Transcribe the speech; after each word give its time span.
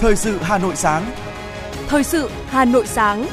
Thời 0.00 0.16
sự 0.16 0.38
Hà 0.42 0.58
Nội 0.58 0.76
sáng. 0.76 1.12
Thời 1.88 2.04
sự 2.04 2.30
Hà 2.46 2.64
Nội 2.64 2.86
sáng. 2.86 3.26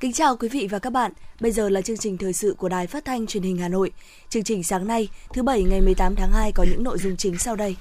Kính 0.00 0.12
chào 0.12 0.36
quý 0.36 0.48
vị 0.48 0.68
và 0.70 0.78
các 0.78 0.90
bạn. 0.90 1.12
Bây 1.40 1.52
giờ 1.52 1.68
là 1.68 1.80
chương 1.80 1.96
trình 1.96 2.18
thời 2.18 2.32
sự 2.32 2.54
của 2.58 2.68
Đài 2.68 2.86
Phát 2.86 3.04
thanh 3.04 3.26
Truyền 3.26 3.42
hình 3.42 3.56
Hà 3.56 3.68
Nội. 3.68 3.90
Chương 4.28 4.44
trình 4.44 4.62
sáng 4.62 4.86
nay, 4.86 5.08
thứ 5.32 5.42
bảy 5.42 5.62
ngày 5.62 5.80
18 5.80 6.14
tháng 6.16 6.32
2 6.32 6.52
có 6.52 6.64
những 6.70 6.84
nội 6.84 6.98
dung 6.98 7.16
chính 7.16 7.38
sau 7.38 7.56
đây. 7.56 7.76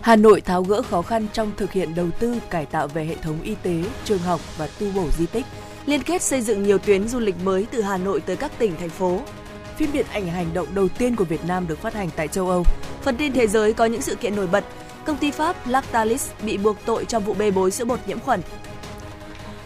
Hà 0.00 0.16
Nội 0.16 0.40
tháo 0.40 0.62
gỡ 0.62 0.82
khó 0.82 1.02
khăn 1.02 1.26
trong 1.32 1.52
thực 1.56 1.72
hiện 1.72 1.94
đầu 1.94 2.06
tư 2.18 2.34
cải 2.50 2.66
tạo 2.66 2.88
về 2.88 3.04
hệ 3.04 3.16
thống 3.16 3.42
y 3.42 3.54
tế, 3.62 3.82
trường 4.04 4.18
học 4.18 4.40
và 4.58 4.66
tu 4.66 4.86
bổ 4.94 5.06
di 5.18 5.26
tích, 5.26 5.46
liên 5.86 6.02
kết 6.02 6.22
xây 6.22 6.40
dựng 6.40 6.62
nhiều 6.62 6.78
tuyến 6.78 7.08
du 7.08 7.18
lịch 7.18 7.36
mới 7.44 7.66
từ 7.70 7.82
Hà 7.82 7.96
Nội 7.96 8.20
tới 8.20 8.36
các 8.36 8.52
tỉnh, 8.58 8.72
thành 8.80 8.90
phố. 8.90 9.20
Phim 9.80 9.92
điện 9.92 10.06
ảnh 10.12 10.26
hành 10.26 10.54
động 10.54 10.66
đầu 10.74 10.88
tiên 10.88 11.16
của 11.16 11.24
Việt 11.24 11.44
Nam 11.44 11.66
được 11.66 11.78
phát 11.78 11.94
hành 11.94 12.10
tại 12.16 12.28
châu 12.28 12.48
Âu. 12.48 12.64
Phần 13.02 13.16
tin 13.16 13.32
thế 13.32 13.46
giới 13.46 13.72
có 13.72 13.84
những 13.84 14.02
sự 14.02 14.14
kiện 14.14 14.36
nổi 14.36 14.46
bật. 14.46 14.64
Công 15.04 15.16
ty 15.16 15.30
Pháp 15.30 15.68
Lactalis 15.68 16.30
bị 16.42 16.58
buộc 16.58 16.76
tội 16.84 17.04
trong 17.04 17.24
vụ 17.24 17.34
bê 17.34 17.50
bối 17.50 17.70
sữa 17.70 17.84
bột 17.84 18.00
nhiễm 18.06 18.20
khuẩn. 18.20 18.40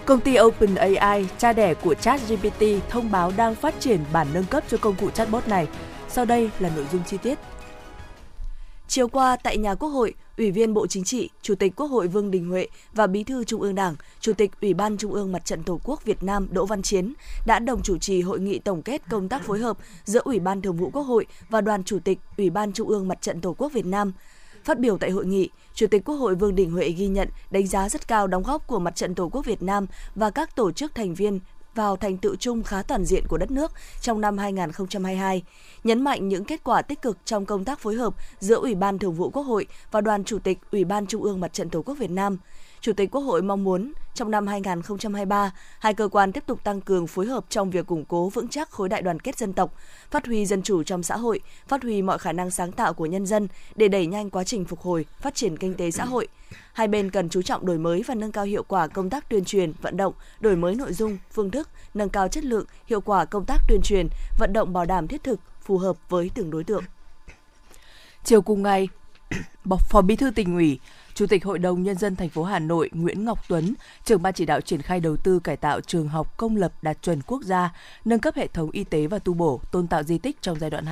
Công 0.05 0.21
ty 0.21 0.39
OpenAI, 0.41 1.27
cha 1.39 1.53
đẻ 1.53 1.75
của 1.75 1.95
ChatGPT, 1.95 2.63
thông 2.89 3.11
báo 3.11 3.33
đang 3.37 3.55
phát 3.55 3.75
triển 3.81 4.01
bản 4.13 4.27
nâng 4.33 4.45
cấp 4.45 4.65
cho 4.69 4.77
công 4.77 4.95
cụ 4.95 5.11
chatbot 5.11 5.49
này. 5.49 5.67
Sau 6.09 6.25
đây 6.25 6.51
là 6.59 6.71
nội 6.77 6.87
dung 6.93 7.03
chi 7.07 7.17
tiết. 7.17 7.39
Chiều 8.89 9.09
qua 9.09 9.37
tại 9.43 9.57
nhà 9.57 9.75
Quốc 9.75 9.89
hội, 9.89 10.15
Ủy 10.39 10.51
viên 10.51 10.75
Bộ 10.75 10.87
Chính 10.87 11.05
trị, 11.05 11.31
Chủ 11.43 11.55
tịch 11.55 11.73
Quốc 11.77 11.87
hội 11.87 12.09
Vương 12.09 12.31
Đình 12.31 12.49
Huệ 12.49 12.67
và 12.93 13.07
Bí 13.07 13.25
thư 13.25 13.45
Trung 13.45 13.61
ương 13.61 13.75
Đảng, 13.75 13.95
Chủ 14.21 14.33
tịch 14.33 14.51
Ủy 14.61 14.75
ban 14.75 14.97
Trung 14.97 15.13
ương 15.13 15.33
Mặt 15.33 15.45
trận 15.45 15.63
Tổ 15.63 15.81
quốc 15.85 16.05
Việt 16.05 16.23
Nam 16.23 16.49
Đỗ 16.51 16.67
Văn 16.67 16.83
Chiến 16.83 17.13
đã 17.47 17.59
đồng 17.59 17.83
chủ 17.83 17.99
trì 17.99 18.23
hội 18.23 18.41
nghị 18.41 18.59
tổng 18.59 18.83
kết 18.83 19.03
công 19.11 19.29
tác 19.29 19.43
phối 19.45 19.59
hợp 19.59 19.79
giữa 20.05 20.21
Ủy 20.25 20.39
ban 20.41 20.63
Thường 20.63 20.77
vụ 20.77 20.91
Quốc 20.91 21.03
hội 21.03 21.27
và 21.49 21.61
Đoàn 21.61 21.85
Chủ 21.85 21.99
tịch 21.99 22.19
Ủy 22.37 22.51
ban 22.51 22.73
Trung 22.73 22.89
ương 22.89 23.09
Mặt 23.09 23.19
trận 23.21 23.41
Tổ 23.41 23.55
quốc 23.59 23.73
Việt 23.73 23.87
Nam. 23.87 24.13
Phát 24.65 24.79
biểu 24.79 24.99
tại 24.99 25.11
hội 25.11 25.27
nghị, 25.27 25.51
Chủ 25.75 25.87
tịch 25.87 26.05
Quốc 26.05 26.15
hội 26.15 26.35
Vương 26.35 26.55
Đình 26.55 26.71
Huệ 26.71 26.89
ghi 26.91 27.09
nhận, 27.09 27.29
đánh 27.51 27.67
giá 27.67 27.89
rất 27.89 28.09
cao 28.09 28.27
đóng 28.27 28.43
góp 28.43 28.67
của 28.67 28.79
Mặt 28.79 28.97
trận 28.97 29.15
Tổ 29.15 29.29
quốc 29.29 29.45
Việt 29.47 29.63
Nam 29.63 29.87
và 30.15 30.31
các 30.31 30.57
tổ 30.57 30.73
chức 30.73 30.95
thành 30.95 31.15
viên 31.15 31.41
vào 31.75 31.97
thành 31.97 32.17
tựu 32.17 32.37
chung 32.37 32.63
khá 32.63 32.83
toàn 32.83 33.05
diện 33.05 33.27
của 33.29 33.39
đất 33.39 33.51
nước 33.51 33.73
trong 34.01 34.21
năm 34.21 34.39
2022, 34.39 35.43
nhấn 35.85 36.03
mạnh 36.03 36.29
những 36.29 36.45
kết 36.45 36.65
quả 36.65 36.83
tích 36.83 37.03
cực 37.03 37.19
trong 37.25 37.47
công 37.47 37.65
tác 37.65 37.79
phối 37.79 37.95
hợp 37.95 38.15
giữa 38.41 38.57
Ủy 38.57 38.75
ban 38.75 38.99
Thường 38.99 39.15
vụ 39.15 39.31
Quốc 39.31 39.43
hội 39.43 39.67
và 39.91 40.01
Đoàn 40.01 40.25
Chủ 40.25 40.39
tịch 40.39 40.59
Ủy 40.73 40.85
ban 40.85 41.07
Trung 41.07 41.23
ương 41.23 41.41
Mặt 41.41 41.53
trận 41.53 41.71
Tổ 41.71 41.83
quốc 41.83 41.95
Việt 41.95 42.11
Nam. 42.11 42.39
Chủ 42.81 42.93
tịch 42.93 43.11
Quốc 43.11 43.21
hội 43.21 43.43
mong 43.43 43.65
muốn 43.65 43.93
trong 44.15 44.31
năm 44.31 44.47
2023, 44.47 45.53
hai 45.79 45.95
cơ 45.95 46.09
quan 46.09 46.33
tiếp 46.33 46.45
tục 46.47 46.65
tăng 46.65 46.81
cường 46.81 47.07
phối 47.07 47.27
hợp 47.27 47.45
trong 47.49 47.71
việc 47.71 47.87
củng 47.87 48.05
cố 48.05 48.29
vững 48.29 48.49
chắc 48.49 48.71
khối 48.71 48.89
đại 48.89 49.03
đoàn 49.03 49.21
kết 49.21 49.39
dân 49.39 49.53
tộc, 49.53 49.75
phát 50.11 50.27
huy 50.27 50.47
dân 50.47 50.63
chủ 50.63 50.83
trong 50.83 51.03
xã 51.03 51.17
hội, 51.17 51.41
phát 51.69 51.83
huy 51.83 52.03
mọi 52.03 52.19
khả 52.19 52.33
năng 52.33 52.51
sáng 52.51 52.73
tạo 52.73 52.95
của 52.95 53.07
nhân 53.07 53.27
dân 53.27 53.49
để 53.77 53.89
đẩy 53.89 54.07
nhanh 54.07 54.31
quá 54.31 54.45
trình 54.45 54.65
phục 54.65 54.81
hồi, 54.81 55.07
phát 55.21 55.35
triển 55.35 55.57
kinh 55.57 55.75
tế 55.75 55.91
xã 55.91 56.05
hội. 56.05 56.29
Hai 56.75 56.89
bên 56.89 57.11
cần 57.11 57.29
chú 57.29 57.43
trọng 57.43 57.67
đổi 57.67 57.79
mới 57.79 58.03
và 58.07 58.15
nâng 58.15 58.33
cao 58.33 58.45
hiệu 58.45 58.63
quả 58.63 58.87
công 58.87 59.11
tác 59.11 59.29
tuyên 59.29 59.45
truyền, 59.45 59.73
vận 59.83 59.97
động, 59.97 60.15
đổi 60.41 60.57
mới 60.57 60.75
nội 60.75 60.93
dung, 60.93 61.19
phương 61.33 61.51
thức, 61.51 61.69
nâng 61.95 62.09
cao 62.09 62.29
chất 62.29 62.45
lượng, 62.45 62.67
hiệu 62.87 63.01
quả 63.01 63.25
công 63.25 63.45
tác 63.45 63.61
tuyên 63.69 63.81
truyền, 63.85 64.09
vận 64.39 64.53
động 64.53 64.73
bảo 64.73 64.85
đảm 64.85 65.09
thiết 65.09 65.25
thực, 65.25 65.41
phù 65.63 65.79
hợp 65.79 65.97
với 66.09 66.31
từng 66.35 66.51
đối 66.51 66.65
tượng. 66.65 66.85
Chiều 68.25 68.43
cùng 68.43 68.63
ngày, 68.63 68.89
Phó 69.91 70.03
Bí 70.03 70.17
thư 70.17 70.31
tỉnh 70.31 70.55
ủy, 70.55 70.79
Chủ 71.15 71.27
tịch 71.27 71.45
Hội 71.45 71.59
đồng 71.59 71.83
Nhân 71.83 71.99
dân 71.99 72.17
thành 72.17 72.29
phố 72.29 72.43
Hà 72.45 72.59
Nội 72.59 72.91
Nguyễn 72.93 73.25
Ngọc 73.25 73.39
Tuấn, 73.49 73.75
trưởng 74.05 74.23
ban 74.23 74.35
chỉ 74.35 74.47
đạo 74.47 74.61
triển 74.61 74.83
khai 74.83 75.01
đầu 75.01 75.17
tư 75.17 75.41
cải 75.41 75.57
tạo 75.57 75.81
trường 75.81 76.09
học 76.09 76.37
công 76.37 76.57
lập 76.57 76.73
đạt 76.83 77.03
chuẩn 77.03 77.23
quốc 77.23 77.43
gia, 77.43 77.73
nâng 78.05 78.21
cấp 78.21 78.35
hệ 78.35 78.47
thống 78.47 78.71
y 78.71 78.85
tế 78.85 79.07
và 79.07 79.19
tu 79.19 79.35
bổ, 79.35 79.61
tôn 79.73 79.87
tạo 79.87 80.03
di 80.03 80.19
tích 80.19 80.43
trong 80.43 80.59
giai 80.59 80.71
đoạn 80.71 80.85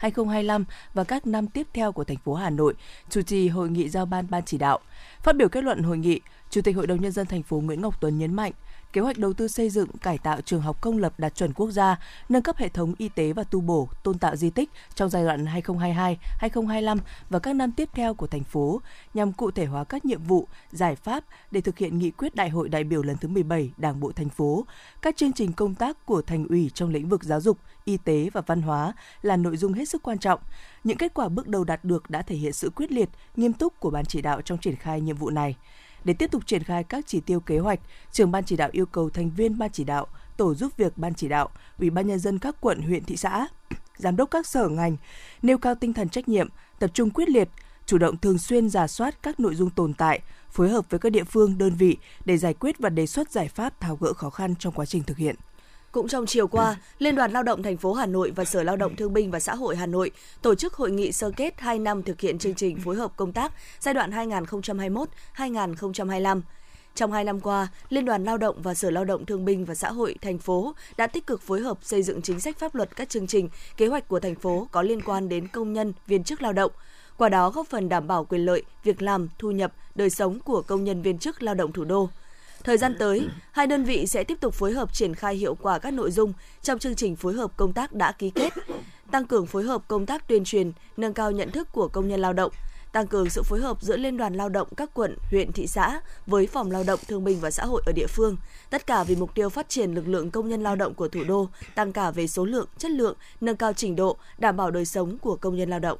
2022-2025 0.00 0.64
và 0.94 1.04
các 1.04 1.26
năm 1.26 1.46
tiếp 1.46 1.66
theo 1.74 1.92
của 1.92 2.04
thành 2.04 2.16
phố 2.16 2.34
Hà 2.34 2.50
Nội, 2.50 2.74
chủ 3.10 3.22
trì 3.22 3.48
hội 3.48 3.70
nghị 3.70 3.88
giao 3.88 4.06
ban 4.06 4.26
ban 4.30 4.42
chỉ 4.46 4.58
đạo. 4.58 4.78
Phát 5.22 5.36
biểu 5.36 5.48
kết 5.48 5.64
luận 5.64 5.82
hội 5.82 5.98
nghị, 5.98 6.20
Chủ 6.50 6.60
tịch 6.62 6.76
Hội 6.76 6.86
đồng 6.86 7.00
Nhân 7.00 7.12
dân 7.12 7.26
thành 7.26 7.42
phố 7.42 7.60
Nguyễn 7.60 7.82
Ngọc 7.82 8.00
Tuấn 8.00 8.18
nhấn 8.18 8.34
mạnh, 8.34 8.52
kế 8.92 9.00
hoạch 9.00 9.18
đầu 9.18 9.32
tư 9.32 9.48
xây 9.48 9.70
dựng, 9.70 9.88
cải 10.02 10.18
tạo 10.18 10.40
trường 10.40 10.60
học 10.60 10.80
công 10.80 10.98
lập 10.98 11.12
đạt 11.18 11.34
chuẩn 11.34 11.52
quốc 11.52 11.70
gia, 11.70 11.98
nâng 12.28 12.42
cấp 12.42 12.56
hệ 12.56 12.68
thống 12.68 12.94
y 12.98 13.08
tế 13.08 13.32
và 13.32 13.44
tu 13.44 13.60
bổ, 13.60 13.88
tôn 14.02 14.18
tạo 14.18 14.36
di 14.36 14.50
tích 14.50 14.70
trong 14.94 15.10
giai 15.10 15.24
đoạn 15.24 15.44
2022-2025 15.44 16.98
và 17.30 17.38
các 17.38 17.52
năm 17.52 17.72
tiếp 17.72 17.88
theo 17.92 18.14
của 18.14 18.26
thành 18.26 18.44
phố 18.44 18.80
nhằm 19.14 19.32
cụ 19.32 19.50
thể 19.50 19.66
hóa 19.66 19.84
các 19.84 20.04
nhiệm 20.04 20.22
vụ, 20.22 20.48
giải 20.72 20.96
pháp 20.96 21.24
để 21.50 21.60
thực 21.60 21.78
hiện 21.78 21.98
nghị 21.98 22.10
quyết 22.10 22.34
Đại 22.34 22.48
hội 22.48 22.68
đại 22.68 22.84
biểu 22.84 23.02
lần 23.02 23.16
thứ 23.16 23.28
17 23.28 23.72
Đảng 23.76 24.00
bộ 24.00 24.12
thành 24.12 24.28
phố. 24.28 24.66
Các 25.02 25.16
chương 25.16 25.32
trình 25.32 25.52
công 25.52 25.74
tác 25.74 26.06
của 26.06 26.22
thành 26.22 26.46
ủy 26.48 26.70
trong 26.74 26.90
lĩnh 26.90 27.08
vực 27.08 27.24
giáo 27.24 27.40
dục, 27.40 27.58
y 27.84 27.96
tế 27.96 28.30
và 28.32 28.40
văn 28.40 28.62
hóa 28.62 28.92
là 29.22 29.36
nội 29.36 29.56
dung 29.56 29.72
hết 29.72 29.88
sức 29.88 30.02
quan 30.02 30.18
trọng. 30.18 30.40
Những 30.84 30.96
kết 30.96 31.14
quả 31.14 31.28
bước 31.28 31.48
đầu 31.48 31.64
đạt 31.64 31.84
được 31.84 32.10
đã 32.10 32.22
thể 32.22 32.36
hiện 32.36 32.52
sự 32.52 32.70
quyết 32.70 32.92
liệt, 32.92 33.08
nghiêm 33.36 33.52
túc 33.52 33.80
của 33.80 33.90
ban 33.90 34.04
chỉ 34.04 34.22
đạo 34.22 34.42
trong 34.42 34.58
triển 34.58 34.76
khai 34.76 35.00
nhiệm 35.00 35.16
vụ 35.16 35.30
này. 35.30 35.56
Để 36.04 36.14
tiếp 36.14 36.30
tục 36.30 36.46
triển 36.46 36.62
khai 36.62 36.84
các 36.84 37.04
chỉ 37.06 37.20
tiêu 37.20 37.40
kế 37.40 37.58
hoạch, 37.58 37.80
trưởng 38.12 38.30
ban 38.30 38.44
chỉ 38.44 38.56
đạo 38.56 38.68
yêu 38.72 38.86
cầu 38.86 39.10
thành 39.10 39.30
viên 39.30 39.58
ban 39.58 39.70
chỉ 39.70 39.84
đạo, 39.84 40.06
tổ 40.36 40.54
giúp 40.54 40.72
việc 40.76 40.98
ban 40.98 41.14
chỉ 41.14 41.28
đạo, 41.28 41.48
ủy 41.78 41.90
ban 41.90 42.06
nhân 42.06 42.18
dân 42.18 42.38
các 42.38 42.56
quận, 42.60 42.82
huyện, 42.82 43.04
thị 43.04 43.16
xã, 43.16 43.46
giám 43.96 44.16
đốc 44.16 44.30
các 44.30 44.46
sở 44.46 44.68
ngành 44.68 44.96
nêu 45.42 45.58
cao 45.58 45.74
tinh 45.74 45.92
thần 45.92 46.08
trách 46.08 46.28
nhiệm, 46.28 46.48
tập 46.78 46.90
trung 46.94 47.10
quyết 47.10 47.28
liệt, 47.28 47.48
chủ 47.86 47.98
động 47.98 48.16
thường 48.16 48.38
xuyên 48.38 48.70
giả 48.70 48.86
soát 48.86 49.22
các 49.22 49.40
nội 49.40 49.54
dung 49.54 49.70
tồn 49.70 49.94
tại, 49.94 50.20
phối 50.50 50.68
hợp 50.68 50.90
với 50.90 51.00
các 51.00 51.12
địa 51.12 51.24
phương, 51.24 51.58
đơn 51.58 51.74
vị 51.74 51.96
để 52.24 52.36
giải 52.36 52.54
quyết 52.54 52.78
và 52.78 52.88
đề 52.88 53.06
xuất 53.06 53.30
giải 53.30 53.48
pháp 53.48 53.80
tháo 53.80 53.96
gỡ 53.96 54.12
khó 54.12 54.30
khăn 54.30 54.54
trong 54.58 54.72
quá 54.72 54.86
trình 54.86 55.02
thực 55.02 55.16
hiện. 55.16 55.36
Cũng 55.92 56.08
trong 56.08 56.26
chiều 56.26 56.46
qua, 56.46 56.76
Liên 56.98 57.14
đoàn 57.14 57.32
Lao 57.32 57.42
động 57.42 57.62
thành 57.62 57.76
phố 57.76 57.92
Hà 57.92 58.06
Nội 58.06 58.32
và 58.36 58.44
Sở 58.44 58.62
Lao 58.62 58.76
động 58.76 58.96
Thương 58.96 59.12
binh 59.12 59.30
và 59.30 59.40
Xã 59.40 59.54
hội 59.54 59.76
Hà 59.76 59.86
Nội 59.86 60.10
tổ 60.42 60.54
chức 60.54 60.74
hội 60.74 60.90
nghị 60.90 61.12
sơ 61.12 61.30
kết 61.36 61.60
2 61.60 61.78
năm 61.78 62.02
thực 62.02 62.20
hiện 62.20 62.38
chương 62.38 62.54
trình 62.54 62.80
phối 62.84 62.96
hợp 62.96 63.12
công 63.16 63.32
tác 63.32 63.52
giai 63.80 63.94
đoạn 63.94 64.10
2021-2025. 65.36 66.40
Trong 66.94 67.12
2 67.12 67.24
năm 67.24 67.40
qua, 67.40 67.68
Liên 67.88 68.04
đoàn 68.04 68.24
Lao 68.24 68.38
động 68.38 68.62
và 68.62 68.74
Sở 68.74 68.90
Lao 68.90 69.04
động 69.04 69.26
Thương 69.26 69.44
binh 69.44 69.64
và 69.64 69.74
Xã 69.74 69.92
hội 69.92 70.14
thành 70.20 70.38
phố 70.38 70.74
đã 70.96 71.06
tích 71.06 71.26
cực 71.26 71.42
phối 71.42 71.60
hợp 71.60 71.78
xây 71.82 72.02
dựng 72.02 72.22
chính 72.22 72.40
sách 72.40 72.58
pháp 72.58 72.74
luật 72.74 72.96
các 72.96 73.08
chương 73.08 73.26
trình, 73.26 73.48
kế 73.76 73.86
hoạch 73.86 74.08
của 74.08 74.20
thành 74.20 74.34
phố 74.34 74.68
có 74.70 74.82
liên 74.82 75.02
quan 75.02 75.28
đến 75.28 75.48
công 75.48 75.72
nhân, 75.72 75.92
viên 76.06 76.24
chức 76.24 76.42
lao 76.42 76.52
động, 76.52 76.72
qua 77.16 77.28
đó 77.28 77.50
góp 77.50 77.66
phần 77.66 77.88
đảm 77.88 78.06
bảo 78.06 78.24
quyền 78.24 78.44
lợi, 78.46 78.62
việc 78.84 79.02
làm, 79.02 79.28
thu 79.38 79.50
nhập, 79.50 79.72
đời 79.94 80.10
sống 80.10 80.40
của 80.40 80.62
công 80.62 80.84
nhân 80.84 81.02
viên 81.02 81.18
chức 81.18 81.42
lao 81.42 81.54
động 81.54 81.72
thủ 81.72 81.84
đô. 81.84 82.08
Thời 82.64 82.78
gian 82.78 82.96
tới, 82.98 83.28
hai 83.52 83.66
đơn 83.66 83.84
vị 83.84 84.06
sẽ 84.06 84.24
tiếp 84.24 84.40
tục 84.40 84.54
phối 84.54 84.72
hợp 84.72 84.92
triển 84.92 85.14
khai 85.14 85.36
hiệu 85.36 85.54
quả 85.54 85.78
các 85.78 85.92
nội 85.92 86.10
dung 86.10 86.32
trong 86.62 86.78
chương 86.78 86.94
trình 86.94 87.16
phối 87.16 87.34
hợp 87.34 87.56
công 87.56 87.72
tác 87.72 87.92
đã 87.92 88.12
ký 88.12 88.30
kết, 88.30 88.52
tăng 89.10 89.26
cường 89.26 89.46
phối 89.46 89.62
hợp 89.62 89.82
công 89.88 90.06
tác 90.06 90.28
tuyên 90.28 90.44
truyền, 90.44 90.72
nâng 90.96 91.14
cao 91.14 91.30
nhận 91.30 91.50
thức 91.50 91.68
của 91.72 91.88
công 91.88 92.08
nhân 92.08 92.20
lao 92.20 92.32
động, 92.32 92.52
tăng 92.92 93.06
cường 93.06 93.30
sự 93.30 93.42
phối 93.42 93.60
hợp 93.60 93.82
giữa 93.82 93.96
Liên 93.96 94.16
đoàn 94.16 94.34
Lao 94.34 94.48
động 94.48 94.68
các 94.76 94.90
quận, 94.94 95.16
huyện, 95.30 95.52
thị 95.52 95.66
xã 95.66 96.00
với 96.26 96.46
Phòng 96.46 96.70
Lao 96.70 96.84
động 96.86 97.00
Thương 97.08 97.24
binh 97.24 97.40
và 97.40 97.50
Xã 97.50 97.64
hội 97.64 97.82
ở 97.86 97.92
địa 97.92 98.06
phương, 98.06 98.36
tất 98.70 98.86
cả 98.86 99.04
vì 99.04 99.16
mục 99.16 99.34
tiêu 99.34 99.48
phát 99.48 99.68
triển 99.68 99.94
lực 99.94 100.08
lượng 100.08 100.30
công 100.30 100.48
nhân 100.48 100.62
lao 100.62 100.76
động 100.76 100.94
của 100.94 101.08
thủ 101.08 101.24
đô, 101.24 101.48
tăng 101.74 101.92
cả 101.92 102.10
về 102.10 102.26
số 102.26 102.44
lượng, 102.44 102.66
chất 102.78 102.90
lượng, 102.90 103.16
nâng 103.40 103.56
cao 103.56 103.72
trình 103.72 103.96
độ, 103.96 104.16
đảm 104.38 104.56
bảo 104.56 104.70
đời 104.70 104.84
sống 104.84 105.18
của 105.18 105.36
công 105.36 105.56
nhân 105.56 105.70
lao 105.70 105.80
động. 105.80 105.98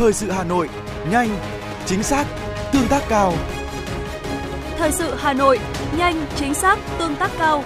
Thời 0.00 0.12
sự 0.12 0.30
Hà 0.30 0.44
Nội, 0.44 0.68
nhanh, 1.10 1.28
chính 1.86 2.02
xác, 2.02 2.26
tương 2.72 2.88
tác 2.88 3.02
cao. 3.08 3.34
Thời 4.76 4.92
sự 4.92 5.14
Hà 5.18 5.32
Nội, 5.32 5.58
nhanh, 5.96 6.26
chính 6.36 6.54
xác, 6.54 6.78
tương 6.98 7.16
tác 7.16 7.30
cao. 7.38 7.64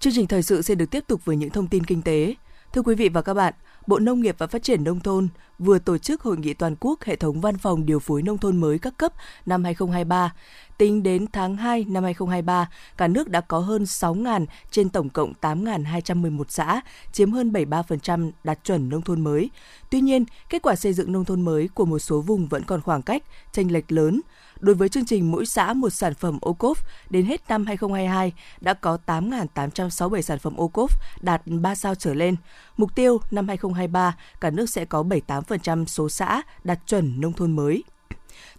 Chương 0.00 0.12
trình 0.12 0.26
thời 0.26 0.42
sự 0.42 0.62
sẽ 0.62 0.74
được 0.74 0.90
tiếp 0.90 1.04
tục 1.06 1.24
với 1.24 1.36
những 1.36 1.50
thông 1.50 1.66
tin 1.66 1.84
kinh 1.84 2.02
tế. 2.02 2.34
Thưa 2.72 2.82
quý 2.82 2.94
vị 2.94 3.08
và 3.08 3.22
các 3.22 3.34
bạn, 3.34 3.54
Bộ 3.86 3.98
Nông 3.98 4.20
nghiệp 4.20 4.34
và 4.38 4.46
Phát 4.46 4.62
triển 4.62 4.84
Nông 4.84 5.00
thôn 5.00 5.28
vừa 5.58 5.78
tổ 5.78 5.98
chức 5.98 6.22
hội 6.22 6.36
nghị 6.36 6.54
toàn 6.54 6.76
quốc 6.80 7.02
hệ 7.04 7.16
thống 7.16 7.40
văn 7.40 7.58
phòng 7.58 7.86
điều 7.86 7.98
phối 7.98 8.22
nông 8.22 8.38
thôn 8.38 8.56
mới 8.56 8.78
các 8.78 8.96
cấp 8.96 9.12
năm 9.46 9.64
2023. 9.64 10.32
Tính 10.78 11.02
đến 11.02 11.26
tháng 11.32 11.56
2 11.56 11.84
năm 11.88 12.04
2023, 12.04 12.68
cả 12.96 13.08
nước 13.08 13.28
đã 13.28 13.40
có 13.40 13.58
hơn 13.58 13.82
6.000 13.82 14.46
trên 14.70 14.88
tổng 14.88 15.08
cộng 15.08 15.32
8.211 15.40 16.44
xã, 16.48 16.80
chiếm 17.12 17.32
hơn 17.32 17.52
73% 17.52 18.30
đạt 18.44 18.64
chuẩn 18.64 18.88
nông 18.88 19.02
thôn 19.02 19.20
mới. 19.20 19.50
Tuy 19.90 20.00
nhiên, 20.00 20.24
kết 20.48 20.62
quả 20.62 20.76
xây 20.76 20.92
dựng 20.92 21.12
nông 21.12 21.24
thôn 21.24 21.42
mới 21.42 21.68
của 21.74 21.84
một 21.84 21.98
số 21.98 22.20
vùng 22.20 22.48
vẫn 22.48 22.62
còn 22.64 22.80
khoảng 22.80 23.02
cách, 23.02 23.22
chênh 23.52 23.72
lệch 23.72 23.92
lớn. 23.92 24.20
Đối 24.64 24.74
với 24.74 24.88
chương 24.88 25.04
trình 25.04 25.30
mỗi 25.30 25.46
xã 25.46 25.72
một 25.72 25.90
sản 25.90 26.14
phẩm 26.14 26.38
ô 26.40 26.52
cốp, 26.52 26.78
đến 27.10 27.26
hết 27.26 27.42
năm 27.48 27.66
2022 27.66 28.32
đã 28.60 28.74
có 28.74 28.98
8.867 29.06 30.20
sản 30.20 30.38
phẩm 30.38 30.56
ô 30.56 30.68
cốp 30.68 30.90
đạt 31.20 31.42
3 31.46 31.74
sao 31.74 31.94
trở 31.94 32.14
lên. 32.14 32.36
Mục 32.76 32.94
tiêu 32.94 33.20
năm 33.30 33.48
2023, 33.48 34.16
cả 34.40 34.50
nước 34.50 34.70
sẽ 34.70 34.84
có 34.84 35.02
78% 35.02 35.86
số 35.86 36.08
xã 36.08 36.42
đạt 36.64 36.78
chuẩn 36.86 37.20
nông 37.20 37.32
thôn 37.32 37.56
mới. 37.56 37.84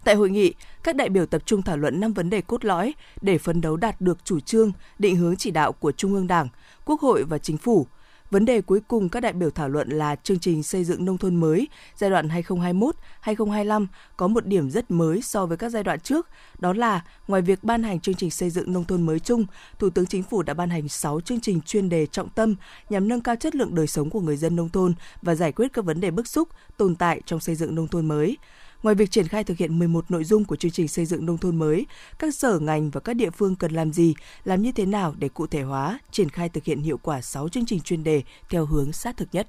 Tại 0.04 0.14
hội 0.14 0.30
nghị, 0.30 0.54
các 0.82 0.96
đại 0.96 1.08
biểu 1.08 1.26
tập 1.26 1.42
trung 1.46 1.62
thảo 1.62 1.76
luận 1.76 2.00
5 2.00 2.12
vấn 2.12 2.30
đề 2.30 2.40
cốt 2.40 2.64
lõi 2.64 2.94
để 3.20 3.38
phấn 3.38 3.60
đấu 3.60 3.76
đạt 3.76 4.00
được 4.00 4.24
chủ 4.24 4.40
trương, 4.40 4.72
định 4.98 5.16
hướng 5.16 5.36
chỉ 5.36 5.50
đạo 5.50 5.72
của 5.72 5.92
Trung 5.92 6.14
ương 6.14 6.26
Đảng, 6.26 6.48
Quốc 6.84 7.00
hội 7.00 7.24
và 7.24 7.38
Chính 7.38 7.56
phủ– 7.56 7.86
Vấn 8.30 8.44
đề 8.44 8.60
cuối 8.60 8.80
cùng 8.88 9.08
các 9.08 9.20
đại 9.20 9.32
biểu 9.32 9.50
thảo 9.50 9.68
luận 9.68 9.88
là 9.88 10.16
chương 10.16 10.38
trình 10.38 10.62
xây 10.62 10.84
dựng 10.84 11.04
nông 11.04 11.18
thôn 11.18 11.36
mới 11.36 11.68
giai 11.96 12.10
đoạn 12.10 12.28
2021-2025 13.24 13.86
có 14.16 14.28
một 14.28 14.46
điểm 14.46 14.70
rất 14.70 14.90
mới 14.90 15.22
so 15.22 15.46
với 15.46 15.56
các 15.56 15.68
giai 15.68 15.82
đoạn 15.82 16.00
trước, 16.00 16.28
đó 16.58 16.72
là 16.72 17.04
ngoài 17.28 17.42
việc 17.42 17.64
ban 17.64 17.82
hành 17.82 18.00
chương 18.00 18.14
trình 18.14 18.30
xây 18.30 18.50
dựng 18.50 18.72
nông 18.72 18.84
thôn 18.84 19.02
mới 19.02 19.20
chung, 19.20 19.46
Thủ 19.78 19.90
tướng 19.90 20.06
Chính 20.06 20.22
phủ 20.22 20.42
đã 20.42 20.54
ban 20.54 20.70
hành 20.70 20.88
6 20.88 21.20
chương 21.20 21.40
trình 21.40 21.60
chuyên 21.60 21.88
đề 21.88 22.06
trọng 22.06 22.28
tâm 22.28 22.54
nhằm 22.88 23.08
nâng 23.08 23.20
cao 23.20 23.36
chất 23.36 23.54
lượng 23.54 23.74
đời 23.74 23.86
sống 23.86 24.10
của 24.10 24.20
người 24.20 24.36
dân 24.36 24.56
nông 24.56 24.68
thôn 24.68 24.94
và 25.22 25.34
giải 25.34 25.52
quyết 25.52 25.72
các 25.72 25.84
vấn 25.84 26.00
đề 26.00 26.10
bức 26.10 26.28
xúc 26.28 26.48
tồn 26.76 26.94
tại 26.94 27.20
trong 27.26 27.40
xây 27.40 27.54
dựng 27.54 27.74
nông 27.74 27.88
thôn 27.88 28.06
mới. 28.06 28.36
Ngoài 28.82 28.94
việc 28.94 29.10
triển 29.10 29.28
khai 29.28 29.44
thực 29.44 29.58
hiện 29.58 29.78
11 29.78 30.10
nội 30.10 30.24
dung 30.24 30.44
của 30.44 30.56
chương 30.56 30.70
trình 30.70 30.88
xây 30.88 31.06
dựng 31.06 31.26
nông 31.26 31.38
thôn 31.38 31.56
mới, 31.56 31.86
các 32.18 32.34
sở 32.34 32.58
ngành 32.58 32.90
và 32.90 33.00
các 33.00 33.14
địa 33.14 33.30
phương 33.30 33.56
cần 33.56 33.72
làm 33.72 33.92
gì, 33.92 34.14
làm 34.44 34.62
như 34.62 34.72
thế 34.72 34.86
nào 34.86 35.14
để 35.18 35.28
cụ 35.28 35.46
thể 35.46 35.62
hóa, 35.62 35.98
triển 36.10 36.28
khai 36.28 36.48
thực 36.48 36.64
hiện 36.64 36.82
hiệu 36.82 36.98
quả 37.02 37.20
6 37.20 37.48
chương 37.48 37.66
trình 37.66 37.80
chuyên 37.80 38.04
đề 38.04 38.22
theo 38.50 38.66
hướng 38.66 38.92
sát 38.92 39.16
thực 39.16 39.28
nhất. 39.32 39.46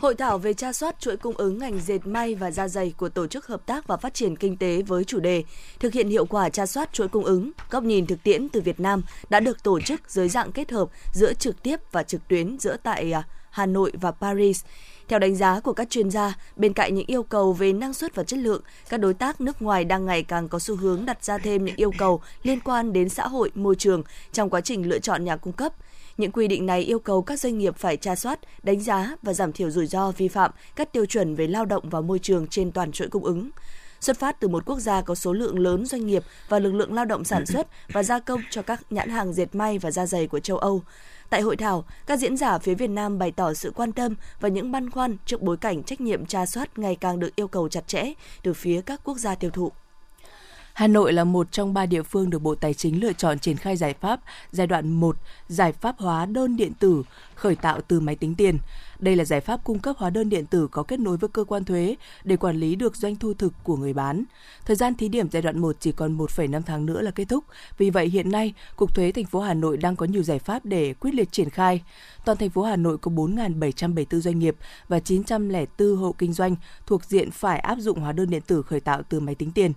Hội 0.00 0.14
thảo 0.14 0.38
về 0.38 0.54
tra 0.54 0.72
soát 0.72 1.00
chuỗi 1.00 1.16
cung 1.16 1.36
ứng 1.36 1.58
ngành 1.58 1.80
dệt 1.80 2.06
may 2.06 2.34
và 2.34 2.50
da 2.50 2.68
dày 2.68 2.94
của 2.96 3.08
Tổ 3.08 3.26
chức 3.26 3.46
Hợp 3.46 3.66
tác 3.66 3.86
và 3.86 3.96
Phát 3.96 4.14
triển 4.14 4.36
Kinh 4.36 4.56
tế 4.56 4.82
với 4.82 5.04
chủ 5.04 5.20
đề 5.20 5.44
Thực 5.80 5.92
hiện 5.92 6.08
hiệu 6.08 6.26
quả 6.26 6.48
tra 6.48 6.66
soát 6.66 6.92
chuỗi 6.92 7.08
cung 7.08 7.24
ứng, 7.24 7.50
góc 7.70 7.84
nhìn 7.84 8.06
thực 8.06 8.22
tiễn 8.22 8.48
từ 8.48 8.60
Việt 8.60 8.80
Nam 8.80 9.02
đã 9.30 9.40
được 9.40 9.62
tổ 9.62 9.80
chức 9.80 10.10
dưới 10.10 10.28
dạng 10.28 10.52
kết 10.52 10.70
hợp 10.70 10.88
giữa 11.12 11.34
trực 11.34 11.62
tiếp 11.62 11.80
và 11.92 12.02
trực 12.02 12.28
tuyến 12.28 12.58
giữa 12.58 12.76
tại 12.82 13.12
à, 13.12 13.22
Hà 13.54 13.66
Nội 13.66 13.92
và 14.00 14.10
Paris. 14.10 14.64
Theo 15.08 15.18
đánh 15.18 15.34
giá 15.34 15.60
của 15.60 15.72
các 15.72 15.90
chuyên 15.90 16.10
gia, 16.10 16.34
bên 16.56 16.72
cạnh 16.72 16.94
những 16.94 17.06
yêu 17.06 17.22
cầu 17.22 17.52
về 17.52 17.72
năng 17.72 17.94
suất 17.94 18.14
và 18.14 18.24
chất 18.24 18.38
lượng, 18.38 18.62
các 18.88 19.00
đối 19.00 19.14
tác 19.14 19.40
nước 19.40 19.62
ngoài 19.62 19.84
đang 19.84 20.06
ngày 20.06 20.22
càng 20.22 20.48
có 20.48 20.58
xu 20.58 20.76
hướng 20.76 21.06
đặt 21.06 21.24
ra 21.24 21.38
thêm 21.38 21.64
những 21.64 21.76
yêu 21.76 21.90
cầu 21.98 22.20
liên 22.42 22.60
quan 22.60 22.92
đến 22.92 23.08
xã 23.08 23.28
hội, 23.28 23.50
môi 23.54 23.74
trường 23.74 24.02
trong 24.32 24.50
quá 24.50 24.60
trình 24.60 24.88
lựa 24.88 24.98
chọn 24.98 25.24
nhà 25.24 25.36
cung 25.36 25.52
cấp. 25.52 25.72
Những 26.16 26.32
quy 26.32 26.48
định 26.48 26.66
này 26.66 26.80
yêu 26.80 26.98
cầu 26.98 27.22
các 27.22 27.40
doanh 27.40 27.58
nghiệp 27.58 27.76
phải 27.76 27.96
tra 27.96 28.16
soát, 28.16 28.40
đánh 28.62 28.80
giá 28.80 29.16
và 29.22 29.32
giảm 29.32 29.52
thiểu 29.52 29.70
rủi 29.70 29.86
ro 29.86 30.10
vi 30.10 30.28
phạm 30.28 30.50
các 30.76 30.92
tiêu 30.92 31.06
chuẩn 31.06 31.34
về 31.34 31.46
lao 31.46 31.64
động 31.64 31.88
và 31.88 32.00
môi 32.00 32.18
trường 32.18 32.46
trên 32.46 32.72
toàn 32.72 32.92
chuỗi 32.92 33.08
cung 33.08 33.24
ứng 33.24 33.50
xuất 34.04 34.18
phát 34.18 34.40
từ 34.40 34.48
một 34.48 34.62
quốc 34.66 34.78
gia 34.78 35.02
có 35.02 35.14
số 35.14 35.32
lượng 35.32 35.58
lớn 35.58 35.86
doanh 35.86 36.06
nghiệp 36.06 36.22
và 36.48 36.58
lực 36.58 36.72
lượng 36.72 36.94
lao 36.94 37.04
động 37.04 37.24
sản 37.24 37.46
xuất 37.46 37.66
và 37.92 38.02
gia 38.02 38.18
công 38.18 38.40
cho 38.50 38.62
các 38.62 38.80
nhãn 38.90 39.10
hàng 39.10 39.32
dệt 39.32 39.54
may 39.54 39.78
và 39.78 39.90
da 39.90 40.06
giày 40.06 40.26
của 40.26 40.40
châu 40.40 40.58
Âu. 40.58 40.82
Tại 41.30 41.40
hội 41.40 41.56
thảo, 41.56 41.84
các 42.06 42.18
diễn 42.18 42.36
giả 42.36 42.58
phía 42.58 42.74
Việt 42.74 42.90
Nam 42.90 43.18
bày 43.18 43.30
tỏ 43.30 43.54
sự 43.54 43.72
quan 43.74 43.92
tâm 43.92 44.14
và 44.40 44.48
những 44.48 44.72
băn 44.72 44.90
khoăn 44.90 45.16
trước 45.26 45.42
bối 45.42 45.56
cảnh 45.56 45.82
trách 45.82 46.00
nhiệm 46.00 46.26
tra 46.26 46.46
soát 46.46 46.78
ngày 46.78 46.96
càng 46.96 47.20
được 47.20 47.36
yêu 47.36 47.48
cầu 47.48 47.68
chặt 47.68 47.88
chẽ 47.88 48.12
từ 48.42 48.54
phía 48.54 48.80
các 48.80 49.00
quốc 49.04 49.18
gia 49.18 49.34
tiêu 49.34 49.50
thụ. 49.50 49.72
Hà 50.74 50.86
Nội 50.86 51.12
là 51.12 51.24
một 51.24 51.52
trong 51.52 51.74
ba 51.74 51.86
địa 51.86 52.02
phương 52.02 52.30
được 52.30 52.38
Bộ 52.38 52.54
Tài 52.54 52.74
chính 52.74 53.00
lựa 53.00 53.12
chọn 53.12 53.38
triển 53.38 53.56
khai 53.56 53.76
giải 53.76 53.94
pháp 54.00 54.20
giai 54.52 54.66
đoạn 54.66 54.92
1, 54.92 55.16
giải 55.48 55.72
pháp 55.72 55.98
hóa 55.98 56.26
đơn 56.26 56.56
điện 56.56 56.72
tử 56.78 57.02
khởi 57.34 57.56
tạo 57.56 57.80
từ 57.88 58.00
máy 58.00 58.16
tính 58.16 58.34
tiền. 58.34 58.58
Đây 59.04 59.16
là 59.16 59.24
giải 59.24 59.40
pháp 59.40 59.64
cung 59.64 59.78
cấp 59.78 59.96
hóa 59.98 60.10
đơn 60.10 60.28
điện 60.28 60.46
tử 60.46 60.68
có 60.70 60.82
kết 60.82 61.00
nối 61.00 61.16
với 61.16 61.28
cơ 61.28 61.44
quan 61.44 61.64
thuế 61.64 61.96
để 62.24 62.36
quản 62.36 62.56
lý 62.56 62.74
được 62.74 62.96
doanh 62.96 63.16
thu 63.16 63.34
thực 63.34 63.52
của 63.62 63.76
người 63.76 63.92
bán. 63.92 64.24
Thời 64.64 64.76
gian 64.76 64.94
thí 64.94 65.08
điểm 65.08 65.28
giai 65.30 65.42
đoạn 65.42 65.58
1 65.58 65.76
chỉ 65.80 65.92
còn 65.92 66.18
1,5 66.18 66.62
tháng 66.62 66.86
nữa 66.86 67.00
là 67.00 67.10
kết 67.10 67.24
thúc. 67.24 67.44
Vì 67.78 67.90
vậy 67.90 68.06
hiện 68.06 68.30
nay, 68.30 68.54
Cục 68.76 68.94
Thuế 68.94 69.12
thành 69.12 69.24
phố 69.24 69.40
Hà 69.40 69.54
Nội 69.54 69.76
đang 69.76 69.96
có 69.96 70.06
nhiều 70.06 70.22
giải 70.22 70.38
pháp 70.38 70.64
để 70.64 70.94
quyết 70.94 71.14
liệt 71.14 71.32
triển 71.32 71.50
khai. 71.50 71.82
Toàn 72.24 72.38
thành 72.38 72.50
phố 72.50 72.62
Hà 72.62 72.76
Nội 72.76 72.98
có 72.98 73.10
4.774 73.10 74.20
doanh 74.20 74.38
nghiệp 74.38 74.56
và 74.88 75.00
904 75.00 75.96
hộ 75.96 76.14
kinh 76.18 76.32
doanh 76.32 76.56
thuộc 76.86 77.04
diện 77.04 77.30
phải 77.30 77.58
áp 77.58 77.78
dụng 77.78 78.00
hóa 78.00 78.12
đơn 78.12 78.30
điện 78.30 78.42
tử 78.46 78.62
khởi 78.62 78.80
tạo 78.80 79.02
từ 79.08 79.20
máy 79.20 79.34
tính 79.34 79.52
tiền. 79.52 79.72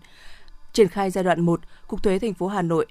Triển 0.77 0.87
khai 0.87 1.11
giai 1.11 1.23
đoạn 1.23 1.41
1, 1.41 1.59
Cục 1.87 2.03
Thuế 2.03 2.19
thành 2.19 2.33
phố 2.33 2.47
Hà 2.47 2.61
Nội 2.61 2.85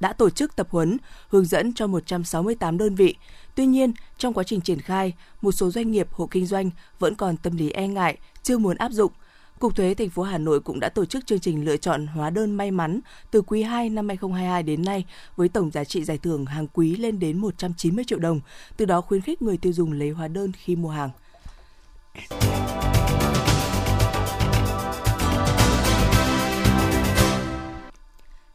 đã 0.00 0.12
tổ 0.12 0.30
chức 0.30 0.56
tập 0.56 0.66
huấn, 0.70 0.98
hướng 1.28 1.44
dẫn 1.44 1.74
cho 1.74 1.86
168 1.86 2.78
đơn 2.78 2.94
vị. 2.94 3.14
Tuy 3.54 3.66
nhiên, 3.66 3.92
trong 4.18 4.34
quá 4.34 4.44
trình 4.44 4.60
triển 4.60 4.80
khai, 4.80 5.12
một 5.42 5.52
số 5.52 5.70
doanh 5.70 5.90
nghiệp 5.90 6.08
hộ 6.12 6.26
kinh 6.26 6.46
doanh 6.46 6.70
vẫn 6.98 7.14
còn 7.14 7.36
tâm 7.36 7.56
lý 7.56 7.70
e 7.70 7.88
ngại, 7.88 8.18
chưa 8.42 8.58
muốn 8.58 8.76
áp 8.76 8.92
dụng. 8.92 9.12
Cục 9.58 9.76
Thuế 9.76 9.94
thành 9.94 10.08
phố 10.08 10.22
Hà 10.22 10.38
Nội 10.38 10.60
cũng 10.60 10.80
đã 10.80 10.88
tổ 10.88 11.04
chức 11.04 11.26
chương 11.26 11.40
trình 11.40 11.64
lựa 11.64 11.76
chọn 11.76 12.06
hóa 12.06 12.30
đơn 12.30 12.56
may 12.56 12.70
mắn 12.70 13.00
từ 13.30 13.42
quý 13.42 13.62
2 13.62 13.90
năm 13.90 14.08
2022 14.08 14.62
đến 14.62 14.84
nay 14.84 15.04
với 15.36 15.48
tổng 15.48 15.70
giá 15.70 15.84
trị 15.84 16.04
giải 16.04 16.18
thưởng 16.18 16.46
hàng 16.46 16.66
quý 16.72 16.96
lên 16.96 17.18
đến 17.18 17.38
190 17.38 18.04
triệu 18.08 18.18
đồng, 18.18 18.40
từ 18.76 18.84
đó 18.84 19.00
khuyến 19.00 19.20
khích 19.20 19.42
người 19.42 19.56
tiêu 19.56 19.72
dùng 19.72 19.92
lấy 19.92 20.10
hóa 20.10 20.28
đơn 20.28 20.52
khi 20.52 20.76
mua 20.76 20.90
hàng. 20.90 21.10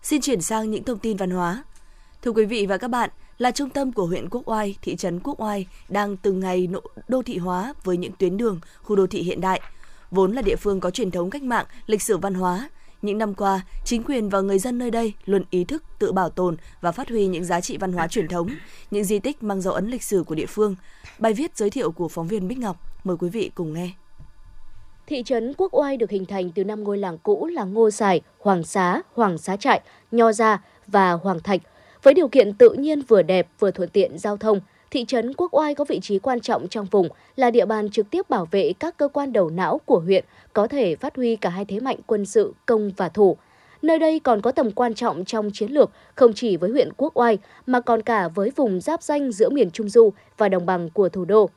Xin 0.05 0.21
chuyển 0.21 0.41
sang 0.41 0.71
những 0.71 0.83
thông 0.83 0.99
tin 0.99 1.17
văn 1.17 1.29
hóa. 1.29 1.63
Thưa 2.21 2.31
quý 2.31 2.45
vị 2.45 2.65
và 2.65 2.77
các 2.77 2.87
bạn, 2.87 3.09
là 3.37 3.51
trung 3.51 3.69
tâm 3.69 3.91
của 3.91 4.05
huyện 4.05 4.29
Quốc 4.29 4.49
Oai, 4.49 4.77
thị 4.81 4.95
trấn 4.95 5.19
Quốc 5.19 5.41
Oai 5.41 5.67
đang 5.89 6.17
từng 6.17 6.39
ngày 6.39 6.67
đô 7.07 7.21
thị 7.21 7.37
hóa 7.37 7.73
với 7.83 7.97
những 7.97 8.11
tuyến 8.19 8.37
đường, 8.37 8.59
khu 8.83 8.95
đô 8.95 9.07
thị 9.07 9.21
hiện 9.21 9.41
đại. 9.41 9.61
Vốn 10.11 10.31
là 10.31 10.41
địa 10.41 10.55
phương 10.55 10.79
có 10.79 10.91
truyền 10.91 11.11
thống 11.11 11.29
cách 11.29 11.43
mạng, 11.43 11.65
lịch 11.85 12.01
sử 12.01 12.17
văn 12.17 12.33
hóa, 12.33 12.69
những 13.01 13.17
năm 13.17 13.33
qua, 13.33 13.61
chính 13.85 14.03
quyền 14.03 14.29
và 14.29 14.41
người 14.41 14.59
dân 14.59 14.77
nơi 14.77 14.91
đây 14.91 15.13
luôn 15.25 15.43
ý 15.49 15.63
thức 15.63 15.83
tự 15.99 16.11
bảo 16.11 16.29
tồn 16.29 16.57
và 16.81 16.91
phát 16.91 17.09
huy 17.09 17.27
những 17.27 17.45
giá 17.45 17.61
trị 17.61 17.77
văn 17.77 17.93
hóa 17.93 18.07
truyền 18.07 18.27
thống, 18.27 18.49
những 18.91 19.03
di 19.03 19.19
tích 19.19 19.43
mang 19.43 19.61
dấu 19.61 19.73
ấn 19.73 19.89
lịch 19.89 20.03
sử 20.03 20.23
của 20.23 20.35
địa 20.35 20.45
phương. 20.45 20.75
Bài 21.19 21.33
viết 21.33 21.57
giới 21.57 21.69
thiệu 21.69 21.91
của 21.91 22.07
phóng 22.07 22.27
viên 22.27 22.47
Bích 22.47 22.57
Ngọc, 22.57 22.77
mời 23.03 23.17
quý 23.19 23.29
vị 23.29 23.51
cùng 23.55 23.73
nghe. 23.73 23.91
Thị 25.07 25.23
trấn 25.23 25.53
Quốc 25.57 25.73
Oai 25.73 25.97
được 25.97 26.09
hình 26.09 26.25
thành 26.25 26.51
từ 26.55 26.63
năm 26.63 26.83
ngôi 26.83 26.97
làng 26.97 27.17
cũ 27.23 27.45
là 27.45 27.63
Ngô 27.63 27.89
Sài, 27.91 28.21
Hoàng 28.39 28.63
Xá, 28.63 29.01
Hoàng 29.13 29.37
Xá 29.37 29.57
Trại, 29.57 29.81
Nho 30.11 30.31
Gia 30.31 30.63
và 30.87 31.11
Hoàng 31.11 31.39
Thạch. 31.39 31.61
Với 32.03 32.13
điều 32.13 32.27
kiện 32.27 32.53
tự 32.53 32.69
nhiên 32.69 33.01
vừa 33.01 33.21
đẹp 33.21 33.47
vừa 33.59 33.71
thuận 33.71 33.89
tiện 33.89 34.17
giao 34.17 34.37
thông, 34.37 34.59
thị 34.91 35.05
trấn 35.05 35.33
Quốc 35.33 35.53
Oai 35.53 35.75
có 35.75 35.85
vị 35.85 35.99
trí 35.99 36.19
quan 36.19 36.39
trọng 36.39 36.67
trong 36.67 36.85
vùng, 36.91 37.09
là 37.35 37.51
địa 37.51 37.65
bàn 37.65 37.89
trực 37.89 38.09
tiếp 38.09 38.29
bảo 38.29 38.47
vệ 38.51 38.73
các 38.79 38.97
cơ 38.97 39.07
quan 39.07 39.33
đầu 39.33 39.49
não 39.49 39.81
của 39.85 39.99
huyện, 39.99 40.25
có 40.53 40.67
thể 40.67 40.95
phát 40.95 41.15
huy 41.15 41.35
cả 41.35 41.49
hai 41.49 41.65
thế 41.65 41.79
mạnh 41.79 41.97
quân 42.05 42.25
sự, 42.25 42.53
công 42.65 42.91
và 42.97 43.09
thủ. 43.09 43.37
Nơi 43.81 43.99
đây 43.99 44.19
còn 44.19 44.41
có 44.41 44.51
tầm 44.51 44.71
quan 44.71 44.93
trọng 44.93 45.25
trong 45.25 45.51
chiến 45.53 45.71
lược 45.71 45.91
không 46.15 46.33
chỉ 46.33 46.57
với 46.57 46.69
huyện 46.69 46.89
Quốc 46.97 47.17
Oai 47.17 47.37
mà 47.65 47.79
còn 47.79 48.01
cả 48.01 48.27
với 48.27 48.51
vùng 48.55 48.81
giáp 48.81 49.03
danh 49.03 49.31
giữa 49.31 49.49
miền 49.49 49.71
Trung 49.71 49.89
Du 49.89 50.09
và 50.37 50.49
đồng 50.49 50.65
bằng 50.65 50.89
của 50.89 51.09
thủ 51.09 51.25
đô. 51.25 51.49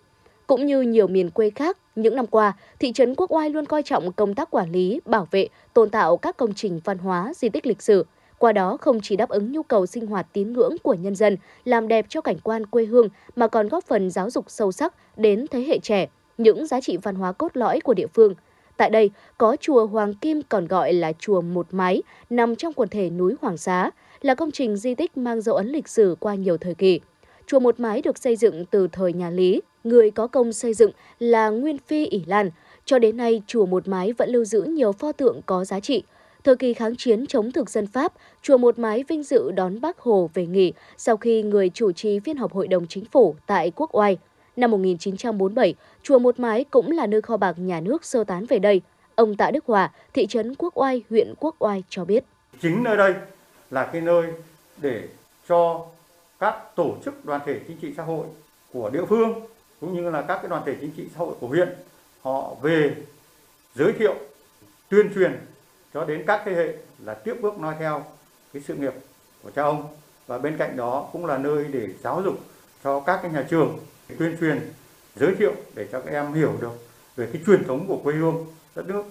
Cũng 0.48 0.66
như 0.66 0.80
nhiều 0.80 1.06
miền 1.06 1.30
quê 1.30 1.50
khác, 1.50 1.78
những 1.96 2.16
năm 2.16 2.26
qua, 2.26 2.52
thị 2.78 2.92
trấn 2.92 3.14
Quốc 3.14 3.32
Oai 3.32 3.50
luôn 3.50 3.66
coi 3.66 3.82
trọng 3.82 4.12
công 4.12 4.34
tác 4.34 4.50
quản 4.50 4.72
lý, 4.72 5.00
bảo 5.04 5.28
vệ, 5.30 5.48
tôn 5.74 5.90
tạo 5.90 6.16
các 6.16 6.36
công 6.36 6.54
trình 6.54 6.80
văn 6.84 6.98
hóa, 6.98 7.32
di 7.36 7.48
tích 7.48 7.66
lịch 7.66 7.82
sử. 7.82 8.06
Qua 8.38 8.52
đó 8.52 8.76
không 8.76 9.00
chỉ 9.02 9.16
đáp 9.16 9.28
ứng 9.28 9.52
nhu 9.52 9.62
cầu 9.62 9.86
sinh 9.86 10.06
hoạt 10.06 10.26
tín 10.32 10.52
ngưỡng 10.52 10.76
của 10.82 10.94
nhân 10.94 11.14
dân, 11.14 11.36
làm 11.64 11.88
đẹp 11.88 12.06
cho 12.08 12.20
cảnh 12.20 12.36
quan 12.42 12.66
quê 12.66 12.84
hương 12.84 13.08
mà 13.36 13.48
còn 13.48 13.68
góp 13.68 13.84
phần 13.84 14.10
giáo 14.10 14.30
dục 14.30 14.44
sâu 14.48 14.72
sắc 14.72 14.94
đến 15.16 15.46
thế 15.50 15.60
hệ 15.60 15.78
trẻ 15.78 16.08
những 16.38 16.66
giá 16.66 16.80
trị 16.80 16.96
văn 16.96 17.14
hóa 17.14 17.32
cốt 17.32 17.56
lõi 17.56 17.80
của 17.80 17.94
địa 17.94 18.06
phương. 18.14 18.34
Tại 18.76 18.90
đây 18.90 19.10
có 19.38 19.56
chùa 19.60 19.86
Hoàng 19.86 20.14
Kim 20.14 20.42
còn 20.48 20.66
gọi 20.66 20.92
là 20.92 21.12
chùa 21.18 21.40
Một 21.40 21.66
Mái 21.70 22.02
nằm 22.30 22.56
trong 22.56 22.72
quần 22.72 22.88
thể 22.88 23.10
núi 23.10 23.34
Hoàng 23.40 23.56
Xá, 23.56 23.90
là 24.20 24.34
công 24.34 24.50
trình 24.50 24.76
di 24.76 24.94
tích 24.94 25.16
mang 25.16 25.40
dấu 25.40 25.54
ấn 25.54 25.68
lịch 25.68 25.88
sử 25.88 26.16
qua 26.20 26.34
nhiều 26.34 26.58
thời 26.58 26.74
kỳ. 26.74 27.00
Chùa 27.50 27.60
Một 27.60 27.80
Mái 27.80 28.02
được 28.02 28.18
xây 28.18 28.36
dựng 28.36 28.64
từ 28.70 28.88
thời 28.92 29.12
nhà 29.12 29.30
Lý, 29.30 29.60
người 29.84 30.10
có 30.10 30.26
công 30.26 30.52
xây 30.52 30.74
dựng 30.74 30.90
là 31.18 31.48
Nguyên 31.48 31.78
Phi 31.86 32.06
ỷ 32.06 32.22
Lan. 32.26 32.50
Cho 32.84 32.98
đến 32.98 33.16
nay, 33.16 33.42
chùa 33.46 33.66
Một 33.66 33.88
Mái 33.88 34.12
vẫn 34.12 34.30
lưu 34.30 34.44
giữ 34.44 34.62
nhiều 34.62 34.92
pho 34.92 35.12
tượng 35.12 35.40
có 35.46 35.64
giá 35.64 35.80
trị. 35.80 36.02
Thời 36.44 36.56
kỳ 36.56 36.74
kháng 36.74 36.96
chiến 36.96 37.26
chống 37.26 37.52
thực 37.52 37.70
dân 37.70 37.86
Pháp, 37.86 38.12
chùa 38.42 38.58
Một 38.58 38.78
Mái 38.78 39.04
vinh 39.08 39.22
dự 39.22 39.50
đón 39.50 39.80
Bác 39.80 39.98
Hồ 39.98 40.30
về 40.34 40.46
nghỉ 40.46 40.72
sau 40.96 41.16
khi 41.16 41.42
người 41.42 41.70
chủ 41.74 41.92
trì 41.92 42.20
phiên 42.20 42.36
họp 42.36 42.52
Hội 42.52 42.68
đồng 42.68 42.86
Chính 42.86 43.04
phủ 43.04 43.36
tại 43.46 43.72
Quốc 43.76 43.90
Oai. 43.96 44.18
Năm 44.56 44.70
1947, 44.70 45.74
chùa 46.02 46.18
Một 46.18 46.40
Mái 46.40 46.64
cũng 46.64 46.90
là 46.90 47.06
nơi 47.06 47.20
kho 47.20 47.36
bạc 47.36 47.54
nhà 47.58 47.80
nước 47.80 48.04
sơ 48.04 48.24
tán 48.24 48.46
về 48.46 48.58
đây. 48.58 48.80
Ông 49.14 49.36
Tạ 49.36 49.50
Đức 49.50 49.64
Hòa, 49.66 49.92
thị 50.12 50.26
trấn 50.26 50.54
Quốc 50.54 50.78
Oai, 50.78 51.02
huyện 51.10 51.34
Quốc 51.40 51.56
Oai 51.58 51.84
cho 51.88 52.04
biết. 52.04 52.24
Chính 52.62 52.82
nơi 52.82 52.96
đây 52.96 53.14
là 53.70 53.90
cái 53.92 54.00
nơi 54.00 54.26
để 54.82 55.08
cho 55.48 55.86
các 56.38 56.76
tổ 56.76 56.96
chức 57.04 57.24
đoàn 57.24 57.40
thể 57.46 57.60
chính 57.68 57.76
trị 57.76 57.94
xã 57.96 58.02
hội 58.02 58.26
của 58.72 58.90
địa 58.90 59.04
phương, 59.08 59.40
cũng 59.80 59.94
như 59.94 60.10
là 60.10 60.22
các 60.22 60.38
cái 60.42 60.48
đoàn 60.48 60.62
thể 60.66 60.76
chính 60.80 60.90
trị 60.90 61.04
xã 61.14 61.18
hội 61.18 61.34
của 61.40 61.46
huyện, 61.46 61.68
họ 62.22 62.54
về 62.62 62.94
giới 63.74 63.92
thiệu, 63.92 64.14
tuyên 64.88 65.10
truyền 65.14 65.38
cho 65.94 66.04
đến 66.04 66.24
các 66.26 66.42
thế 66.44 66.52
hệ 66.52 66.74
là 67.04 67.14
tiếp 67.14 67.36
bước 67.42 67.58
noi 67.58 67.74
theo 67.78 68.04
cái 68.52 68.62
sự 68.66 68.74
nghiệp 68.74 68.94
của 69.42 69.50
cha 69.50 69.62
ông 69.62 69.86
và 70.26 70.38
bên 70.38 70.56
cạnh 70.56 70.76
đó 70.76 71.08
cũng 71.12 71.26
là 71.26 71.38
nơi 71.38 71.64
để 71.72 71.88
giáo 72.02 72.22
dục 72.24 72.34
cho 72.84 73.00
các 73.00 73.18
cái 73.22 73.30
nhà 73.30 73.46
trường 73.50 73.78
tuyên 74.18 74.36
truyền, 74.40 74.72
giới 75.16 75.34
thiệu 75.34 75.52
để 75.74 75.88
cho 75.92 76.00
các 76.00 76.12
em 76.12 76.32
hiểu 76.32 76.52
được 76.60 76.72
về 77.16 77.28
cái 77.32 77.42
truyền 77.46 77.64
thống 77.64 77.86
của 77.88 78.00
quê 78.04 78.14
hương, 78.14 78.46
đất 78.74 78.88
nước. 78.88 79.04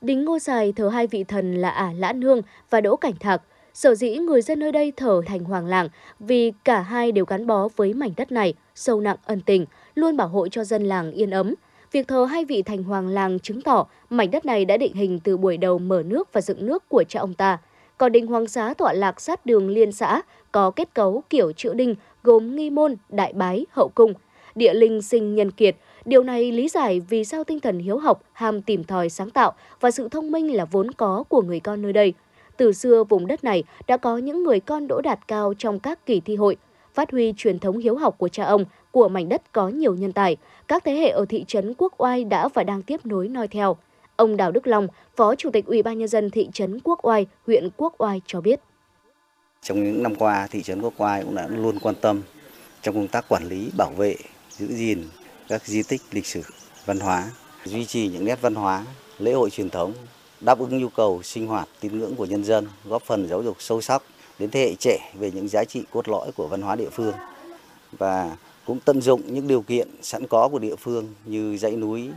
Đính 0.00 0.24
Ngô 0.24 0.38
Sài 0.38 0.72
thờ 0.72 0.88
hai 0.88 1.06
vị 1.06 1.24
thần 1.24 1.54
là 1.54 1.70
Ả 1.70 1.92
Lãn 1.96 2.22
Hương 2.22 2.42
và 2.70 2.80
Đỗ 2.80 2.96
Cảnh 2.96 3.16
Thạc. 3.20 3.42
Sở 3.82 3.94
dĩ 3.94 4.16
người 4.18 4.42
dân 4.42 4.58
nơi 4.58 4.72
đây 4.72 4.92
thờ 4.96 5.22
thành 5.26 5.44
hoàng 5.44 5.66
làng 5.66 5.88
vì 6.18 6.52
cả 6.64 6.80
hai 6.80 7.12
đều 7.12 7.24
gắn 7.24 7.46
bó 7.46 7.68
với 7.76 7.94
mảnh 7.94 8.10
đất 8.16 8.32
này, 8.32 8.54
sâu 8.74 9.00
nặng 9.00 9.16
ân 9.24 9.40
tình, 9.40 9.66
luôn 9.94 10.16
bảo 10.16 10.28
hộ 10.28 10.48
cho 10.48 10.64
dân 10.64 10.84
làng 10.84 11.12
yên 11.12 11.30
ấm. 11.30 11.54
Việc 11.92 12.08
thờ 12.08 12.24
hai 12.24 12.44
vị 12.44 12.62
thành 12.62 12.82
hoàng 12.82 13.08
làng 13.08 13.38
chứng 13.38 13.62
tỏ 13.62 13.86
mảnh 14.10 14.30
đất 14.30 14.44
này 14.44 14.64
đã 14.64 14.76
định 14.76 14.94
hình 14.94 15.20
từ 15.24 15.36
buổi 15.36 15.56
đầu 15.56 15.78
mở 15.78 16.02
nước 16.06 16.32
và 16.32 16.40
dựng 16.40 16.66
nước 16.66 16.88
của 16.88 17.04
cha 17.08 17.20
ông 17.20 17.34
ta. 17.34 17.58
Còn 17.98 18.12
đình 18.12 18.26
Hoàng 18.26 18.46
Xá 18.46 18.74
tọa 18.74 18.92
lạc 18.92 19.20
sát 19.20 19.46
đường 19.46 19.68
liên 19.68 19.92
xã, 19.92 20.22
có 20.52 20.70
kết 20.70 20.94
cấu 20.94 21.22
kiểu 21.30 21.52
chữ 21.52 21.74
đinh 21.74 21.94
gồm 22.22 22.56
nghi 22.56 22.70
môn, 22.70 22.96
đại 23.08 23.32
bái, 23.32 23.66
hậu 23.70 23.88
cung. 23.88 24.14
Địa 24.54 24.74
linh 24.74 25.02
sinh 25.02 25.34
nhân 25.34 25.50
kiệt, 25.50 25.76
điều 26.04 26.22
này 26.22 26.52
lý 26.52 26.68
giải 26.68 27.00
vì 27.00 27.24
sao 27.24 27.44
tinh 27.44 27.60
thần 27.60 27.78
hiếu 27.78 27.98
học, 27.98 28.22
ham 28.32 28.62
tìm 28.62 28.84
tòi 28.84 29.08
sáng 29.08 29.30
tạo 29.30 29.52
và 29.80 29.90
sự 29.90 30.08
thông 30.08 30.32
minh 30.32 30.54
là 30.54 30.64
vốn 30.64 30.90
có 30.90 31.24
của 31.28 31.42
người 31.42 31.60
con 31.60 31.82
nơi 31.82 31.92
đây. 31.92 32.14
Từ 32.60 32.72
xưa 32.72 33.04
vùng 33.04 33.26
đất 33.26 33.44
này 33.44 33.64
đã 33.86 33.96
có 33.96 34.18
những 34.18 34.42
người 34.42 34.60
con 34.60 34.88
đỗ 34.88 35.00
đạt 35.00 35.28
cao 35.28 35.54
trong 35.58 35.80
các 35.80 36.06
kỳ 36.06 36.20
thi 36.20 36.36
hội, 36.36 36.56
phát 36.94 37.10
huy 37.10 37.34
truyền 37.36 37.58
thống 37.58 37.78
hiếu 37.78 37.96
học 37.96 38.14
của 38.18 38.28
cha 38.28 38.44
ông, 38.44 38.64
của 38.90 39.08
mảnh 39.08 39.28
đất 39.28 39.52
có 39.52 39.68
nhiều 39.68 39.94
nhân 39.94 40.12
tài, 40.12 40.36
các 40.68 40.84
thế 40.84 40.94
hệ 40.94 41.08
ở 41.08 41.24
thị 41.28 41.44
trấn 41.48 41.74
Quốc 41.78 41.94
Oai 41.98 42.24
đã 42.24 42.48
và 42.48 42.64
đang 42.64 42.82
tiếp 42.82 43.06
nối 43.06 43.28
noi 43.28 43.48
theo. 43.48 43.76
Ông 44.16 44.36
Đào 44.36 44.52
Đức 44.52 44.66
Long, 44.66 44.88
Phó 45.16 45.34
Chủ 45.34 45.50
tịch 45.50 45.66
Ủy 45.66 45.82
ban 45.82 45.98
nhân 45.98 46.08
dân 46.08 46.30
thị 46.30 46.48
trấn 46.52 46.80
Quốc 46.84 46.98
Oai, 47.02 47.26
huyện 47.46 47.68
Quốc 47.76 47.94
Oai 47.98 48.20
cho 48.26 48.40
biết. 48.40 48.60
Trong 49.62 49.84
những 49.84 50.02
năm 50.02 50.14
qua, 50.14 50.46
thị 50.50 50.62
trấn 50.62 50.82
Quốc 50.82 50.94
Oai 50.96 51.22
cũng 51.22 51.34
đã 51.34 51.48
luôn 51.48 51.78
quan 51.82 51.94
tâm 52.00 52.22
trong 52.82 52.94
công 52.94 53.08
tác 53.08 53.28
quản 53.28 53.48
lý, 53.48 53.70
bảo 53.76 53.90
vệ, 53.96 54.16
giữ 54.50 54.66
gìn 54.66 55.04
các 55.48 55.66
di 55.66 55.82
tích 55.82 56.02
lịch 56.10 56.26
sử, 56.26 56.42
văn 56.86 57.00
hóa, 57.00 57.30
duy 57.64 57.84
trì 57.84 58.08
những 58.08 58.24
nét 58.24 58.38
văn 58.40 58.54
hóa, 58.54 58.84
lễ 59.18 59.32
hội 59.32 59.50
truyền 59.50 59.70
thống, 59.70 59.92
đáp 60.40 60.58
ứng 60.58 60.78
nhu 60.78 60.88
cầu 60.88 61.22
sinh 61.22 61.46
hoạt, 61.46 61.68
tín 61.80 61.98
ngưỡng 61.98 62.16
của 62.16 62.24
nhân 62.24 62.44
dân, 62.44 62.66
góp 62.84 63.02
phần 63.02 63.28
giáo 63.28 63.42
dục 63.42 63.56
sâu 63.58 63.80
sắc 63.80 64.02
đến 64.38 64.50
thế 64.50 64.60
hệ 64.60 64.74
trẻ 64.74 65.12
về 65.18 65.30
những 65.30 65.48
giá 65.48 65.64
trị 65.64 65.84
cốt 65.90 66.08
lõi 66.08 66.30
của 66.36 66.46
văn 66.46 66.62
hóa 66.62 66.76
địa 66.76 66.90
phương 66.92 67.14
và 67.98 68.36
cũng 68.66 68.78
tận 68.84 69.00
dụng 69.00 69.22
những 69.26 69.48
điều 69.48 69.62
kiện 69.62 69.88
sẵn 70.02 70.26
có 70.26 70.48
của 70.48 70.58
địa 70.58 70.76
phương 70.76 71.08
như 71.24 71.56
dãy 71.56 71.76
núi 71.76 72.08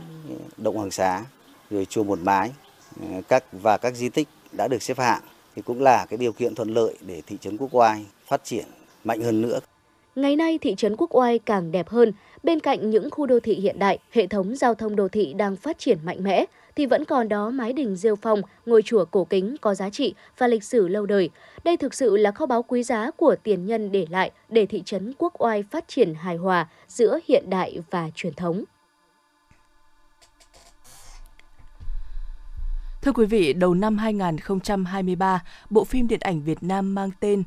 Động 0.56 0.76
Hoàng 0.76 0.90
Xá, 0.90 1.24
rồi 1.70 1.84
chùa 1.84 2.04
Một 2.04 2.18
Mái, 2.22 2.50
ờ, 3.00 3.20
các 3.28 3.44
và 3.52 3.76
các 3.76 3.96
di 3.96 4.08
tích 4.08 4.28
đã 4.52 4.68
được 4.68 4.82
xếp 4.82 4.98
hạng 4.98 5.22
thì 5.56 5.62
cũng 5.62 5.82
là 5.82 6.06
cái 6.06 6.16
điều 6.16 6.32
kiện 6.32 6.54
thuận 6.54 6.74
lợi 6.74 6.94
để 7.00 7.22
thị 7.26 7.36
trấn 7.40 7.56
Quốc 7.56 7.74
Oai 7.74 8.04
phát 8.26 8.44
triển 8.44 8.64
mạnh 9.04 9.20
hơn 9.22 9.42
nữa. 9.42 9.60
Ngày 10.16 10.36
nay, 10.36 10.58
thị 10.58 10.74
trấn 10.74 10.96
Quốc 10.96 11.14
Oai 11.14 11.38
càng 11.38 11.72
đẹp 11.72 11.88
hơn. 11.88 12.12
Bên 12.42 12.60
cạnh 12.60 12.90
những 12.90 13.10
khu 13.10 13.26
đô 13.26 13.40
thị 13.40 13.54
hiện 13.54 13.78
đại, 13.78 13.98
hệ 14.10 14.26
thống 14.26 14.56
giao 14.56 14.74
thông 14.74 14.96
đô 14.96 15.08
thị 15.08 15.34
đang 15.34 15.56
phát 15.56 15.78
triển 15.78 15.98
mạnh 16.04 16.24
mẽ, 16.24 16.44
thì 16.76 16.86
vẫn 16.86 17.04
còn 17.04 17.28
đó 17.28 17.50
mái 17.50 17.72
đình 17.72 17.96
rêu 17.96 18.16
phong, 18.16 18.42
ngôi 18.66 18.82
chùa 18.82 19.04
cổ 19.04 19.24
kính 19.24 19.56
có 19.60 19.74
giá 19.74 19.90
trị 19.90 20.14
và 20.38 20.46
lịch 20.46 20.64
sử 20.64 20.88
lâu 20.88 21.06
đời. 21.06 21.30
Đây 21.64 21.76
thực 21.76 21.94
sự 21.94 22.16
là 22.16 22.30
kho 22.30 22.46
báu 22.46 22.62
quý 22.62 22.82
giá 22.82 23.10
của 23.10 23.36
tiền 23.42 23.66
nhân 23.66 23.92
để 23.92 24.06
lại 24.10 24.30
để 24.48 24.66
thị 24.66 24.82
trấn 24.84 25.12
Quốc 25.18 25.42
Oai 25.42 25.62
phát 25.62 25.88
triển 25.88 26.14
hài 26.14 26.36
hòa 26.36 26.68
giữa 26.88 27.18
hiện 27.28 27.50
đại 27.50 27.78
và 27.90 28.10
truyền 28.14 28.34
thống. 28.34 28.64
Thưa 33.02 33.12
quý 33.12 33.26
vị, 33.26 33.52
đầu 33.52 33.74
năm 33.74 33.98
2023, 33.98 35.42
bộ 35.70 35.84
phim 35.84 36.08
điện 36.08 36.20
ảnh 36.22 36.42
Việt 36.42 36.62
Nam 36.62 36.94
mang 36.94 37.10
tên 37.20 37.42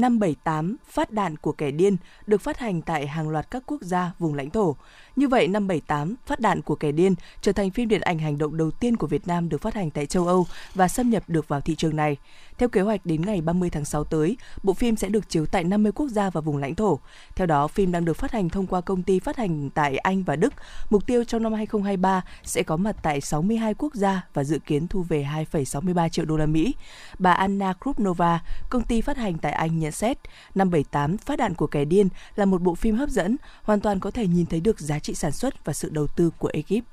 578 0.00 0.76
Phát 0.88 1.10
đạn 1.10 1.36
của 1.36 1.52
kẻ 1.52 1.70
điên 1.70 1.96
được 2.26 2.40
phát 2.40 2.58
hành 2.58 2.82
tại 2.82 3.06
hàng 3.06 3.28
loạt 3.28 3.50
các 3.50 3.62
quốc 3.66 3.82
gia, 3.82 4.12
vùng 4.18 4.34
lãnh 4.34 4.50
thổ. 4.50 4.76
Như 5.16 5.28
vậy, 5.28 5.48
578 5.48 6.14
Phát 6.26 6.40
đạn 6.40 6.62
của 6.62 6.74
kẻ 6.74 6.92
điên 6.92 7.14
trở 7.40 7.52
thành 7.52 7.70
phim 7.70 7.88
điện 7.88 8.00
ảnh 8.00 8.18
hành 8.18 8.38
động 8.38 8.56
đầu 8.56 8.70
tiên 8.70 8.96
của 8.96 9.06
Việt 9.06 9.26
Nam 9.26 9.48
được 9.48 9.60
phát 9.60 9.74
hành 9.74 9.90
tại 9.90 10.06
châu 10.06 10.26
Âu 10.26 10.46
và 10.74 10.88
xâm 10.88 11.10
nhập 11.10 11.22
được 11.28 11.48
vào 11.48 11.60
thị 11.60 11.74
trường 11.74 11.96
này. 11.96 12.16
Theo 12.58 12.68
kế 12.68 12.80
hoạch 12.80 13.06
đến 13.06 13.22
ngày 13.22 13.40
30 13.40 13.70
tháng 13.70 13.84
6 13.84 14.04
tới, 14.04 14.36
bộ 14.62 14.74
phim 14.74 14.96
sẽ 14.96 15.08
được 15.08 15.28
chiếu 15.28 15.46
tại 15.46 15.64
50 15.64 15.92
quốc 15.92 16.08
gia 16.08 16.30
và 16.30 16.40
vùng 16.40 16.56
lãnh 16.56 16.74
thổ. 16.74 16.98
Theo 17.34 17.46
đó, 17.46 17.68
phim 17.68 17.92
đang 17.92 18.04
được 18.04 18.16
phát 18.16 18.32
hành 18.32 18.48
thông 18.48 18.66
qua 18.66 18.80
công 18.80 19.02
ty 19.02 19.18
phát 19.18 19.36
hành 19.36 19.70
tại 19.70 19.96
Anh 19.96 20.22
và 20.22 20.36
Đức. 20.36 20.54
Mục 20.90 21.06
tiêu 21.06 21.24
trong 21.24 21.42
năm 21.42 21.52
2023 21.52 22.24
sẽ 22.42 22.62
có 22.62 22.76
mặt 22.76 22.96
tại 23.02 23.20
62 23.20 23.74
quốc 23.74 23.94
gia 23.94 24.26
và 24.34 24.44
dự 24.44 24.58
kiến 24.58 24.88
thu 24.88 25.02
về 25.02 25.26
2,63 25.52 26.08
triệu 26.08 26.24
đô 26.24 26.36
la 26.36 26.46
Mỹ. 26.46 26.74
Bà 27.18 27.32
Anna 27.32 27.72
Krupnova, 27.72 28.40
công 28.70 28.82
ty 28.82 29.00
phát 29.00 29.16
hành 29.16 29.38
tại 29.38 29.52
Anh 29.52 29.78
nhận 29.86 29.92
xét, 29.92 30.18
578 30.54 31.16
Phát 31.18 31.36
đạn 31.36 31.54
của 31.54 31.66
kẻ 31.66 31.84
điên 31.84 32.08
là 32.36 32.44
một 32.44 32.62
bộ 32.62 32.74
phim 32.74 32.96
hấp 32.96 33.08
dẫn, 33.08 33.36
hoàn 33.62 33.80
toàn 33.80 34.00
có 34.00 34.10
thể 34.10 34.26
nhìn 34.26 34.46
thấy 34.46 34.60
được 34.60 34.80
giá 34.80 34.98
trị 34.98 35.14
sản 35.14 35.32
xuất 35.32 35.64
và 35.64 35.72
sự 35.72 35.88
đầu 35.88 36.06
tư 36.06 36.30
của 36.38 36.50
ekip. 36.52 36.84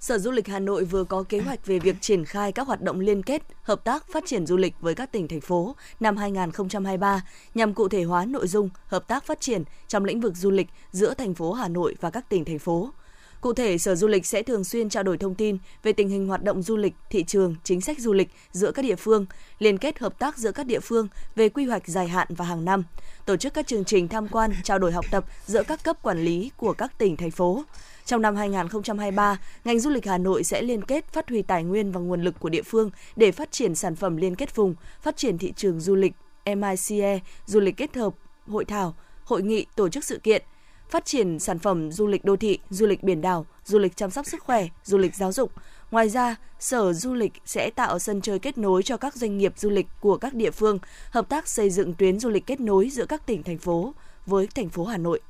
Sở 0.00 0.18
Du 0.18 0.30
lịch 0.30 0.48
Hà 0.48 0.58
Nội 0.58 0.84
vừa 0.84 1.04
có 1.04 1.22
kế 1.22 1.40
hoạch 1.40 1.66
về 1.66 1.78
việc 1.78 1.96
triển 2.00 2.24
khai 2.24 2.52
các 2.52 2.66
hoạt 2.66 2.82
động 2.82 3.00
liên 3.00 3.22
kết, 3.22 3.42
hợp 3.62 3.84
tác 3.84 4.06
phát 4.12 4.24
triển 4.26 4.46
du 4.46 4.56
lịch 4.56 4.74
với 4.80 4.94
các 4.94 5.12
tỉnh 5.12 5.28
thành 5.28 5.40
phố 5.40 5.76
năm 6.00 6.16
2023 6.16 7.22
nhằm 7.54 7.74
cụ 7.74 7.88
thể 7.88 8.02
hóa 8.02 8.24
nội 8.24 8.48
dung 8.48 8.68
hợp 8.86 9.08
tác 9.08 9.24
phát 9.24 9.40
triển 9.40 9.64
trong 9.88 10.04
lĩnh 10.04 10.20
vực 10.20 10.36
du 10.36 10.50
lịch 10.50 10.68
giữa 10.92 11.14
thành 11.14 11.34
phố 11.34 11.52
Hà 11.52 11.68
Nội 11.68 11.94
và 12.00 12.10
các 12.10 12.28
tỉnh 12.28 12.44
thành 12.44 12.58
phố. 12.58 12.90
Cụ 13.40 13.52
thể, 13.52 13.78
Sở 13.78 13.94
Du 13.94 14.08
lịch 14.08 14.26
sẽ 14.26 14.42
thường 14.42 14.64
xuyên 14.64 14.88
trao 14.88 15.02
đổi 15.02 15.18
thông 15.18 15.34
tin 15.34 15.58
về 15.82 15.92
tình 15.92 16.08
hình 16.08 16.28
hoạt 16.28 16.42
động 16.42 16.62
du 16.62 16.76
lịch, 16.76 16.94
thị 17.10 17.24
trường, 17.24 17.54
chính 17.64 17.80
sách 17.80 17.98
du 17.98 18.12
lịch 18.12 18.28
giữa 18.52 18.72
các 18.72 18.82
địa 18.82 18.96
phương, 18.96 19.26
liên 19.58 19.78
kết 19.78 19.98
hợp 19.98 20.18
tác 20.18 20.38
giữa 20.38 20.52
các 20.52 20.66
địa 20.66 20.80
phương 20.80 21.08
về 21.36 21.48
quy 21.48 21.64
hoạch 21.64 21.88
dài 21.88 22.08
hạn 22.08 22.28
và 22.30 22.44
hàng 22.44 22.64
năm, 22.64 22.84
tổ 23.26 23.36
chức 23.36 23.54
các 23.54 23.66
chương 23.66 23.84
trình 23.84 24.08
tham 24.08 24.28
quan, 24.28 24.50
trao 24.64 24.78
đổi 24.78 24.92
học 24.92 25.04
tập 25.10 25.24
giữa 25.46 25.62
các 25.62 25.84
cấp 25.84 26.02
quản 26.02 26.18
lý 26.18 26.50
của 26.56 26.72
các 26.72 26.98
tỉnh, 26.98 27.16
thành 27.16 27.30
phố. 27.30 27.64
Trong 28.04 28.22
năm 28.22 28.36
2023, 28.36 29.38
ngành 29.64 29.80
du 29.80 29.90
lịch 29.90 30.06
Hà 30.06 30.18
Nội 30.18 30.44
sẽ 30.44 30.62
liên 30.62 30.84
kết 30.84 31.12
phát 31.12 31.28
huy 31.28 31.42
tài 31.42 31.64
nguyên 31.64 31.92
và 31.92 32.00
nguồn 32.00 32.22
lực 32.22 32.34
của 32.40 32.48
địa 32.48 32.62
phương 32.62 32.90
để 33.16 33.32
phát 33.32 33.52
triển 33.52 33.74
sản 33.74 33.96
phẩm 33.96 34.16
liên 34.16 34.34
kết 34.34 34.56
vùng, 34.56 34.74
phát 35.02 35.16
triển 35.16 35.38
thị 35.38 35.52
trường 35.56 35.80
du 35.80 35.94
lịch, 35.94 36.12
MICE, 36.46 37.20
du 37.46 37.60
lịch 37.60 37.76
kết 37.76 37.96
hợp, 37.96 38.14
hội 38.48 38.64
thảo, 38.64 38.94
hội 39.24 39.42
nghị, 39.42 39.66
tổ 39.76 39.88
chức 39.88 40.04
sự 40.04 40.18
kiện, 40.22 40.42
phát 40.90 41.04
triển 41.04 41.38
sản 41.38 41.58
phẩm 41.58 41.92
du 41.92 42.06
lịch 42.06 42.24
đô 42.24 42.36
thị, 42.36 42.58
du 42.70 42.86
lịch 42.86 43.02
biển 43.02 43.20
đảo, 43.20 43.46
du 43.64 43.78
lịch 43.78 43.96
chăm 43.96 44.10
sóc 44.10 44.26
sức 44.26 44.42
khỏe, 44.42 44.66
du 44.84 44.98
lịch 44.98 45.14
giáo 45.14 45.32
dục. 45.32 45.52
Ngoài 45.90 46.08
ra, 46.08 46.36
Sở 46.58 46.92
Du 46.92 47.14
lịch 47.14 47.32
sẽ 47.46 47.70
tạo 47.70 47.98
sân 47.98 48.20
chơi 48.20 48.38
kết 48.38 48.58
nối 48.58 48.82
cho 48.82 48.96
các 48.96 49.14
doanh 49.14 49.38
nghiệp 49.38 49.52
du 49.56 49.70
lịch 49.70 49.86
của 50.00 50.16
các 50.16 50.34
địa 50.34 50.50
phương, 50.50 50.78
hợp 51.10 51.28
tác 51.28 51.48
xây 51.48 51.70
dựng 51.70 51.94
tuyến 51.94 52.20
du 52.20 52.28
lịch 52.28 52.46
kết 52.46 52.60
nối 52.60 52.90
giữa 52.90 53.06
các 53.06 53.26
tỉnh 53.26 53.42
thành 53.42 53.58
phố 53.58 53.94
với 54.26 54.46
thành 54.54 54.68
phố 54.68 54.84
Hà 54.84 54.96
Nội. 54.96 55.20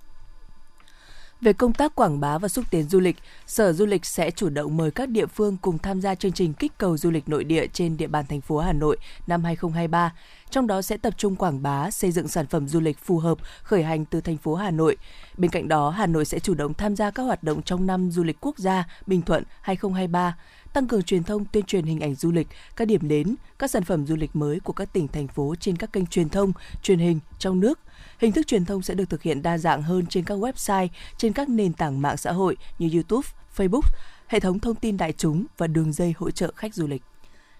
Về 1.41 1.53
công 1.53 1.73
tác 1.73 1.95
quảng 1.95 2.21
bá 2.21 2.39
và 2.39 2.49
xúc 2.49 2.65
tiến 2.71 2.89
du 2.89 3.01
lịch, 3.01 3.17
Sở 3.47 3.73
Du 3.73 3.87
lịch 3.87 4.07
sẽ 4.07 4.31
chủ 4.31 4.49
động 4.49 4.77
mời 4.77 4.91
các 4.91 5.09
địa 5.09 5.27
phương 5.27 5.57
cùng 5.63 5.79
tham 5.79 6.01
gia 6.01 6.15
chương 6.15 6.33
trình 6.33 6.53
kích 6.53 6.73
cầu 6.79 6.97
du 6.97 7.11
lịch 7.11 7.29
nội 7.29 7.45
địa 7.45 7.67
trên 7.67 7.97
địa 7.97 8.07
bàn 8.07 8.25
thành 8.29 8.41
phố 8.41 8.59
Hà 8.59 8.73
Nội 8.73 8.97
năm 9.27 9.45
2023. 9.45 10.13
Trong 10.51 10.67
đó 10.67 10.83
sẽ 10.83 10.97
tập 10.97 11.15
trung 11.17 11.37
quảng 11.37 11.63
bá, 11.63 11.91
xây 11.91 12.11
dựng 12.13 12.29
sản 12.29 12.47
phẩm 12.47 12.69
du 12.69 12.81
lịch 12.81 12.99
phù 12.99 13.19
hợp 13.19 13.39
khởi 13.63 13.83
hành 13.83 14.05
từ 14.05 14.21
thành 14.21 14.37
phố 14.37 14.55
Hà 14.55 14.71
Nội. 14.71 14.97
Bên 15.37 15.51
cạnh 15.51 15.69
đó, 15.69 15.91
Hà 15.91 16.07
Nội 16.07 16.25
sẽ 16.25 16.39
chủ 16.39 16.55
động 16.55 16.75
tham 16.75 16.97
gia 16.97 17.11
các 17.11 17.23
hoạt 17.23 17.43
động 17.43 17.63
trong 17.63 17.87
năm 17.87 18.11
du 18.11 18.23
lịch 18.23 18.37
quốc 18.41 18.59
gia 18.59 18.85
Bình 19.07 19.23
Thuận 19.23 19.45
2023 19.61 20.37
tăng 20.73 20.87
cường 20.87 21.03
truyền 21.03 21.23
thông 21.23 21.45
tuyên 21.45 21.65
truyền 21.65 21.85
hình 21.85 22.01
ảnh 22.01 22.15
du 22.15 22.31
lịch, 22.33 22.49
các 22.77 22.85
điểm 22.85 23.09
đến, 23.09 23.35
các 23.59 23.71
sản 23.71 23.85
phẩm 23.85 24.07
du 24.07 24.17
lịch 24.17 24.37
mới 24.37 24.61
của 24.61 24.73
các 24.73 24.93
tỉnh 24.93 25.09
thành 25.09 25.29
phố 25.29 25.55
trên 25.61 25.77
các 25.77 25.93
kênh 25.93 26.07
truyền 26.07 26.29
thông, 26.29 26.53
truyền 26.83 26.99
hình 26.99 27.21
trong 27.39 27.61
nước, 27.61 27.79
Hình 28.19 28.33
thức 28.33 28.47
truyền 28.47 28.65
thông 28.65 28.83
sẽ 28.83 28.95
được 28.95 29.11
thực 29.11 29.23
hiện 29.23 29.43
đa 29.43 29.59
dạng 29.59 29.83
hơn 29.83 30.07
trên 30.07 30.25
các 30.25 30.39
website, 30.39 30.89
trên 31.17 31.33
các 31.33 31.49
nền 31.49 31.73
tảng 31.73 32.03
mạng 32.03 32.17
xã 32.17 32.33
hội 32.33 32.57
như 32.79 32.89
YouTube, 32.93 33.29
Facebook, 33.57 33.91
hệ 34.27 34.41
thống 34.41 34.59
thông 34.59 34.75
tin 34.75 34.97
đại 34.97 35.13
chúng 35.13 35.47
và 35.59 35.67
đường 35.67 35.93
dây 35.93 36.15
hỗ 36.19 36.31
trợ 36.31 36.53
khách 36.57 36.75
du 36.75 36.87
lịch. 36.87 37.03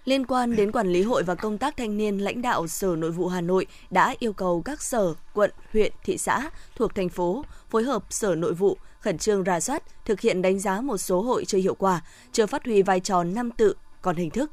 Liên 0.05 0.25
quan 0.25 0.55
đến 0.55 0.71
quản 0.71 0.87
lý 0.87 1.03
hội 1.03 1.23
và 1.23 1.35
công 1.35 1.57
tác 1.57 1.77
thanh 1.77 1.97
niên, 1.97 2.17
lãnh 2.17 2.41
đạo 2.41 2.67
Sở 2.67 2.95
Nội 2.95 3.11
vụ 3.11 3.27
Hà 3.27 3.41
Nội 3.41 3.65
đã 3.89 4.15
yêu 4.19 4.33
cầu 4.33 4.61
các 4.65 4.81
sở, 4.81 5.13
quận, 5.33 5.51
huyện, 5.73 5.93
thị 6.03 6.17
xã 6.17 6.49
thuộc 6.75 6.95
thành 6.95 7.09
phố 7.09 7.45
phối 7.69 7.83
hợp 7.83 8.03
Sở 8.09 8.35
Nội 8.35 8.53
vụ 8.53 8.77
khẩn 8.99 9.17
trương 9.17 9.43
ra 9.43 9.59
soát, 9.59 9.83
thực 10.05 10.19
hiện 10.19 10.41
đánh 10.41 10.59
giá 10.59 10.81
một 10.81 10.97
số 10.97 11.21
hội 11.21 11.45
chưa 11.45 11.57
hiệu 11.57 11.75
quả, 11.75 12.01
chưa 12.31 12.45
phát 12.45 12.65
huy 12.65 12.81
vai 12.81 12.99
trò 12.99 13.23
năm 13.23 13.51
tự, 13.51 13.75
còn 14.01 14.15
hình 14.15 14.29
thức, 14.29 14.51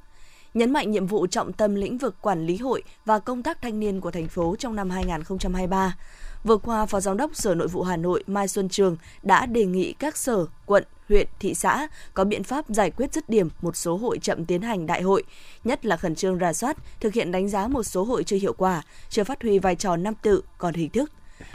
nhấn 0.54 0.72
mạnh 0.72 0.90
nhiệm 0.90 1.06
vụ 1.06 1.26
trọng 1.26 1.52
tâm 1.52 1.74
lĩnh 1.74 1.98
vực 1.98 2.16
quản 2.20 2.46
lý 2.46 2.56
hội 2.56 2.82
và 3.04 3.18
công 3.18 3.42
tác 3.42 3.62
thanh 3.62 3.80
niên 3.80 4.00
của 4.00 4.10
thành 4.10 4.28
phố 4.28 4.56
trong 4.58 4.76
năm 4.76 4.90
2023. 4.90 5.96
Vừa 6.44 6.56
qua, 6.56 6.86
Phó 6.86 7.00
Giám 7.00 7.16
đốc 7.16 7.36
Sở 7.36 7.54
Nội 7.54 7.68
vụ 7.68 7.82
Hà 7.82 7.96
Nội 7.96 8.24
Mai 8.26 8.48
Xuân 8.48 8.68
Trường 8.68 8.96
đã 9.22 9.46
đề 9.46 9.64
nghị 9.64 9.92
các 9.92 10.16
sở, 10.16 10.46
quận, 10.66 10.84
huyện, 11.08 11.28
thị 11.40 11.54
xã 11.54 11.88
có 12.14 12.24
biện 12.24 12.44
pháp 12.44 12.64
giải 12.68 12.90
quyết 12.90 13.12
dứt 13.12 13.28
điểm 13.28 13.48
một 13.62 13.76
số 13.76 13.96
hội 13.96 14.18
chậm 14.18 14.44
tiến 14.44 14.62
hành 14.62 14.86
đại 14.86 15.02
hội, 15.02 15.22
nhất 15.64 15.86
là 15.86 15.96
khẩn 15.96 16.14
trương 16.14 16.38
rà 16.38 16.52
soát, 16.52 16.76
thực 17.00 17.14
hiện 17.14 17.32
đánh 17.32 17.48
giá 17.48 17.68
một 17.68 17.82
số 17.82 18.04
hội 18.04 18.24
chưa 18.24 18.36
hiệu 18.36 18.52
quả, 18.52 18.82
chưa 19.08 19.24
phát 19.24 19.42
huy 19.42 19.58
vai 19.58 19.76
trò 19.76 19.96
năm 19.96 20.14
tự, 20.22 20.42
còn 20.58 20.74
hình 20.74 20.90
thức. 20.90 21.10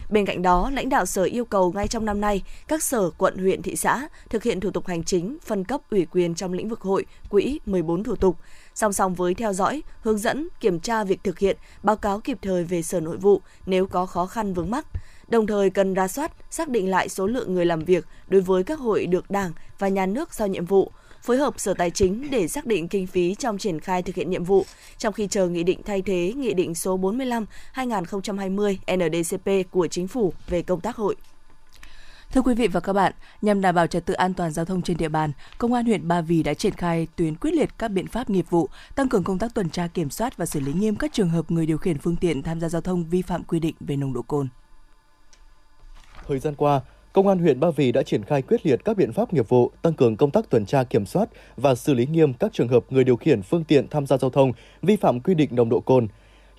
Bên 0.10 0.26
cạnh 0.26 0.42
đó, 0.42 0.70
lãnh 0.74 0.90
đạo 0.90 1.06
sở 1.06 1.24
yêu 1.24 1.46
cầu 1.46 1.72
ngay 1.72 1.88
trong 1.88 2.06
năm 2.06 2.22
nay, 2.22 2.44
các 2.68 2.84
sở, 2.84 3.10
quận, 3.10 3.38
huyện, 3.38 3.62
thị 3.62 3.76
xã 3.76 4.08
thực 4.30 4.44
hiện 4.44 4.60
thủ 4.60 4.72
tục 4.72 4.88
hành 4.88 5.04
chính, 5.04 5.38
phân 5.46 5.64
cấp 5.64 5.82
ủy 5.92 6.08
quyền 6.12 6.36
trong 6.36 6.54
lĩnh 6.54 6.70
vực 6.70 6.82
hội, 6.82 7.06
quỹ 7.30 7.60
14 7.66 8.04
thủ 8.04 8.16
tục, 8.16 8.38
song 8.76 8.94
song 8.94 9.14
với 9.14 9.34
theo 9.34 9.54
dõi, 9.54 9.84
hướng 10.02 10.18
dẫn, 10.18 10.48
kiểm 10.60 10.80
tra 10.80 11.04
việc 11.04 11.20
thực 11.24 11.40
hiện, 11.40 11.58
báo 11.84 11.96
cáo 11.96 12.20
kịp 12.20 12.38
thời 12.42 12.64
về 12.64 12.82
Sở 12.82 13.00
Nội 13.00 13.18
vụ 13.18 13.42
nếu 13.66 13.88
có 13.88 14.06
khó 14.06 14.26
khăn 14.26 14.54
vướng 14.54 14.72
mắc. 14.72 14.86
Đồng 15.28 15.48
thời 15.48 15.70
cần 15.70 15.94
ra 15.94 16.08
soát, 16.08 16.32
xác 16.52 16.70
định 16.70 16.90
lại 16.90 17.10
số 17.10 17.28
lượng 17.28 17.54
người 17.54 17.66
làm 17.66 17.86
việc 17.86 18.06
đối 18.28 18.42
với 18.42 18.64
các 18.64 18.80
hội 18.80 19.06
được 19.06 19.32
Đảng 19.32 19.52
và 19.80 19.88
Nhà 19.88 20.06
nước 20.06 20.34
giao 20.34 20.48
nhiệm 20.48 20.66
vụ, 20.66 20.92
phối 21.22 21.38
hợp 21.38 21.54
Sở 21.58 21.74
Tài 21.74 21.92
chính 21.92 22.32
để 22.32 22.48
xác 22.48 22.66
định 22.66 22.88
kinh 22.88 23.08
phí 23.08 23.36
trong 23.36 23.58
triển 23.58 23.80
khai 23.80 24.02
thực 24.02 24.16
hiện 24.16 24.30
nhiệm 24.30 24.44
vụ, 24.44 24.66
trong 24.98 25.14
khi 25.14 25.28
chờ 25.28 25.48
nghị 25.48 25.64
định 25.64 25.84
thay 25.86 26.02
thế 26.02 26.34
Nghị 26.36 26.54
định 26.54 26.76
số 26.76 27.00
45-2020 27.76 28.76
NDCP 28.96 29.72
của 29.72 29.88
Chính 29.88 30.08
phủ 30.08 30.34
về 30.48 30.62
công 30.62 30.82
tác 30.82 30.96
hội. 30.96 31.16
Thưa 32.34 32.42
quý 32.42 32.54
vị 32.54 32.68
và 32.68 32.80
các 32.80 32.94
bạn, 32.94 33.14
nhằm 33.42 33.62
đảm 33.62 33.76
bảo 33.76 33.88
trật 33.88 34.06
tự 34.06 34.14
an 34.14 34.34
toàn 34.34 34.52
giao 34.52 34.66
thông 34.66 34.82
trên 34.82 34.98
địa 34.98 35.10
bàn, 35.10 35.32
Công 35.58 35.74
an 35.74 35.86
huyện 35.86 36.08
Ba 36.08 36.22
Vì 36.22 36.44
đã 36.44 36.54
triển 36.54 36.74
khai 36.74 37.08
tuyến 37.16 37.36
quyết 37.36 37.54
liệt 37.54 37.70
các 37.78 37.88
biện 37.88 38.08
pháp 38.08 38.30
nghiệp 38.30 38.46
vụ, 38.50 38.70
tăng 38.96 39.10
cường 39.10 39.24
công 39.24 39.40
tác 39.40 39.54
tuần 39.54 39.70
tra 39.70 39.88
kiểm 39.88 40.10
soát 40.10 40.38
và 40.38 40.46
xử 40.46 40.60
lý 40.60 40.74
nghiêm 40.74 40.96
các 40.96 41.14
trường 41.14 41.30
hợp 41.30 41.52
người 41.52 41.66
điều 41.66 41.78
khiển 41.78 41.98
phương 41.98 42.16
tiện 42.16 42.44
tham 42.44 42.60
gia 42.60 42.70
giao 42.70 42.82
thông 42.82 43.06
vi 43.10 43.22
phạm 43.22 43.44
quy 43.44 43.60
định 43.60 43.76
về 43.80 43.96
nồng 43.96 44.14
độ 44.14 44.22
cồn. 44.22 44.48
Thời 46.28 46.40
gian 46.40 46.56
qua, 46.56 46.82
Công 47.14 47.28
an 47.28 47.40
huyện 47.40 47.60
Ba 47.60 47.72
Vì 47.76 47.92
đã 47.92 48.04
triển 48.04 48.24
khai 48.24 48.42
quyết 48.42 48.66
liệt 48.66 48.86
các 48.86 48.98
biện 48.98 49.14
pháp 49.14 49.34
nghiệp 49.34 49.50
vụ, 49.50 49.72
tăng 49.82 49.94
cường 49.94 50.18
công 50.18 50.32
tác 50.32 50.50
tuần 50.50 50.66
tra 50.66 50.84
kiểm 50.84 51.06
soát 51.06 51.30
và 51.58 51.76
xử 51.76 51.94
lý 51.94 52.06
nghiêm 52.06 52.34
các 52.34 52.54
trường 52.54 52.68
hợp 52.68 52.84
người 52.90 53.04
điều 53.04 53.16
khiển 53.16 53.42
phương 53.42 53.64
tiện 53.64 53.88
tham 53.88 54.08
gia 54.08 54.18
giao 54.18 54.30
thông 54.30 54.52
vi 54.82 54.96
phạm 54.96 55.20
quy 55.20 55.34
định 55.34 55.50
nồng 55.56 55.70
độ 55.70 55.80
cồn. 55.80 56.08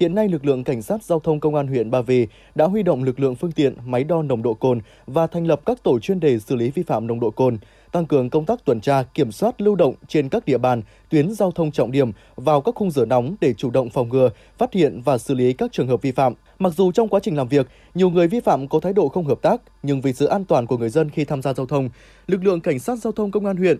Hiện 0.01 0.15
nay, 0.15 0.29
lực 0.29 0.45
lượng 0.47 0.65
cảnh 0.65 0.83
sát 0.83 1.03
giao 1.03 1.21
thông 1.21 1.41
công 1.41 1.55
an 1.55 1.67
huyện 1.67 1.91
Ba 1.91 2.01
Vì 2.01 2.27
đã 2.55 2.65
huy 2.65 2.83
động 2.83 3.05
lực 3.05 3.21
lượng 3.21 3.35
phương 3.35 3.53
tiện, 3.53 3.75
máy 3.87 4.05
đo 4.05 4.23
nồng 4.23 4.43
độ 4.43 4.55
cồn 4.55 4.81
và 5.07 5.27
thành 5.27 5.47
lập 5.47 5.61
các 5.67 5.83
tổ 5.83 5.99
chuyên 5.99 6.21
đề 6.21 6.39
xử 6.39 6.57
lý 6.57 6.71
vi 6.71 6.83
phạm 6.83 7.07
nồng 7.07 7.21
độ 7.21 7.31
cồn, 7.31 7.59
tăng 7.93 8.07
cường 8.07 8.31
công 8.31 8.47
tác 8.47 8.65
tuần 8.65 8.81
tra, 8.81 9.03
kiểm 9.03 9.33
soát 9.33 9.61
lưu 9.61 9.75
động 9.75 9.95
trên 10.09 10.29
các 10.29 10.45
địa 10.45 10.59
bàn, 10.59 10.83
tuyến 11.11 11.35
giao 11.35 11.51
thông 11.51 11.73
trọng 11.73 11.93
điểm 11.93 12.13
vào 12.37 12.61
các 12.61 12.75
khung 12.75 12.91
giờ 12.91 13.07
nóng 13.07 13.35
để 13.41 13.55
chủ 13.55 13.71
động 13.71 13.91
phòng 13.91 14.09
ngừa, 14.09 14.31
phát 14.59 14.73
hiện 14.73 15.01
và 15.05 15.19
xử 15.19 15.35
lý 15.35 15.53
các 15.53 15.73
trường 15.73 15.89
hợp 15.89 16.03
vi 16.03 16.13
phạm. 16.13 16.35
Mặc 16.59 16.73
dù 16.77 16.93
trong 16.93 17.09
quá 17.09 17.21
trình 17.23 17.37
làm 17.37 17.49
việc, 17.49 17.67
nhiều 17.95 18.11
người 18.11 18.29
vi 18.29 18.41
phạm 18.41 18.69
có 18.69 18.81
thái 18.81 18.93
độ 18.93 19.09
không 19.09 19.27
hợp 19.27 19.43
tác, 19.43 19.63
nhưng 19.83 20.01
vì 20.01 20.13
sự 20.13 20.27
an 20.27 20.45
toàn 20.45 20.67
của 20.67 20.79
người 20.79 20.91
dân 20.91 21.11
khi 21.11 21.25
tham 21.25 21.43
gia 21.43 21.55
giao 21.55 21.67
thông, 21.67 21.89
lực 22.27 22.45
lượng 22.45 22.61
cảnh 22.61 22.79
sát 22.79 22.97
giao 22.99 23.13
thông 23.13 23.31
công 23.31 23.47
an 23.47 23.57
huyện 23.57 23.79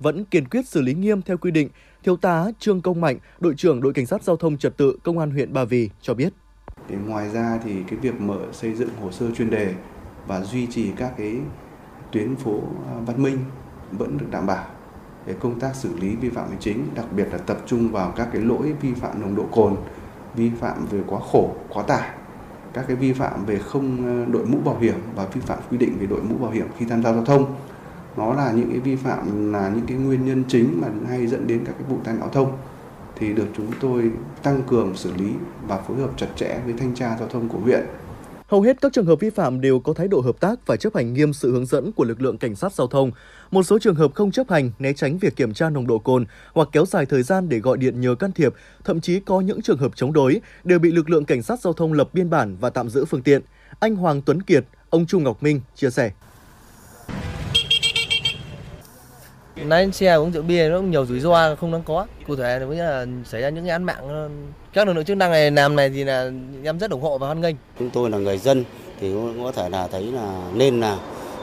vẫn 0.00 0.24
kiên 0.24 0.48
quyết 0.48 0.68
xử 0.68 0.82
lý 0.82 0.94
nghiêm 0.94 1.22
theo 1.22 1.36
quy 1.36 1.50
định. 1.50 1.68
Thiếu 2.02 2.16
tá 2.16 2.46
Trương 2.58 2.80
Công 2.80 3.00
Mạnh, 3.00 3.18
đội 3.40 3.54
trưởng 3.54 3.80
đội 3.80 3.92
cảnh 3.92 4.06
sát 4.06 4.22
giao 4.22 4.36
thông 4.36 4.58
trật 4.58 4.76
tự 4.76 4.96
công 5.02 5.18
an 5.18 5.30
huyện 5.30 5.52
Ba 5.52 5.64
Vì 5.64 5.90
cho 6.00 6.14
biết. 6.14 6.32
Thì 6.88 6.94
ngoài 7.06 7.28
ra 7.28 7.58
thì 7.64 7.72
cái 7.90 7.98
việc 7.98 8.20
mở 8.20 8.38
xây 8.52 8.74
dựng 8.74 8.88
hồ 9.00 9.12
sơ 9.12 9.30
chuyên 9.30 9.50
đề 9.50 9.74
và 10.26 10.40
duy 10.40 10.66
trì 10.66 10.90
các 10.96 11.12
cái 11.18 11.36
tuyến 12.12 12.36
phố 12.36 12.60
à, 12.86 12.94
văn 13.06 13.22
minh 13.22 13.38
vẫn 13.92 14.18
được 14.18 14.26
đảm 14.30 14.46
bảo 14.46 14.66
để 15.26 15.34
công 15.40 15.60
tác 15.60 15.74
xử 15.74 15.98
lý 16.00 16.16
vi 16.16 16.28
phạm 16.28 16.48
hành 16.48 16.58
chính, 16.60 16.86
đặc 16.94 17.06
biệt 17.16 17.26
là 17.32 17.38
tập 17.38 17.58
trung 17.66 17.88
vào 17.88 18.12
các 18.16 18.28
cái 18.32 18.42
lỗi 18.42 18.72
vi 18.80 18.94
phạm 18.94 19.20
nồng 19.20 19.36
độ 19.36 19.46
cồn, 19.52 19.76
vi 20.34 20.50
phạm 20.60 20.86
về 20.90 21.00
quá 21.06 21.20
khổ, 21.32 21.54
quá 21.68 21.82
tải, 21.82 22.10
các 22.72 22.84
cái 22.86 22.96
vi 22.96 23.12
phạm 23.12 23.44
về 23.44 23.58
không 23.58 24.06
ờ, 24.06 24.32
đội 24.32 24.46
mũ 24.46 24.58
bảo 24.64 24.78
hiểm 24.78 24.94
và 25.14 25.26
vi 25.26 25.40
phạm 25.40 25.58
quy 25.70 25.76
định 25.76 25.96
về 26.00 26.06
đội 26.06 26.22
mũ 26.22 26.36
bảo 26.36 26.50
hiểm 26.50 26.66
khi 26.78 26.86
tham 26.86 27.02
gia 27.02 27.12
giao 27.12 27.24
thông 27.24 27.54
nó 28.20 28.34
là 28.34 28.52
những 28.52 28.70
cái 28.70 28.78
vi 28.78 28.96
phạm 28.96 29.52
là 29.52 29.72
những 29.74 29.86
cái 29.86 29.96
nguyên 29.96 30.26
nhân 30.26 30.44
chính 30.48 30.80
mà 30.80 30.88
hay 31.08 31.26
dẫn 31.26 31.46
đến 31.46 31.64
các 31.64 31.72
cái 31.78 31.88
vụ 31.88 31.96
tai 32.04 32.14
nạn 32.14 32.20
giao 32.20 32.30
thông 32.30 32.52
thì 33.16 33.34
được 33.34 33.46
chúng 33.56 33.72
tôi 33.80 34.10
tăng 34.42 34.62
cường 34.62 34.96
xử 34.96 35.12
lý 35.14 35.30
và 35.66 35.78
phối 35.78 35.96
hợp 35.96 36.10
chặt 36.16 36.26
chẽ 36.36 36.60
với 36.64 36.74
thanh 36.78 36.94
tra 36.94 37.16
giao 37.18 37.28
thông 37.28 37.48
của 37.48 37.58
huyện. 37.58 37.80
Hầu 38.46 38.62
hết 38.62 38.80
các 38.80 38.92
trường 38.92 39.06
hợp 39.06 39.20
vi 39.20 39.30
phạm 39.30 39.60
đều 39.60 39.80
có 39.80 39.92
thái 39.92 40.08
độ 40.08 40.20
hợp 40.20 40.40
tác 40.40 40.66
và 40.66 40.76
chấp 40.76 40.94
hành 40.94 41.12
nghiêm 41.12 41.32
sự 41.32 41.52
hướng 41.52 41.66
dẫn 41.66 41.92
của 41.92 42.04
lực 42.04 42.20
lượng 42.20 42.38
cảnh 42.38 42.54
sát 42.54 42.72
giao 42.72 42.86
thông. 42.86 43.10
Một 43.50 43.62
số 43.62 43.78
trường 43.78 43.94
hợp 43.94 44.14
không 44.14 44.30
chấp 44.30 44.50
hành, 44.50 44.70
né 44.78 44.92
tránh 44.92 45.18
việc 45.18 45.36
kiểm 45.36 45.54
tra 45.54 45.70
nồng 45.70 45.86
độ 45.86 45.98
cồn 45.98 46.26
hoặc 46.52 46.68
kéo 46.72 46.86
dài 46.86 47.06
thời 47.06 47.22
gian 47.22 47.48
để 47.48 47.58
gọi 47.58 47.76
điện 47.76 48.00
nhờ 48.00 48.14
can 48.14 48.32
thiệp, 48.32 48.54
thậm 48.84 49.00
chí 49.00 49.20
có 49.20 49.40
những 49.40 49.62
trường 49.62 49.78
hợp 49.78 49.92
chống 49.94 50.12
đối 50.12 50.40
đều 50.64 50.78
bị 50.78 50.92
lực 50.92 51.10
lượng 51.10 51.24
cảnh 51.24 51.42
sát 51.42 51.60
giao 51.60 51.72
thông 51.72 51.92
lập 51.92 52.08
biên 52.12 52.30
bản 52.30 52.56
và 52.60 52.70
tạm 52.70 52.88
giữ 52.90 53.04
phương 53.04 53.22
tiện. 53.22 53.42
Anh 53.80 53.96
Hoàng 53.96 54.22
Tuấn 54.22 54.42
Kiệt, 54.42 54.64
ông 54.90 55.06
Trung 55.06 55.24
Ngọc 55.24 55.42
Minh 55.42 55.60
chia 55.74 55.90
sẻ. 55.90 56.10
Lái 59.66 59.92
xe 59.92 60.14
uống 60.14 60.32
rượu 60.32 60.42
bia 60.42 60.68
nó 60.68 60.76
cũng 60.76 60.90
nhiều 60.90 61.06
rủi 61.06 61.20
ro, 61.20 61.54
không 61.54 61.72
đáng 61.72 61.82
có. 61.82 62.06
Cụ 62.26 62.36
thể 62.36 62.58
là 62.58 62.66
là 62.66 63.06
xảy 63.24 63.42
ra 63.42 63.48
những 63.48 63.64
cái 63.64 63.70
án 63.70 63.84
mạng 63.84 64.08
ờ, 64.08 64.28
các 64.72 64.86
lực 64.86 64.92
lượng 64.92 65.04
chức 65.04 65.16
năng 65.16 65.30
này 65.30 65.50
làm 65.50 65.76
này 65.76 65.90
thì 65.90 66.04
là 66.04 66.30
em 66.64 66.78
rất 66.78 66.90
ủng 66.90 67.02
hộ 67.02 67.18
và 67.18 67.26
hoan 67.26 67.40
nghênh. 67.40 67.56
Chúng 67.78 67.90
tôi 67.90 68.10
là 68.10 68.18
người 68.18 68.38
dân 68.38 68.64
thì 69.00 69.12
cũng 69.12 69.44
có 69.44 69.52
thể 69.52 69.68
là 69.68 69.88
thấy 69.88 70.02
là 70.02 70.50
nên 70.54 70.80
là 70.80 70.98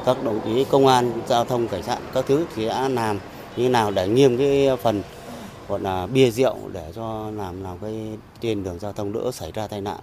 các 0.05 0.24
đồng 0.24 0.39
chí 0.45 0.65
công 0.71 0.88
an, 0.88 1.12
giao 1.27 1.45
thông, 1.45 1.67
cảnh 1.67 1.83
sát 1.83 1.97
các 2.13 2.25
thứ 2.27 2.45
thì 2.55 2.67
đã 2.67 2.89
làm 2.89 3.19
như 3.55 3.69
nào 3.69 3.91
để 3.91 4.07
nghiêm 4.07 4.38
cái 4.38 4.69
phần, 4.81 5.01
gọi 5.67 5.79
là 5.79 6.08
bia 6.08 6.32
rượu 6.32 6.56
để 6.73 6.91
cho 6.95 7.32
làm 7.38 7.63
làm 7.63 7.77
cái 7.82 7.93
trên 8.41 8.63
đường 8.63 8.80
giao 8.80 8.93
thông 8.93 9.13
đỡ 9.13 9.32
xảy 9.34 9.51
ra 9.51 9.67
tai 9.67 9.82
nạn. 9.82 9.99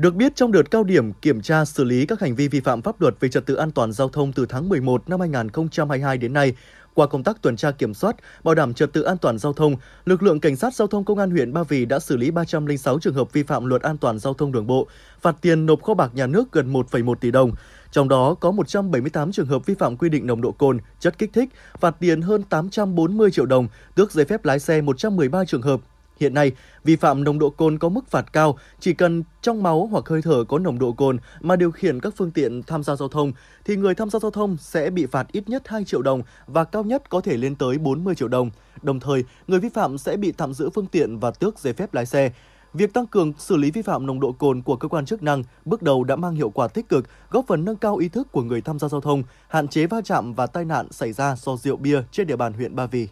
Được 0.00 0.14
biết 0.14 0.36
trong 0.36 0.52
đợt 0.52 0.70
cao 0.70 0.84
điểm 0.84 1.12
kiểm 1.12 1.42
tra 1.42 1.64
xử 1.64 1.84
lý 1.84 2.06
các 2.06 2.20
hành 2.20 2.34
vi 2.34 2.48
vi 2.48 2.60
phạm 2.60 2.82
pháp 2.82 3.00
luật 3.00 3.14
về 3.20 3.28
trật 3.28 3.46
tự 3.46 3.54
an 3.54 3.70
toàn 3.70 3.92
giao 3.92 4.08
thông 4.08 4.32
từ 4.32 4.46
tháng 4.46 4.68
11 4.68 5.08
năm 5.08 5.20
2022 5.20 6.18
đến 6.18 6.32
nay, 6.32 6.54
qua 6.94 7.06
công 7.06 7.24
tác 7.24 7.42
tuần 7.42 7.56
tra 7.56 7.70
kiểm 7.70 7.94
soát, 7.94 8.16
bảo 8.44 8.54
đảm 8.54 8.74
trật 8.74 8.92
tự 8.92 9.02
an 9.02 9.18
toàn 9.18 9.38
giao 9.38 9.52
thông, 9.52 9.76
lực 10.04 10.22
lượng 10.22 10.40
cảnh 10.40 10.56
sát 10.56 10.74
giao 10.74 10.88
thông 10.88 11.04
công 11.04 11.18
an 11.18 11.30
huyện 11.30 11.52
Ba 11.52 11.62
Vì 11.62 11.84
đã 11.84 11.98
xử 11.98 12.16
lý 12.16 12.30
306 12.30 12.98
trường 12.98 13.14
hợp 13.14 13.32
vi 13.32 13.42
phạm 13.42 13.64
luật 13.64 13.82
an 13.82 13.98
toàn 13.98 14.18
giao 14.18 14.34
thông 14.34 14.52
đường 14.52 14.66
bộ, 14.66 14.86
phạt 15.20 15.36
tiền 15.40 15.66
nộp 15.66 15.82
kho 15.82 15.94
bạc 15.94 16.10
nhà 16.14 16.26
nước 16.26 16.52
gần 16.52 16.72
1,1 16.72 17.14
tỷ 17.14 17.30
đồng. 17.30 17.52
Trong 17.92 18.08
đó 18.08 18.34
có 18.34 18.50
178 18.50 19.32
trường 19.32 19.46
hợp 19.46 19.66
vi 19.66 19.74
phạm 19.74 19.96
quy 19.96 20.08
định 20.08 20.26
nồng 20.26 20.40
độ 20.40 20.52
cồn, 20.52 20.78
chất 21.00 21.18
kích 21.18 21.32
thích, 21.32 21.48
phạt 21.80 21.96
tiền 22.00 22.22
hơn 22.22 22.42
840 22.42 23.30
triệu 23.30 23.46
đồng, 23.46 23.68
tước 23.94 24.12
giấy 24.12 24.24
phép 24.24 24.44
lái 24.44 24.58
xe 24.58 24.80
113 24.80 25.44
trường 25.44 25.62
hợp, 25.62 25.80
Hiện 26.20 26.34
nay, 26.34 26.52
vi 26.84 26.96
phạm 26.96 27.24
nồng 27.24 27.38
độ 27.38 27.50
cồn 27.50 27.78
có 27.78 27.88
mức 27.88 28.10
phạt 28.10 28.32
cao, 28.32 28.58
chỉ 28.80 28.92
cần 28.92 29.22
trong 29.42 29.62
máu 29.62 29.88
hoặc 29.90 30.08
hơi 30.08 30.22
thở 30.22 30.44
có 30.48 30.58
nồng 30.58 30.78
độ 30.78 30.92
cồn 30.92 31.18
mà 31.40 31.56
điều 31.56 31.70
khiển 31.70 32.00
các 32.00 32.14
phương 32.16 32.30
tiện 32.30 32.62
tham 32.62 32.82
gia 32.82 32.96
giao 32.96 33.08
thông 33.08 33.32
thì 33.64 33.76
người 33.76 33.94
tham 33.94 34.10
gia 34.10 34.18
giao 34.18 34.30
thông 34.30 34.56
sẽ 34.56 34.90
bị 34.90 35.06
phạt 35.06 35.32
ít 35.32 35.48
nhất 35.48 35.68
2 35.68 35.84
triệu 35.84 36.02
đồng 36.02 36.22
và 36.46 36.64
cao 36.64 36.84
nhất 36.84 37.10
có 37.10 37.20
thể 37.20 37.36
lên 37.36 37.54
tới 37.54 37.78
40 37.78 38.14
triệu 38.14 38.28
đồng. 38.28 38.50
Đồng 38.82 39.00
thời, 39.00 39.24
người 39.46 39.60
vi 39.60 39.68
phạm 39.68 39.98
sẽ 39.98 40.16
bị 40.16 40.32
tạm 40.32 40.54
giữ 40.54 40.70
phương 40.74 40.86
tiện 40.86 41.18
và 41.18 41.30
tước 41.30 41.58
giấy 41.58 41.72
phép 41.72 41.94
lái 41.94 42.06
xe. 42.06 42.32
Việc 42.74 42.94
tăng 42.94 43.06
cường 43.06 43.32
xử 43.38 43.56
lý 43.56 43.70
vi 43.70 43.82
phạm 43.82 44.06
nồng 44.06 44.20
độ 44.20 44.32
cồn 44.32 44.62
của 44.62 44.76
cơ 44.76 44.88
quan 44.88 45.06
chức 45.06 45.22
năng 45.22 45.44
bước 45.64 45.82
đầu 45.82 46.04
đã 46.04 46.16
mang 46.16 46.34
hiệu 46.34 46.50
quả 46.50 46.68
tích 46.68 46.88
cực, 46.88 47.06
góp 47.30 47.44
phần 47.48 47.64
nâng 47.64 47.76
cao 47.76 47.96
ý 47.96 48.08
thức 48.08 48.32
của 48.32 48.42
người 48.42 48.60
tham 48.60 48.78
gia 48.78 48.88
giao 48.88 49.00
thông, 49.00 49.22
hạn 49.48 49.68
chế 49.68 49.86
va 49.86 50.00
chạm 50.04 50.34
và 50.34 50.46
tai 50.46 50.64
nạn 50.64 50.86
xảy 50.90 51.12
ra 51.12 51.36
do 51.36 51.56
rượu 51.56 51.76
bia 51.76 52.02
trên 52.12 52.26
địa 52.26 52.36
bàn 52.36 52.52
huyện 52.52 52.76
Ba 52.76 52.86
Vì. 52.86 53.08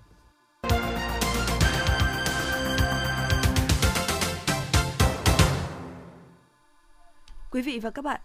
Quý 7.50 7.62
vị 7.62 7.78
và 7.78 7.90
các 7.90 8.04
bạn, 8.04 8.20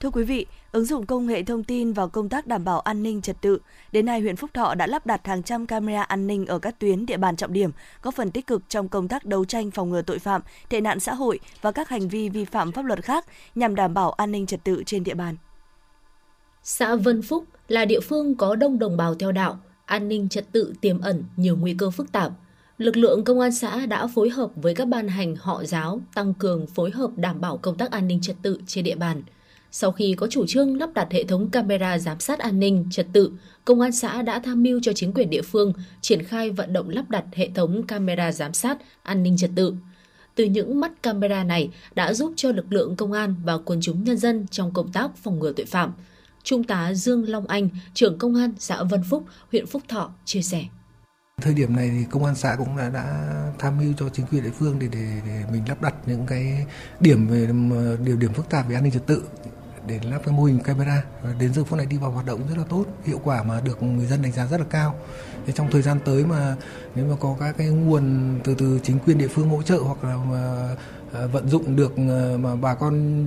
Thưa 0.00 0.10
quý 0.10 0.24
vị, 0.24 0.46
ứng 0.72 0.84
dụng 0.84 1.06
công 1.06 1.26
nghệ 1.26 1.42
thông 1.42 1.64
tin 1.64 1.92
vào 1.92 2.08
công 2.08 2.28
tác 2.28 2.46
đảm 2.46 2.64
bảo 2.64 2.80
an 2.80 3.02
ninh 3.02 3.22
trật 3.22 3.40
tự, 3.40 3.58
đến 3.92 4.06
nay 4.06 4.20
huyện 4.20 4.36
Phúc 4.36 4.50
Thọ 4.54 4.74
đã 4.74 4.86
lắp 4.86 5.06
đặt 5.06 5.26
hàng 5.26 5.42
trăm 5.42 5.66
camera 5.66 6.02
an 6.02 6.26
ninh 6.26 6.46
ở 6.46 6.58
các 6.58 6.78
tuyến 6.78 7.06
địa 7.06 7.16
bàn 7.16 7.36
trọng 7.36 7.52
điểm, 7.52 7.70
góp 8.02 8.14
phần 8.14 8.30
tích 8.30 8.46
cực 8.46 8.62
trong 8.68 8.88
công 8.88 9.08
tác 9.08 9.24
đấu 9.24 9.44
tranh 9.44 9.70
phòng 9.70 9.90
ngừa 9.90 10.02
tội 10.02 10.18
phạm, 10.18 10.42
tệ 10.68 10.80
nạn 10.80 11.00
xã 11.00 11.14
hội 11.14 11.40
và 11.60 11.72
các 11.72 11.88
hành 11.88 12.08
vi 12.08 12.28
vi 12.28 12.44
phạm 12.44 12.72
pháp 12.72 12.84
luật 12.84 13.04
khác 13.04 13.26
nhằm 13.54 13.74
đảm 13.74 13.94
bảo 13.94 14.12
an 14.12 14.32
ninh 14.32 14.46
trật 14.46 14.64
tự 14.64 14.82
trên 14.86 15.04
địa 15.04 15.14
bàn. 15.14 15.36
Xã 16.62 16.96
Vân 16.96 17.22
Phúc 17.22 17.44
là 17.68 17.84
địa 17.84 18.00
phương 18.00 18.34
có 18.34 18.56
đông 18.56 18.78
đồng 18.78 18.96
bào 18.96 19.14
theo 19.14 19.32
đạo, 19.32 19.58
an 19.86 20.08
ninh 20.08 20.28
trật 20.28 20.52
tự 20.52 20.74
tiềm 20.80 21.00
ẩn 21.00 21.24
nhiều 21.36 21.56
nguy 21.56 21.74
cơ 21.78 21.90
phức 21.90 22.12
tạp 22.12 22.32
lực 22.78 22.96
lượng 22.96 23.24
công 23.24 23.40
an 23.40 23.52
xã 23.52 23.86
đã 23.86 24.06
phối 24.06 24.30
hợp 24.30 24.50
với 24.56 24.74
các 24.74 24.88
ban 24.88 25.08
hành 25.08 25.36
họ 25.36 25.64
giáo 25.64 26.00
tăng 26.14 26.34
cường 26.34 26.66
phối 26.66 26.90
hợp 26.90 27.10
đảm 27.16 27.40
bảo 27.40 27.56
công 27.56 27.76
tác 27.76 27.90
an 27.90 28.08
ninh 28.08 28.20
trật 28.20 28.36
tự 28.42 28.58
trên 28.66 28.84
địa 28.84 28.94
bàn. 28.94 29.22
Sau 29.70 29.92
khi 29.92 30.14
có 30.14 30.26
chủ 30.30 30.46
trương 30.46 30.78
lắp 30.78 30.90
đặt 30.94 31.08
hệ 31.10 31.24
thống 31.24 31.50
camera 31.50 31.98
giám 31.98 32.20
sát 32.20 32.38
an 32.38 32.60
ninh 32.60 32.86
trật 32.90 33.06
tự, 33.12 33.30
công 33.64 33.80
an 33.80 33.92
xã 33.92 34.22
đã 34.22 34.38
tham 34.38 34.62
mưu 34.62 34.80
cho 34.82 34.92
chính 34.92 35.12
quyền 35.12 35.30
địa 35.30 35.42
phương 35.42 35.72
triển 36.00 36.22
khai 36.22 36.50
vận 36.50 36.72
động 36.72 36.88
lắp 36.88 37.10
đặt 37.10 37.24
hệ 37.32 37.50
thống 37.54 37.82
camera 37.82 38.32
giám 38.32 38.52
sát 38.52 38.78
an 39.02 39.22
ninh 39.22 39.36
trật 39.36 39.50
tự. 39.56 39.74
Từ 40.34 40.44
những 40.44 40.80
mắt 40.80 41.02
camera 41.02 41.44
này 41.44 41.70
đã 41.94 42.14
giúp 42.14 42.32
cho 42.36 42.52
lực 42.52 42.72
lượng 42.72 42.96
công 42.96 43.12
an 43.12 43.34
và 43.44 43.58
quần 43.58 43.80
chúng 43.80 44.04
nhân 44.04 44.16
dân 44.16 44.46
trong 44.50 44.72
công 44.72 44.92
tác 44.92 45.16
phòng 45.16 45.38
ngừa 45.38 45.52
tội 45.52 45.66
phạm. 45.66 45.92
Trung 46.42 46.64
tá 46.64 46.94
Dương 46.94 47.28
Long 47.28 47.46
Anh, 47.46 47.68
trưởng 47.94 48.18
công 48.18 48.34
an 48.34 48.52
xã 48.58 48.82
Vân 48.82 49.00
Phúc, 49.10 49.24
huyện 49.52 49.66
Phúc 49.66 49.82
Thọ 49.88 50.10
chia 50.24 50.42
sẻ. 50.42 50.64
Thời 51.42 51.54
điểm 51.54 51.76
này 51.76 51.90
thì 51.90 52.04
công 52.10 52.24
an 52.24 52.34
xã 52.34 52.56
cũng 52.56 52.76
đã, 52.76 52.90
đã 52.90 53.34
tham 53.58 53.78
mưu 53.78 53.92
cho 53.96 54.08
chính 54.08 54.26
quyền 54.26 54.42
địa 54.42 54.50
phương 54.50 54.78
để, 54.78 54.88
để 54.92 55.06
để 55.26 55.44
mình 55.52 55.62
lắp 55.68 55.82
đặt 55.82 55.94
những 56.06 56.26
cái 56.26 56.66
điểm 57.00 57.28
về 57.28 57.48
điều 58.04 58.16
điểm 58.16 58.32
phức 58.32 58.48
tạp 58.48 58.68
về 58.68 58.74
an 58.74 58.84
ninh 58.84 58.92
trật 58.92 59.06
tự 59.06 59.24
để 59.86 60.00
lắp 60.02 60.20
cái 60.24 60.34
mô 60.34 60.44
hình 60.44 60.58
camera. 60.58 61.04
Và 61.22 61.34
đến 61.38 61.54
giờ 61.54 61.64
phút 61.64 61.78
này 61.78 61.86
đi 61.86 61.96
vào 61.96 62.10
hoạt 62.10 62.26
động 62.26 62.40
rất 62.48 62.58
là 62.58 62.64
tốt 62.68 62.84
hiệu 63.04 63.20
quả 63.24 63.42
mà 63.42 63.60
được 63.60 63.82
người 63.82 64.06
dân 64.06 64.22
đánh 64.22 64.32
giá 64.32 64.46
rất 64.46 64.60
là 64.60 64.66
cao. 64.70 64.96
Thì 65.46 65.52
trong 65.56 65.70
thời 65.70 65.82
gian 65.82 65.98
tới 66.04 66.24
mà 66.26 66.56
nếu 66.94 67.06
mà 67.06 67.16
có 67.20 67.36
các 67.40 67.54
cái 67.58 67.68
nguồn 67.68 68.34
từ 68.44 68.54
từ 68.54 68.80
chính 68.82 68.98
quyền 68.98 69.18
địa 69.18 69.28
phương 69.28 69.48
hỗ 69.48 69.62
trợ 69.62 69.78
hoặc 69.78 70.04
là 70.04 70.16
mà 70.16 70.68
À, 71.14 71.26
vận 71.26 71.48
dụng 71.48 71.76
được 71.76 71.96
à, 71.96 72.36
mà 72.40 72.56
bà 72.56 72.74
con 72.74 73.26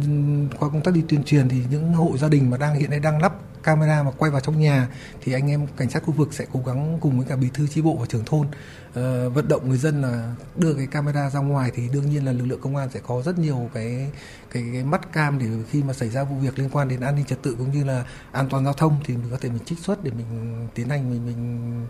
qua 0.59 0.69
công 0.69 0.81
tác 0.81 0.93
đi 0.93 1.03
tuyên 1.09 1.23
truyền 1.23 1.49
thì 1.49 1.57
những 1.69 1.93
hộ 1.93 2.17
gia 2.17 2.29
đình 2.29 2.49
mà 2.49 2.57
đang 2.57 2.75
hiện 2.75 2.89
nay 2.89 2.99
đang 2.99 3.21
lắp 3.21 3.33
camera 3.63 4.03
mà 4.03 4.11
quay 4.11 4.31
vào 4.31 4.41
trong 4.41 4.59
nhà 4.59 4.87
thì 5.21 5.33
anh 5.33 5.51
em 5.51 5.67
cảnh 5.77 5.89
sát 5.89 6.03
khu 6.03 6.13
vực 6.13 6.33
sẽ 6.33 6.45
cố 6.53 6.61
gắng 6.65 6.97
cùng 7.01 7.17
với 7.17 7.27
cả 7.29 7.35
bí 7.35 7.49
thư 7.53 7.67
chi 7.67 7.81
bộ 7.81 7.95
và 7.95 8.05
trưởng 8.05 8.25
thôn 8.25 8.47
uh, 8.47 8.53
vận 9.33 9.47
động 9.47 9.69
người 9.69 9.77
dân 9.77 10.01
là 10.01 10.35
đưa 10.55 10.73
cái 10.73 10.87
camera 10.87 11.29
ra 11.29 11.39
ngoài 11.39 11.71
thì 11.75 11.89
đương 11.93 12.09
nhiên 12.09 12.25
là 12.25 12.31
lực 12.31 12.45
lượng 12.45 12.61
công 12.61 12.75
an 12.75 12.89
sẽ 12.93 12.99
có 13.07 13.21
rất 13.21 13.39
nhiều 13.39 13.69
cái 13.73 14.11
cái, 14.51 14.63
cái 14.73 14.83
mắt 14.83 15.13
cam 15.13 15.39
để 15.39 15.45
khi 15.69 15.83
mà 15.83 15.93
xảy 15.93 16.09
ra 16.09 16.23
vụ 16.23 16.35
việc 16.35 16.59
liên 16.59 16.69
quan 16.69 16.87
đến 16.87 17.01
an 17.01 17.15
ninh 17.15 17.25
trật 17.25 17.41
tự 17.41 17.55
cũng 17.57 17.71
như 17.71 17.83
là 17.83 18.05
an 18.31 18.47
toàn 18.49 18.65
giao 18.65 18.73
thông 18.73 18.99
thì 19.05 19.17
mình 19.17 19.31
có 19.31 19.37
thể 19.41 19.49
mình 19.49 19.65
trích 19.65 19.79
xuất 19.79 20.03
để 20.03 20.11
mình 20.11 20.67
tiến 20.73 20.89
hành 20.89 21.09
mình 21.11 21.25
mình 21.25 21.85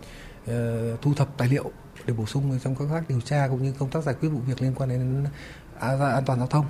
uh, 0.51 1.01
thu 1.01 1.13
thập 1.13 1.38
tài 1.38 1.47
liệu 1.49 1.71
để 2.05 2.13
bổ 2.13 2.25
sung 2.25 2.60
trong 2.63 2.75
các 2.75 3.03
điều 3.10 3.21
tra 3.21 3.47
cũng 3.47 3.63
như 3.63 3.73
công 3.79 3.89
tác 3.89 4.03
giải 4.03 4.15
quyết 4.21 4.29
vụ 4.29 4.39
việc 4.39 4.62
liên 4.62 4.73
quan 4.75 4.89
đến 4.89 5.25
À, 5.79 5.97
an 6.13 6.23
toàn 6.25 6.39
giao 6.39 6.47
thông 6.47 6.65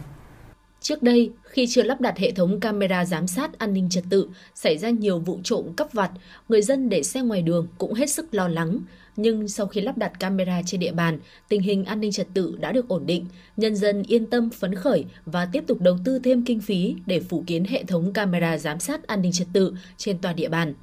Trước 0.81 1.03
đây, 1.03 1.31
khi 1.43 1.67
chưa 1.67 1.83
lắp 1.83 2.01
đặt 2.01 2.17
hệ 2.17 2.31
thống 2.31 2.59
camera 2.59 3.05
giám 3.05 3.27
sát 3.27 3.59
an 3.59 3.73
ninh 3.73 3.89
trật 3.89 4.03
tự, 4.09 4.29
xảy 4.55 4.77
ra 4.77 4.89
nhiều 4.89 5.19
vụ 5.19 5.39
trộm 5.43 5.73
cắp 5.77 5.93
vặt, 5.93 6.11
người 6.49 6.61
dân 6.61 6.89
để 6.89 7.03
xe 7.03 7.21
ngoài 7.21 7.41
đường 7.41 7.67
cũng 7.77 7.93
hết 7.93 8.09
sức 8.09 8.33
lo 8.33 8.47
lắng. 8.47 8.79
Nhưng 9.15 9.47
sau 9.47 9.67
khi 9.67 9.81
lắp 9.81 9.97
đặt 9.97 10.11
camera 10.19 10.61
trên 10.65 10.79
địa 10.79 10.91
bàn, 10.91 11.19
tình 11.49 11.61
hình 11.61 11.85
an 11.85 11.99
ninh 11.99 12.11
trật 12.11 12.27
tự 12.33 12.57
đã 12.59 12.71
được 12.71 12.87
ổn 12.87 13.05
định, 13.05 13.25
nhân 13.57 13.75
dân 13.75 14.03
yên 14.03 14.25
tâm 14.25 14.49
phấn 14.49 14.75
khởi 14.75 15.05
và 15.25 15.47
tiếp 15.51 15.63
tục 15.67 15.81
đầu 15.81 15.97
tư 16.03 16.19
thêm 16.19 16.45
kinh 16.45 16.61
phí 16.61 16.95
để 17.05 17.19
phủ 17.19 17.43
kiến 17.47 17.65
hệ 17.65 17.83
thống 17.83 18.13
camera 18.13 18.57
giám 18.57 18.79
sát 18.79 19.07
an 19.07 19.21
ninh 19.21 19.31
trật 19.31 19.47
tự 19.53 19.73
trên 19.97 20.17
toàn 20.17 20.35
địa 20.35 20.49
bàn. 20.49 20.73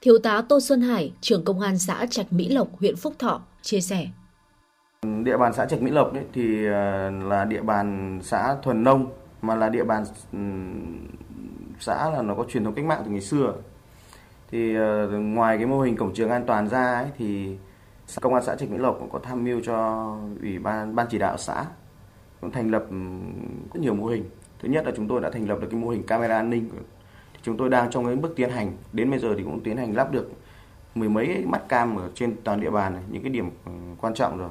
Thiếu 0.00 0.18
tá 0.18 0.42
Tô 0.48 0.60
Xuân 0.60 0.80
Hải, 0.80 1.12
trưởng 1.20 1.44
công 1.44 1.60
an 1.60 1.78
xã 1.78 2.06
Trạch 2.10 2.32
Mỹ 2.32 2.48
Lộc, 2.48 2.78
huyện 2.78 2.96
Phúc 2.96 3.14
Thọ, 3.18 3.42
chia 3.62 3.80
sẻ. 3.80 4.06
Địa 5.24 5.36
bàn 5.36 5.52
xã 5.52 5.66
Trạch 5.66 5.82
Mỹ 5.82 5.90
Lộc 5.90 6.14
ấy, 6.14 6.24
thì 6.32 6.66
ờ, 6.66 7.10
là 7.10 7.44
địa 7.44 7.62
bàn 7.62 8.18
xã 8.22 8.56
thuần 8.62 8.84
nông 8.84 9.06
mà 9.42 9.54
là 9.54 9.68
địa 9.68 9.84
bàn 9.84 10.04
xã 11.80 12.10
là 12.10 12.22
nó 12.22 12.34
có 12.34 12.44
truyền 12.48 12.64
thống 12.64 12.74
cách 12.74 12.84
mạng 12.84 13.02
từ 13.04 13.10
ngày 13.10 13.20
xưa. 13.20 13.54
Thì 14.50 14.76
ờ, 14.76 15.08
ngoài 15.08 15.56
cái 15.56 15.66
mô 15.66 15.80
hình 15.80 15.96
cổng 15.96 16.14
trường 16.14 16.30
an 16.30 16.44
toàn 16.46 16.68
ra 16.68 16.94
ấy, 16.94 17.06
thì 17.18 17.56
công 18.20 18.34
an 18.34 18.42
xã 18.46 18.54
Trạch 18.56 18.70
Mỹ 18.70 18.78
Lộc 18.78 18.96
cũng 19.00 19.10
có 19.10 19.18
tham 19.18 19.44
mưu 19.44 19.60
cho 19.60 20.06
ủy 20.42 20.58
ban 20.58 20.94
ban 20.94 21.06
chỉ 21.10 21.18
đạo 21.18 21.36
xã 21.38 21.64
cũng 22.40 22.50
thành 22.50 22.70
lập 22.70 22.84
rất 23.74 23.80
nhiều 23.80 23.94
mô 23.94 24.06
hình. 24.06 24.24
Thứ 24.62 24.68
nhất 24.68 24.86
là 24.86 24.92
chúng 24.96 25.08
tôi 25.08 25.20
đã 25.20 25.30
thành 25.30 25.48
lập 25.48 25.58
được 25.60 25.68
cái 25.70 25.80
mô 25.80 25.88
hình 25.88 26.02
camera 26.02 26.36
an 26.36 26.50
ninh 26.50 26.70
chúng 27.42 27.56
tôi 27.56 27.68
đang 27.68 27.90
trong 27.90 28.06
cái 28.06 28.16
bước 28.16 28.32
tiến 28.36 28.50
hành 28.50 28.72
đến 28.92 29.10
bây 29.10 29.18
giờ 29.18 29.34
thì 29.36 29.42
cũng 29.42 29.60
tiến 29.60 29.76
hành 29.76 29.96
lắp 29.96 30.12
được 30.12 30.30
mười 30.94 31.08
mấy 31.08 31.44
mắt 31.46 31.68
cam 31.68 31.96
ở 31.96 32.10
trên 32.14 32.36
toàn 32.44 32.60
địa 32.60 32.70
bàn 32.70 32.94
này, 32.94 33.02
những 33.10 33.22
cái 33.22 33.32
điểm 33.32 33.50
quan 34.00 34.14
trọng 34.14 34.38
rồi. 34.38 34.50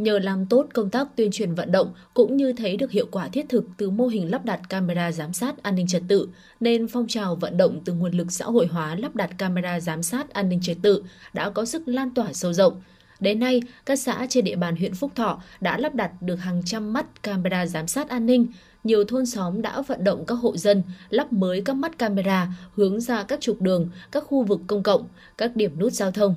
Nhờ 0.00 0.18
làm 0.18 0.46
tốt 0.46 0.66
công 0.74 0.90
tác 0.90 1.16
tuyên 1.16 1.30
truyền 1.30 1.54
vận 1.54 1.72
động 1.72 1.92
cũng 2.14 2.36
như 2.36 2.52
thấy 2.52 2.76
được 2.76 2.90
hiệu 2.90 3.06
quả 3.10 3.28
thiết 3.28 3.46
thực 3.48 3.64
từ 3.76 3.90
mô 3.90 4.06
hình 4.06 4.30
lắp 4.30 4.44
đặt 4.44 4.60
camera 4.68 5.12
giám 5.12 5.32
sát 5.32 5.62
an 5.62 5.74
ninh 5.74 5.86
trật 5.86 6.02
tự, 6.08 6.28
nên 6.60 6.88
phong 6.88 7.06
trào 7.08 7.36
vận 7.36 7.56
động 7.56 7.80
từ 7.84 7.92
nguồn 7.92 8.12
lực 8.12 8.32
xã 8.32 8.44
hội 8.44 8.66
hóa 8.66 8.94
lắp 8.94 9.16
đặt 9.16 9.30
camera 9.38 9.80
giám 9.80 10.02
sát 10.02 10.32
an 10.32 10.48
ninh 10.48 10.60
trật 10.62 10.76
tự 10.82 11.04
đã 11.32 11.50
có 11.50 11.64
sức 11.64 11.88
lan 11.88 12.14
tỏa 12.14 12.32
sâu 12.32 12.52
rộng. 12.52 12.82
Đến 13.20 13.38
nay, 13.40 13.62
các 13.86 13.98
xã 13.98 14.26
trên 14.28 14.44
địa 14.44 14.56
bàn 14.56 14.76
huyện 14.76 14.94
Phúc 14.94 15.12
Thọ 15.14 15.42
đã 15.60 15.78
lắp 15.78 15.94
đặt 15.94 16.22
được 16.22 16.36
hàng 16.36 16.62
trăm 16.64 16.92
mắt 16.92 17.22
camera 17.22 17.66
giám 17.66 17.86
sát 17.86 18.08
an 18.08 18.26
ninh, 18.26 18.46
nhiều 18.84 19.04
thôn 19.04 19.26
xóm 19.26 19.62
đã 19.62 19.82
vận 19.82 20.04
động 20.04 20.24
các 20.26 20.34
hộ 20.34 20.56
dân 20.56 20.82
lắp 21.10 21.32
mới 21.32 21.62
các 21.64 21.76
mắt 21.76 21.98
camera 21.98 22.48
hướng 22.74 23.00
ra 23.00 23.22
các 23.22 23.40
trục 23.40 23.60
đường, 23.62 23.90
các 24.12 24.24
khu 24.26 24.42
vực 24.44 24.60
công 24.66 24.82
cộng, 24.82 25.08
các 25.38 25.56
điểm 25.56 25.78
nút 25.78 25.92
giao 25.92 26.10
thông. 26.10 26.34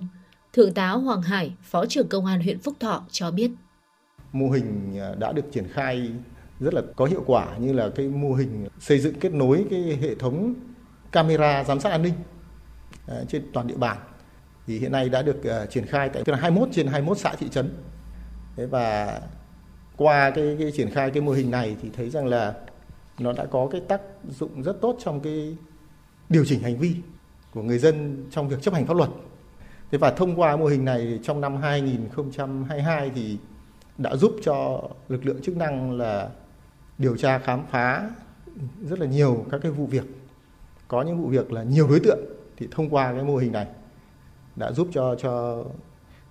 Thượng 0.54 0.74
tá 0.74 0.90
Hoàng 0.90 1.22
Hải, 1.22 1.54
Phó 1.62 1.86
trưởng 1.86 2.08
Công 2.08 2.26
an 2.26 2.42
huyện 2.42 2.60
Phúc 2.60 2.74
Thọ 2.80 3.04
cho 3.12 3.32
biết. 3.32 3.52
Mô 4.32 4.50
hình 4.50 5.00
à, 5.00 5.16
đã 5.20 5.32
được 5.32 5.46
triển 5.52 5.68
khai 5.74 6.12
rất 6.60 6.74
là 6.74 6.82
có 6.96 7.06
hiệu 7.06 7.24
quả 7.26 7.58
như 7.58 7.74
là 7.74 7.90
cái 7.96 8.08
mô 8.08 8.34
hình 8.34 8.68
xây 8.80 9.00
dựng 9.00 9.20
kết 9.20 9.34
nối 9.34 9.66
cái 9.70 9.98
hệ 10.02 10.16
thống 10.16 10.54
camera 11.12 11.64
giám 11.64 11.80
sát 11.80 11.90
an 11.90 12.02
ninh 12.02 12.14
à, 13.08 13.16
trên 13.28 13.52
toàn 13.54 13.68
địa 13.68 13.78
bàn 13.78 13.98
thì 14.68 14.80
hiện 14.80 14.92
nay 14.92 15.10
đã 15.10 15.22
được 15.22 15.44
à, 15.44 15.66
triển 15.66 15.86
khai 15.86 16.10
tại 16.10 16.24
21 16.40 16.70
trên 16.72 16.88
21 16.88 17.18
xã 17.18 17.36
thị 17.36 17.50
trấn. 17.50 17.74
Thế 18.56 18.66
và 18.66 19.20
qua 19.98 20.30
cái, 20.30 20.56
cái 20.60 20.72
triển 20.72 20.90
khai 20.90 21.12
cái 21.12 21.22
mô 21.22 21.32
hình 21.32 21.52
này 21.52 21.76
thì 21.82 21.90
thấy 21.94 22.10
rằng 22.10 22.26
là 22.26 22.54
nó 23.20 23.34
đã 23.34 23.46
có 23.46 23.68
cái 23.72 23.82
tác 23.82 24.02
dụng 24.30 24.64
rất 24.64 24.82
tốt 24.82 24.98
trong 25.04 25.20
cái 25.20 25.58
điều 26.30 26.46
chỉnh 26.46 26.60
hành 26.60 26.78
vi 26.78 26.96
của 27.54 27.62
người 27.62 27.80
dân 27.80 28.26
trong 28.32 28.50
việc 28.50 28.62
chấp 28.62 28.74
hành 28.74 28.86
pháp 28.86 28.98
luật. 28.98 29.10
Thế 29.94 29.98
và 29.98 30.12
thông 30.12 30.40
qua 30.40 30.56
mô 30.56 30.66
hình 30.66 30.86
này 30.86 31.20
trong 31.24 31.42
năm 31.42 31.58
2022 31.58 33.12
thì 33.16 33.38
đã 33.98 34.16
giúp 34.16 34.36
cho 34.44 34.82
lực 35.10 35.26
lượng 35.26 35.42
chức 35.42 35.58
năng 35.58 35.98
là 35.98 36.30
điều 36.98 37.18
tra 37.18 37.40
khám 37.40 37.66
phá 37.72 38.10
rất 38.90 39.00
là 39.00 39.06
nhiều 39.06 39.46
các 39.52 39.62
cái 39.62 39.72
vụ 39.72 39.86
việc. 39.86 40.04
Có 40.88 41.02
những 41.02 41.22
vụ 41.22 41.28
việc 41.28 41.52
là 41.52 41.64
nhiều 41.64 41.88
đối 41.88 42.00
tượng 42.00 42.20
thì 42.58 42.68
thông 42.72 42.90
qua 42.90 43.14
cái 43.14 43.24
mô 43.24 43.38
hình 43.38 43.52
này 43.52 43.68
đã 44.56 44.72
giúp 44.72 44.88
cho 44.94 45.16
cho 45.16 45.64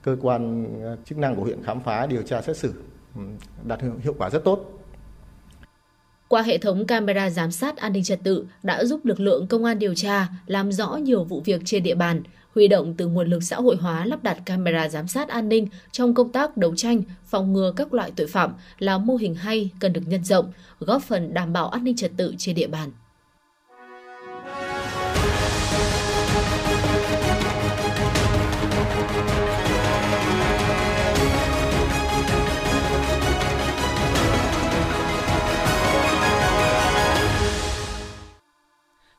cơ 0.03 0.17
quan 0.23 0.67
ờ, 0.83 0.97
chức 1.05 1.19
năng 1.19 1.37
của 1.37 1.43
huyện 1.43 1.63
khám 1.63 1.81
phá 1.81 2.07
điều 2.07 2.23
tra 2.23 2.43
xét 2.43 2.57
xử 2.57 2.73
ừ, 3.17 3.23
đạt 3.65 3.81
hiệu 4.03 4.15
quả 4.19 4.31
rất 4.31 4.45
tốt. 4.45 4.83
Qua 6.29 6.43
hệ 6.43 6.59
thống 6.59 6.87
camera 6.87 7.31
giám 7.31 7.51
sát 7.51 7.77
an 7.77 7.93
ninh 7.93 8.05
trật 8.05 8.21
tự 8.25 8.47
đã 8.63 8.85
giúp 8.85 9.05
lực 9.05 9.21
lượng 9.21 9.47
công 9.47 9.65
an 9.65 9.79
điều 9.79 9.95
tra 9.95 10.29
làm 10.47 10.73
rõ 10.73 10.97
nhiều 10.97 11.25
vụ 11.25 11.43
việc 11.45 11.63
trên 11.65 11.83
địa 11.83 11.95
bàn, 11.95 12.23
huy 12.55 12.69
động 12.69 12.95
từ 12.97 13.07
nguồn 13.07 13.29
lực 13.29 13.43
xã 13.43 13.57
hội 13.57 13.77
hóa 13.77 14.07
lắp 14.07 14.23
đặt 14.23 14.39
camera 14.45 14.89
giám 14.89 15.09
sát 15.09 15.29
an 15.29 15.49
ninh 15.49 15.67
trong 15.93 16.15
công 16.15 16.33
tác 16.33 16.57
đấu 16.57 16.77
tranh, 16.77 17.03
phòng 17.25 17.53
ngừa 17.53 17.73
các 17.77 17.95
loại 17.95 18.13
tội 18.17 18.27
phạm 18.27 18.55
là 18.79 18.99
mô 18.99 19.17
hình 19.17 19.35
hay 19.35 19.71
cần 19.79 19.93
được 19.93 20.03
nhân 20.07 20.25
rộng, 20.25 20.53
góp 20.81 21.03
phần 21.03 21.35
đảm 21.35 21.53
bảo 21.53 21.69
an 21.69 21.85
ninh 21.85 21.97
trật 21.97 22.11
tự 22.17 22.35
trên 22.39 22.55
địa 22.55 22.67
bàn. 22.67 22.91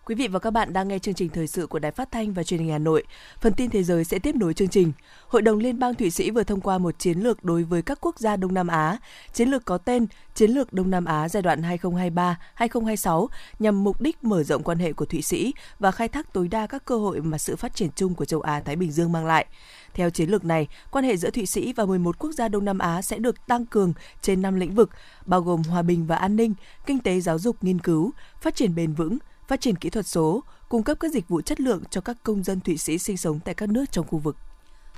Quý 0.05 0.15
vị 0.15 0.27
và 0.27 0.39
các 0.39 0.51
bạn 0.51 0.73
đang 0.73 0.87
nghe 0.87 0.99
chương 0.99 1.13
trình 1.13 1.29
thời 1.29 1.47
sự 1.47 1.67
của 1.67 1.79
Đài 1.79 1.91
Phát 1.91 2.11
thanh 2.11 2.33
và 2.33 2.43
Truyền 2.43 2.59
hình 2.59 2.69
Hà 2.69 2.77
Nội. 2.77 3.03
Phần 3.41 3.53
tin 3.53 3.69
thế 3.69 3.83
giới 3.83 4.03
sẽ 4.03 4.19
tiếp 4.19 4.35
nối 4.35 4.53
chương 4.53 4.67
trình. 4.67 4.91
Hội 5.27 5.41
đồng 5.41 5.57
Liên 5.57 5.79
bang 5.79 5.95
Thụy 5.95 6.11
Sĩ 6.11 6.31
vừa 6.31 6.43
thông 6.43 6.61
qua 6.61 6.77
một 6.77 6.99
chiến 6.99 7.19
lược 7.19 7.43
đối 7.43 7.63
với 7.63 7.81
các 7.81 7.97
quốc 8.01 8.19
gia 8.19 8.35
Đông 8.35 8.53
Nam 8.53 8.67
Á. 8.67 8.97
Chiến 9.33 9.49
lược 9.49 9.65
có 9.65 9.77
tên 9.77 10.07
Chiến 10.35 10.51
lược 10.51 10.73
Đông 10.73 10.89
Nam 10.89 11.05
Á 11.05 11.29
giai 11.29 11.43
đoạn 11.43 11.61
2023-2026 12.57 13.27
nhằm 13.59 13.83
mục 13.83 14.01
đích 14.01 14.23
mở 14.23 14.43
rộng 14.43 14.63
quan 14.63 14.79
hệ 14.79 14.93
của 14.93 15.05
Thụy 15.05 15.21
Sĩ 15.21 15.53
và 15.79 15.91
khai 15.91 16.07
thác 16.07 16.33
tối 16.33 16.47
đa 16.47 16.67
các 16.67 16.85
cơ 16.85 16.97
hội 16.97 17.21
mà 17.21 17.37
sự 17.37 17.55
phát 17.55 17.75
triển 17.75 17.89
chung 17.95 18.15
của 18.15 18.25
châu 18.25 18.41
Á 18.41 18.59
Thái 18.65 18.75
Bình 18.75 18.91
Dương 18.91 19.11
mang 19.11 19.25
lại. 19.25 19.45
Theo 19.93 20.09
chiến 20.09 20.29
lược 20.29 20.45
này, 20.45 20.67
quan 20.91 21.05
hệ 21.05 21.17
giữa 21.17 21.29
Thụy 21.29 21.45
Sĩ 21.45 21.73
và 21.73 21.85
11 21.85 22.19
quốc 22.19 22.31
gia 22.31 22.47
Đông 22.47 22.65
Nam 22.65 22.79
Á 22.79 23.01
sẽ 23.01 23.17
được 23.17 23.47
tăng 23.47 23.65
cường 23.65 23.93
trên 24.21 24.41
5 24.41 24.55
lĩnh 24.55 24.75
vực, 24.75 24.89
bao 25.25 25.41
gồm 25.41 25.63
hòa 25.63 25.81
bình 25.81 26.07
và 26.07 26.15
an 26.15 26.35
ninh, 26.35 26.53
kinh 26.85 26.99
tế 26.99 27.19
giáo 27.19 27.39
dục 27.39 27.55
nghiên 27.61 27.79
cứu, 27.79 28.11
phát 28.41 28.55
triển 28.55 28.75
bền 28.75 28.93
vững, 28.93 29.17
phát 29.53 29.61
triển 29.61 29.75
kỹ 29.75 29.89
thuật 29.89 30.07
số, 30.07 30.43
cung 30.69 30.83
cấp 30.83 30.97
các 30.99 31.11
dịch 31.11 31.27
vụ 31.27 31.41
chất 31.41 31.61
lượng 31.61 31.83
cho 31.89 32.01
các 32.01 32.17
công 32.23 32.43
dân 32.43 32.59
Thụy 32.59 32.77
Sĩ 32.77 32.97
sinh 32.97 33.17
sống 33.17 33.39
tại 33.45 33.55
các 33.55 33.69
nước 33.69 33.91
trong 33.91 34.07
khu 34.07 34.19
vực. 34.19 34.35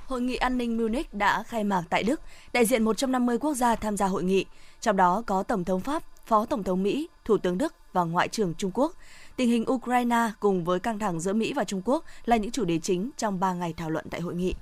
Hội 0.06 0.20
nghị 0.20 0.36
an 0.36 0.58
ninh 0.58 0.76
Munich 0.76 1.14
đã 1.14 1.42
khai 1.42 1.64
mạc 1.64 1.82
tại 1.90 2.02
Đức, 2.02 2.20
đại 2.52 2.64
diện 2.64 2.84
150 2.84 3.38
quốc 3.38 3.54
gia 3.54 3.74
tham 3.74 3.96
gia 3.96 4.06
hội 4.06 4.24
nghị, 4.24 4.44
trong 4.80 4.96
đó 4.96 5.22
có 5.26 5.42
Tổng 5.42 5.64
thống 5.64 5.80
Pháp, 5.80 6.02
Phó 6.26 6.46
Tổng 6.46 6.62
thống 6.62 6.82
Mỹ, 6.82 7.08
Thủ 7.24 7.38
tướng 7.38 7.58
Đức 7.58 7.74
và 7.92 8.04
Ngoại 8.04 8.28
trưởng 8.28 8.54
Trung 8.54 8.70
Quốc. 8.74 8.92
Tình 9.36 9.48
hình 9.48 9.70
Ukraine 9.70 10.30
cùng 10.40 10.64
với 10.64 10.80
căng 10.80 10.98
thẳng 10.98 11.20
giữa 11.20 11.32
Mỹ 11.32 11.52
và 11.52 11.64
Trung 11.64 11.82
Quốc 11.84 12.04
là 12.24 12.36
những 12.36 12.50
chủ 12.50 12.64
đề 12.64 12.78
chính 12.78 13.10
trong 13.16 13.40
3 13.40 13.52
ngày 13.52 13.74
thảo 13.76 13.90
luận 13.90 14.06
tại 14.10 14.20
hội 14.20 14.34
nghị. 14.34 14.54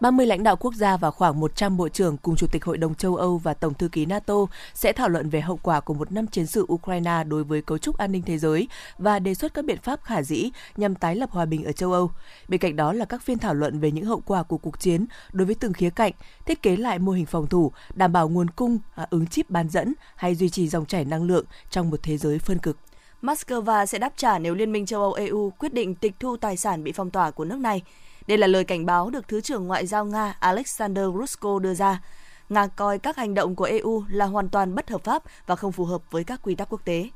30 0.00 0.26
lãnh 0.26 0.42
đạo 0.42 0.56
quốc 0.56 0.74
gia 0.74 0.96
và 0.96 1.10
khoảng 1.10 1.40
100 1.40 1.76
bộ 1.76 1.88
trưởng 1.88 2.16
cùng 2.16 2.36
Chủ 2.36 2.46
tịch 2.46 2.64
Hội 2.64 2.78
đồng 2.78 2.94
châu 2.94 3.16
Âu 3.16 3.38
và 3.38 3.54
Tổng 3.54 3.74
thư 3.74 3.88
ký 3.88 4.06
NATO 4.06 4.34
sẽ 4.74 4.92
thảo 4.92 5.08
luận 5.08 5.30
về 5.30 5.40
hậu 5.40 5.58
quả 5.62 5.80
của 5.80 5.94
một 5.94 6.12
năm 6.12 6.26
chiến 6.26 6.46
sự 6.46 6.66
Ukraine 6.72 7.24
đối 7.26 7.44
với 7.44 7.62
cấu 7.62 7.78
trúc 7.78 7.96
an 7.96 8.12
ninh 8.12 8.22
thế 8.22 8.38
giới 8.38 8.68
và 8.98 9.18
đề 9.18 9.34
xuất 9.34 9.54
các 9.54 9.64
biện 9.64 9.78
pháp 9.82 10.02
khả 10.02 10.22
dĩ 10.22 10.50
nhằm 10.76 10.94
tái 10.94 11.16
lập 11.16 11.30
hòa 11.30 11.44
bình 11.44 11.64
ở 11.64 11.72
châu 11.72 11.92
Âu. 11.92 12.10
Bên 12.48 12.60
cạnh 12.60 12.76
đó 12.76 12.92
là 12.92 13.04
các 13.04 13.22
phiên 13.22 13.38
thảo 13.38 13.54
luận 13.54 13.80
về 13.80 13.90
những 13.90 14.04
hậu 14.04 14.22
quả 14.26 14.42
của 14.42 14.58
cuộc 14.58 14.80
chiến 14.80 15.06
đối 15.32 15.46
với 15.46 15.54
từng 15.54 15.72
khía 15.72 15.90
cạnh, 15.90 16.12
thiết 16.46 16.62
kế 16.62 16.76
lại 16.76 16.98
mô 16.98 17.12
hình 17.12 17.26
phòng 17.26 17.46
thủ, 17.46 17.72
đảm 17.94 18.12
bảo 18.12 18.28
nguồn 18.28 18.50
cung, 18.50 18.78
à, 18.94 19.06
ứng 19.10 19.26
chip 19.26 19.50
bán 19.50 19.68
dẫn 19.68 19.94
hay 20.16 20.34
duy 20.34 20.48
trì 20.48 20.68
dòng 20.68 20.86
chảy 20.86 21.04
năng 21.04 21.22
lượng 21.22 21.44
trong 21.70 21.90
một 21.90 22.00
thế 22.02 22.16
giới 22.16 22.38
phân 22.38 22.58
cực. 22.58 22.76
Moscow 23.22 23.86
sẽ 23.86 23.98
đáp 23.98 24.12
trả 24.16 24.38
nếu 24.38 24.54
Liên 24.54 24.72
minh 24.72 24.86
châu 24.86 25.02
Âu 25.02 25.12
EU 25.12 25.50
quyết 25.50 25.74
định 25.74 25.94
tịch 25.94 26.14
thu 26.20 26.36
tài 26.36 26.56
sản 26.56 26.84
bị 26.84 26.92
phong 26.92 27.10
tỏa 27.10 27.30
của 27.30 27.44
nước 27.44 27.58
này. 27.58 27.82
Đây 28.26 28.38
là 28.38 28.46
lời 28.46 28.64
cảnh 28.64 28.86
báo 28.86 29.10
được 29.10 29.28
Thứ 29.28 29.40
trưởng 29.40 29.66
Ngoại 29.66 29.86
giao 29.86 30.04
Nga 30.04 30.36
Alexander 30.40 31.04
Grushko 31.12 31.58
đưa 31.58 31.74
ra. 31.74 32.00
Nga 32.48 32.66
coi 32.66 32.98
các 32.98 33.16
hành 33.16 33.34
động 33.34 33.56
của 33.56 33.64
EU 33.64 34.04
là 34.08 34.24
hoàn 34.24 34.48
toàn 34.48 34.74
bất 34.74 34.90
hợp 34.90 35.04
pháp 35.04 35.22
và 35.46 35.56
không 35.56 35.72
phù 35.72 35.84
hợp 35.84 36.02
với 36.10 36.24
các 36.24 36.40
quy 36.42 36.54
tắc 36.54 36.68
quốc 36.68 36.84
tế. 36.84 37.08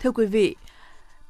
Thưa 0.00 0.10
quý 0.10 0.26
vị, 0.26 0.56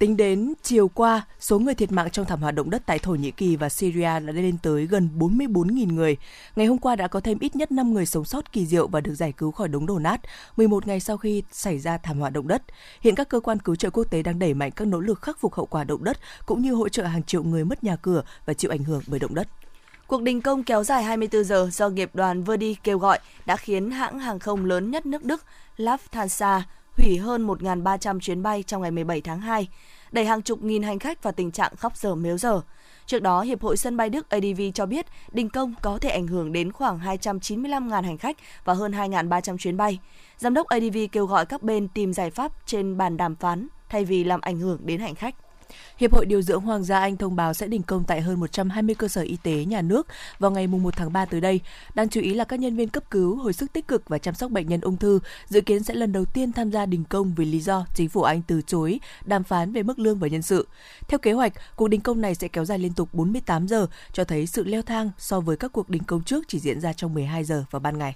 Tính 0.03 0.17
đến 0.17 0.55
chiều 0.63 0.89
qua, 0.89 1.23
số 1.41 1.59
người 1.59 1.75
thiệt 1.75 1.93
mạng 1.93 2.11
trong 2.11 2.27
thảm 2.27 2.43
họa 2.43 2.51
động 2.51 2.71
đất 2.71 2.83
tại 2.87 2.99
Thổ 2.99 3.15
Nhĩ 3.15 3.31
Kỳ 3.31 3.57
và 3.57 3.69
Syria 3.69 4.03
đã 4.03 4.33
lên 4.33 4.57
tới 4.63 4.87
gần 4.87 5.09
44.000 5.19 5.95
người. 5.95 6.17
Ngày 6.57 6.67
hôm 6.67 6.79
qua 6.79 6.97
đã 6.97 7.09
có 7.09 7.21
thêm 7.21 7.39
ít 7.39 7.57
nhất 7.57 7.73
5 7.73 7.95
người 7.95 8.07
sống 8.07 8.25
sót 8.25 8.53
kỳ 8.53 8.67
diệu 8.67 8.89
và 8.89 9.01
được 9.01 9.15
giải 9.15 9.33
cứu 9.33 9.51
khỏi 9.51 9.69
đống 9.69 9.87
đổ 9.87 9.99
nát, 9.99 10.21
11 10.57 10.87
ngày 10.87 11.01
sau 11.01 11.17
khi 11.17 11.43
xảy 11.53 11.79
ra 11.79 11.99
thảm 11.99 12.19
họa 12.19 12.31
động 12.31 12.49
đất. 12.49 12.63
Hiện 13.01 13.15
các 13.15 13.29
cơ 13.29 13.41
quan 13.41 13.59
cứu 13.59 13.77
trợ 13.77 13.91
quốc 13.91 14.05
tế 14.11 14.23
đang 14.23 14.39
đẩy 14.39 14.55
mạnh 14.55 14.71
các 14.71 14.89
nỗ 14.89 15.01
lực 15.01 15.23
khắc 15.23 15.41
phục 15.41 15.55
hậu 15.55 15.67
quả 15.67 15.85
động 15.85 16.05
đất 16.05 16.19
cũng 16.47 16.63
như 16.63 16.73
hỗ 16.73 16.89
trợ 16.89 17.05
hàng 17.05 17.23
triệu 17.23 17.43
người 17.43 17.65
mất 17.65 17.85
nhà 17.85 17.97
cửa 17.97 18.23
và 18.47 18.55
chịu 18.55 18.71
ảnh 18.71 18.85
hưởng 18.85 19.03
bởi 19.07 19.21
động 19.21 19.35
đất. 19.35 19.49
Cuộc 20.07 20.23
đình 20.23 20.41
công 20.41 20.65
kéo 20.65 20.85
dài 20.85 21.03
24 21.03 21.45
giờ 21.45 21.69
do 21.73 21.89
nghiệp 21.89 22.11
đoàn 22.15 22.45
Verdi 22.45 22.77
kêu 22.83 22.99
gọi 22.99 23.19
đã 23.47 23.57
khiến 23.57 23.91
hãng 23.91 24.19
hàng 24.19 24.39
không 24.39 24.65
lớn 24.65 24.91
nhất 24.91 25.07
nước 25.07 25.25
Đức 25.25 25.45
Lufthansa 25.77 26.61
hủy 26.97 27.19
hơn 27.19 27.47
1.300 27.47 28.21
chuyến 28.21 28.43
bay 28.43 28.63
trong 28.63 28.83
ngày 28.83 28.91
17 28.91 29.21
tháng 29.21 29.41
2, 29.41 29.69
đẩy 30.13 30.25
hàng 30.25 30.43
chục 30.43 30.63
nghìn 30.63 30.83
hành 30.83 30.99
khách 30.99 31.23
vào 31.23 31.33
tình 31.33 31.51
trạng 31.51 31.77
khóc 31.77 31.97
giờ 31.97 32.15
mếu 32.15 32.39
giờ. 32.39 32.61
Trước 33.07 33.23
đó, 33.23 33.43
Hiệp 33.43 33.63
hội 33.63 33.77
Sân 33.77 33.97
bay 33.97 34.11
Đức 34.11 34.31
ADV 34.31 34.61
cho 34.75 34.87
biết 34.87 35.07
đình 35.33 35.49
công 35.49 35.75
có 35.83 35.99
thể 35.99 36.09
ảnh 36.09 36.27
hưởng 36.27 36.53
đến 36.53 36.73
khoảng 36.73 36.99
295.000 36.99 38.03
hành 38.03 38.19
khách 38.19 38.37
và 38.65 38.75
hơn 38.75 38.93
2.300 38.93 39.57
chuyến 39.57 39.77
bay. 39.77 39.99
Giám 40.39 40.55
đốc 40.55 40.67
ADV 40.67 40.99
kêu 41.13 41.27
gọi 41.27 41.47
các 41.47 41.63
bên 41.63 41.89
tìm 41.89 42.13
giải 42.13 42.31
pháp 42.31 42.53
trên 42.67 42.97
bàn 42.97 43.17
đàm 43.17 43.37
phán 43.37 43.69
thay 43.89 44.05
vì 44.05 44.25
làm 44.25 44.41
ảnh 44.41 44.59
hưởng 44.59 44.79
đến 44.85 45.01
hành 45.01 45.15
khách. 45.15 45.35
Hiệp 45.99 46.13
hội 46.13 46.27
Điều 46.27 46.43
dưỡng 46.43 46.61
Hoàng 46.61 46.85
gia 46.85 46.99
Anh 46.99 47.17
thông 47.17 47.37
báo 47.37 47.55
sẽ 47.55 47.67
đình 47.67 47.83
công 47.83 48.05
tại 48.05 48.21
hơn 48.21 48.41
120 48.41 48.95
cơ 48.95 49.09
sở 49.09 49.23
y 49.23 49.37
tế 49.43 49.65
nhà 49.65 49.83
nước 49.83 50.07
vào 50.39 50.51
ngày 50.51 50.67
1 50.67 50.97
tháng 50.97 51.13
3 51.13 51.25
tới 51.25 51.41
đây. 51.41 51.61
Đáng 51.95 52.09
chú 52.09 52.21
ý 52.21 52.35
là 52.35 52.45
các 52.45 52.61
nhân 52.61 52.77
viên 52.77 52.89
cấp 52.89 53.11
cứu, 53.11 53.37
hồi 53.37 53.53
sức 53.53 53.73
tích 53.73 53.89
cực 53.89 54.09
và 54.09 54.19
chăm 54.19 54.35
sóc 54.35 54.51
bệnh 54.51 54.69
nhân 54.69 54.81
ung 54.81 54.97
thư 54.97 55.21
dự 55.49 55.61
kiến 55.61 55.83
sẽ 55.83 55.95
lần 55.95 56.13
đầu 56.13 56.25
tiên 56.25 56.53
tham 56.53 56.71
gia 56.71 56.87
đình 56.87 57.05
công 57.05 57.35
vì 57.35 57.45
lý 57.45 57.61
do 57.61 57.87
chính 57.95 58.09
phủ 58.09 58.23
Anh 58.23 58.43
từ 58.43 58.63
chối 58.67 59.01
đàm 59.25 59.45
phán 59.45 59.73
về 59.73 59.83
mức 59.83 59.99
lương 59.99 60.19
và 60.19 60.29
nhân 60.29 60.43
sự. 60.43 60.69
Theo 61.09 61.19
kế 61.19 61.33
hoạch, 61.33 61.53
cuộc 61.77 61.89
đình 61.89 62.01
công 62.01 62.21
này 62.21 62.35
sẽ 62.35 62.49
kéo 62.49 62.65
dài 62.65 62.79
liên 62.79 62.93
tục 62.93 63.09
48 63.13 63.69
giờ, 63.69 63.87
cho 64.13 64.25
thấy 64.25 64.47
sự 64.47 64.65
leo 64.65 64.83
thang 64.83 65.11
so 65.19 65.41
với 65.41 65.57
các 65.57 65.73
cuộc 65.73 65.91
đình 65.91 66.03
công 66.05 66.23
trước 66.23 66.45
chỉ 66.49 66.59
diễn 66.59 66.81
ra 66.81 66.93
trong 66.93 67.15
12 67.15 67.45
giờ 67.45 67.65
vào 67.71 67.81
ban 67.81 67.99
ngày. 67.99 68.15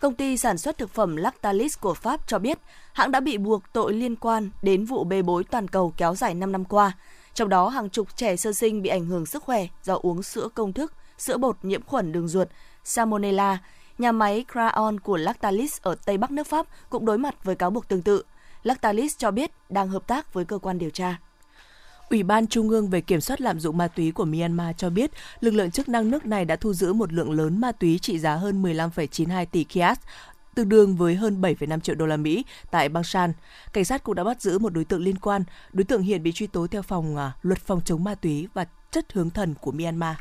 Công 0.00 0.14
ty 0.14 0.36
sản 0.36 0.58
xuất 0.58 0.78
thực 0.78 0.90
phẩm 0.90 1.16
Lactalis 1.16 1.78
của 1.80 1.94
Pháp 1.94 2.20
cho 2.26 2.38
biết 2.38 2.58
hãng 2.92 3.10
đã 3.10 3.20
bị 3.20 3.38
buộc 3.38 3.62
tội 3.72 3.92
liên 3.92 4.16
quan 4.16 4.50
đến 4.62 4.84
vụ 4.84 5.04
bê 5.04 5.22
bối 5.22 5.44
toàn 5.44 5.68
cầu 5.68 5.92
kéo 5.96 6.14
dài 6.14 6.34
5 6.34 6.52
năm 6.52 6.64
qua. 6.64 6.92
Trong 7.34 7.48
đó, 7.48 7.68
hàng 7.68 7.90
chục 7.90 8.16
trẻ 8.16 8.36
sơ 8.36 8.52
sinh 8.52 8.82
bị 8.82 8.90
ảnh 8.90 9.06
hưởng 9.06 9.26
sức 9.26 9.42
khỏe 9.42 9.66
do 9.82 9.98
uống 10.02 10.22
sữa 10.22 10.48
công 10.54 10.72
thức, 10.72 10.92
sữa 11.18 11.36
bột 11.36 11.56
nhiễm 11.62 11.82
khuẩn 11.82 12.12
đường 12.12 12.28
ruột, 12.28 12.48
Salmonella. 12.84 13.58
Nhà 13.98 14.12
máy 14.12 14.44
Craon 14.52 15.00
của 15.00 15.16
Lactalis 15.16 15.78
ở 15.82 15.94
Tây 16.04 16.18
Bắc 16.18 16.30
nước 16.30 16.46
Pháp 16.46 16.66
cũng 16.90 17.04
đối 17.04 17.18
mặt 17.18 17.44
với 17.44 17.54
cáo 17.54 17.70
buộc 17.70 17.88
tương 17.88 18.02
tự. 18.02 18.22
Lactalis 18.62 19.18
cho 19.18 19.30
biết 19.30 19.50
đang 19.68 19.88
hợp 19.88 20.06
tác 20.06 20.34
với 20.34 20.44
cơ 20.44 20.58
quan 20.58 20.78
điều 20.78 20.90
tra. 20.90 21.16
Ủy 22.10 22.22
ban 22.22 22.46
Trung 22.46 22.68
ương 22.68 22.90
về 22.90 23.00
kiểm 23.00 23.20
soát 23.20 23.40
lạm 23.40 23.60
dụng 23.60 23.78
ma 23.78 23.88
túy 23.88 24.12
của 24.12 24.24
Myanmar 24.24 24.76
cho 24.76 24.90
biết 24.90 25.10
lực 25.40 25.54
lượng 25.54 25.70
chức 25.70 25.88
năng 25.88 26.10
nước 26.10 26.26
này 26.26 26.44
đã 26.44 26.56
thu 26.56 26.72
giữ 26.72 26.92
một 26.92 27.12
lượng 27.12 27.30
lớn 27.30 27.60
ma 27.60 27.72
túy 27.72 27.98
trị 27.98 28.18
giá 28.18 28.34
hơn 28.34 28.62
15,92 28.62 29.46
tỷ 29.46 29.64
kyat 29.64 29.98
tương 30.54 30.68
đương 30.68 30.96
với 30.96 31.14
hơn 31.14 31.40
7,5 31.40 31.80
triệu 31.80 31.94
đô 31.94 32.06
la 32.06 32.16
Mỹ 32.16 32.44
tại 32.70 32.88
Bangshan. 32.88 33.32
Cảnh 33.72 33.84
sát 33.84 34.04
cũng 34.04 34.14
đã 34.14 34.24
bắt 34.24 34.42
giữ 34.42 34.58
một 34.58 34.72
đối 34.72 34.84
tượng 34.84 35.02
liên 35.02 35.18
quan. 35.18 35.44
Đối 35.72 35.84
tượng 35.84 36.02
hiện 36.02 36.22
bị 36.22 36.32
truy 36.32 36.46
tố 36.46 36.66
theo 36.66 36.82
phòng 36.82 37.16
à, 37.16 37.32
luật 37.42 37.58
phòng 37.58 37.80
chống 37.84 38.04
ma 38.04 38.14
túy 38.14 38.48
và 38.54 38.66
chất 38.90 39.12
hướng 39.12 39.30
thần 39.30 39.54
của 39.60 39.72
Myanmar. 39.72 40.16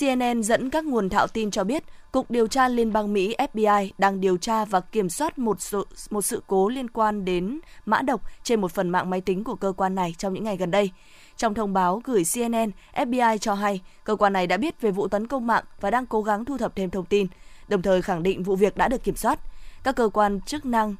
CNN 0.00 0.42
dẫn 0.42 0.70
các 0.70 0.84
nguồn 0.84 1.08
thạo 1.08 1.26
tin 1.26 1.50
cho 1.50 1.64
biết, 1.64 1.84
Cục 2.12 2.30
Điều 2.30 2.46
tra 2.46 2.68
Liên 2.68 2.92
bang 2.92 3.12
Mỹ 3.12 3.34
FBI 3.38 3.90
đang 3.98 4.20
điều 4.20 4.36
tra 4.36 4.64
và 4.64 4.80
kiểm 4.80 5.08
soát 5.08 5.38
một 5.38 5.60
sự, 5.60 5.86
một 6.10 6.22
sự 6.22 6.42
cố 6.46 6.68
liên 6.68 6.90
quan 6.90 7.24
đến 7.24 7.60
mã 7.86 8.02
độc 8.02 8.20
trên 8.42 8.60
một 8.60 8.72
phần 8.72 8.90
mạng 8.90 9.10
máy 9.10 9.20
tính 9.20 9.44
của 9.44 9.54
cơ 9.54 9.72
quan 9.76 9.94
này 9.94 10.14
trong 10.18 10.32
những 10.34 10.44
ngày 10.44 10.56
gần 10.56 10.70
đây. 10.70 10.90
Trong 11.36 11.54
thông 11.54 11.72
báo 11.72 12.00
gửi 12.04 12.22
CNN, 12.34 12.70
FBI 12.94 13.38
cho 13.38 13.54
hay 13.54 13.80
cơ 14.04 14.16
quan 14.16 14.32
này 14.32 14.46
đã 14.46 14.56
biết 14.56 14.80
về 14.80 14.90
vụ 14.90 15.08
tấn 15.08 15.26
công 15.26 15.46
mạng 15.46 15.64
và 15.80 15.90
đang 15.90 16.06
cố 16.06 16.22
gắng 16.22 16.44
thu 16.44 16.58
thập 16.58 16.76
thêm 16.76 16.90
thông 16.90 17.04
tin, 17.04 17.26
đồng 17.68 17.82
thời 17.82 18.02
khẳng 18.02 18.22
định 18.22 18.42
vụ 18.42 18.56
việc 18.56 18.76
đã 18.76 18.88
được 18.88 19.04
kiểm 19.04 19.16
soát. 19.16 19.38
Các 19.84 19.96
cơ 19.96 20.08
quan 20.08 20.40
chức 20.40 20.64
năng 20.64 20.96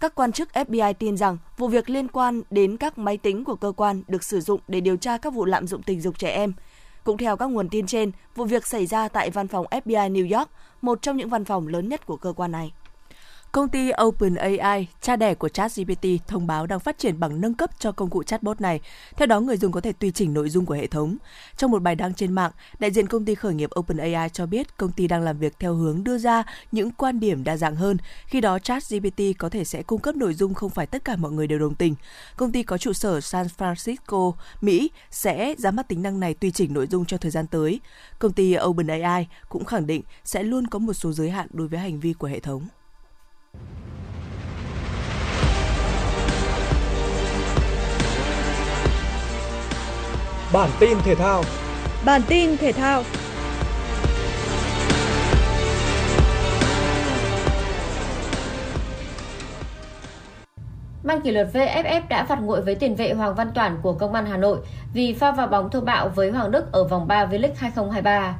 các 0.00 0.14
quan 0.14 0.32
chức 0.32 0.48
FBI 0.54 0.94
tin 0.94 1.16
rằng 1.16 1.38
vụ 1.58 1.68
việc 1.68 1.90
liên 1.90 2.08
quan 2.08 2.42
đến 2.50 2.76
các 2.76 2.98
máy 2.98 3.16
tính 3.16 3.44
của 3.44 3.54
cơ 3.56 3.72
quan 3.76 4.02
được 4.08 4.24
sử 4.24 4.40
dụng 4.40 4.60
để 4.68 4.80
điều 4.80 4.96
tra 4.96 5.18
các 5.18 5.34
vụ 5.34 5.44
lạm 5.44 5.66
dụng 5.66 5.82
tình 5.82 6.00
dục 6.00 6.18
trẻ 6.18 6.30
em. 6.30 6.52
Cũng 7.04 7.16
theo 7.16 7.36
các 7.36 7.46
nguồn 7.46 7.68
tin 7.68 7.86
trên, 7.86 8.12
vụ 8.34 8.44
việc 8.44 8.66
xảy 8.66 8.86
ra 8.86 9.08
tại 9.08 9.30
văn 9.30 9.48
phòng 9.48 9.66
FBI 9.70 10.12
New 10.12 10.38
York, 10.38 10.50
một 10.82 11.02
trong 11.02 11.16
những 11.16 11.28
văn 11.28 11.44
phòng 11.44 11.68
lớn 11.68 11.88
nhất 11.88 12.06
của 12.06 12.16
cơ 12.16 12.32
quan 12.32 12.52
này. 12.52 12.72
Công 13.54 13.68
ty 13.68 13.90
OpenAI, 14.02 14.88
cha 15.00 15.16
đẻ 15.16 15.34
của 15.34 15.48
ChatGPT, 15.48 16.06
thông 16.26 16.46
báo 16.46 16.66
đang 16.66 16.80
phát 16.80 16.98
triển 16.98 17.20
bằng 17.20 17.40
nâng 17.40 17.54
cấp 17.54 17.70
cho 17.78 17.92
công 17.92 18.10
cụ 18.10 18.22
chatbot 18.22 18.60
này. 18.60 18.80
Theo 19.16 19.26
đó, 19.26 19.40
người 19.40 19.56
dùng 19.56 19.72
có 19.72 19.80
thể 19.80 19.92
tùy 19.92 20.10
chỉnh 20.10 20.34
nội 20.34 20.50
dung 20.50 20.66
của 20.66 20.74
hệ 20.74 20.86
thống. 20.86 21.16
Trong 21.56 21.70
một 21.70 21.82
bài 21.82 21.94
đăng 21.94 22.14
trên 22.14 22.32
mạng, 22.32 22.50
đại 22.78 22.90
diện 22.90 23.06
công 23.06 23.24
ty 23.24 23.34
khởi 23.34 23.54
nghiệp 23.54 23.70
OpenAI 23.78 24.28
cho 24.28 24.46
biết 24.46 24.76
công 24.76 24.92
ty 24.92 25.08
đang 25.08 25.22
làm 25.22 25.38
việc 25.38 25.58
theo 25.58 25.74
hướng 25.74 26.04
đưa 26.04 26.18
ra 26.18 26.42
những 26.72 26.90
quan 26.90 27.20
điểm 27.20 27.44
đa 27.44 27.56
dạng 27.56 27.76
hơn. 27.76 27.96
Khi 28.26 28.40
đó, 28.40 28.58
ChatGPT 28.58 29.20
có 29.38 29.48
thể 29.48 29.64
sẽ 29.64 29.82
cung 29.82 30.00
cấp 30.00 30.16
nội 30.16 30.34
dung 30.34 30.54
không 30.54 30.70
phải 30.70 30.86
tất 30.86 31.04
cả 31.04 31.16
mọi 31.16 31.32
người 31.32 31.46
đều 31.46 31.58
đồng 31.58 31.74
tình. 31.74 31.94
Công 32.36 32.52
ty 32.52 32.62
có 32.62 32.78
trụ 32.78 32.92
sở 32.92 33.20
San 33.20 33.46
Francisco, 33.58 34.32
Mỹ 34.60 34.90
sẽ 35.10 35.54
ra 35.58 35.70
mắt 35.70 35.88
tính 35.88 36.02
năng 36.02 36.20
này 36.20 36.34
tùy 36.34 36.50
chỉnh 36.50 36.74
nội 36.74 36.86
dung 36.86 37.04
cho 37.04 37.16
thời 37.16 37.30
gian 37.30 37.46
tới. 37.46 37.80
Công 38.18 38.32
ty 38.32 38.56
OpenAI 38.64 39.28
cũng 39.48 39.64
khẳng 39.64 39.86
định 39.86 40.02
sẽ 40.24 40.42
luôn 40.42 40.66
có 40.66 40.78
một 40.78 40.94
số 40.94 41.12
giới 41.12 41.30
hạn 41.30 41.46
đối 41.52 41.68
với 41.68 41.80
hành 41.80 42.00
vi 42.00 42.12
của 42.12 42.26
hệ 42.26 42.40
thống. 42.40 42.68
Bản 50.54 50.70
tin 50.80 50.98
thể 51.04 51.14
thao. 51.14 51.42
Bản 52.04 52.20
tin 52.28 52.56
thể 52.56 52.72
thao. 52.72 53.02
Ban 61.04 61.20
kỷ 61.20 61.30
luật 61.30 61.48
VFF 61.52 62.00
đã 62.08 62.24
phạt 62.24 62.38
nguội 62.42 62.62
với 62.62 62.74
tiền 62.74 62.94
vệ 62.94 63.12
Hoàng 63.12 63.34
Văn 63.34 63.50
Toản 63.54 63.78
của 63.82 63.92
Công 63.92 64.14
an 64.14 64.26
Hà 64.26 64.36
Nội 64.36 64.58
vì 64.92 65.12
pha 65.12 65.32
vào 65.32 65.46
bóng 65.46 65.70
thô 65.70 65.80
bạo 65.80 66.08
với 66.08 66.30
Hoàng 66.30 66.50
Đức 66.50 66.72
ở 66.72 66.84
vòng 66.84 67.08
3 67.08 67.26
V-League 67.26 67.54
2023. 67.56 68.36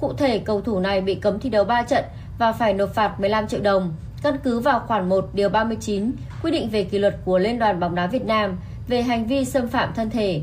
Cụ 0.00 0.12
thể, 0.12 0.38
cầu 0.38 0.60
thủ 0.60 0.80
này 0.80 1.00
bị 1.00 1.14
cấm 1.14 1.40
thi 1.40 1.50
đấu 1.50 1.64
3 1.64 1.82
trận 1.82 2.04
và 2.38 2.52
phải 2.52 2.74
nộp 2.74 2.94
phạt 2.94 3.20
15 3.20 3.48
triệu 3.48 3.60
đồng, 3.60 3.94
căn 4.22 4.36
cứ 4.44 4.60
vào 4.60 4.80
khoản 4.86 5.08
1 5.08 5.28
điều 5.32 5.48
39 5.48 6.12
quy 6.42 6.50
định 6.50 6.68
về 6.70 6.84
kỷ 6.84 6.98
luật 6.98 7.16
của 7.24 7.38
Liên 7.38 7.58
đoàn 7.58 7.80
bóng 7.80 7.94
đá 7.94 8.06
Việt 8.06 8.26
Nam 8.26 8.56
về 8.88 9.02
hành 9.02 9.26
vi 9.26 9.44
xâm 9.44 9.68
phạm 9.68 9.92
thân 9.94 10.10
thể. 10.10 10.42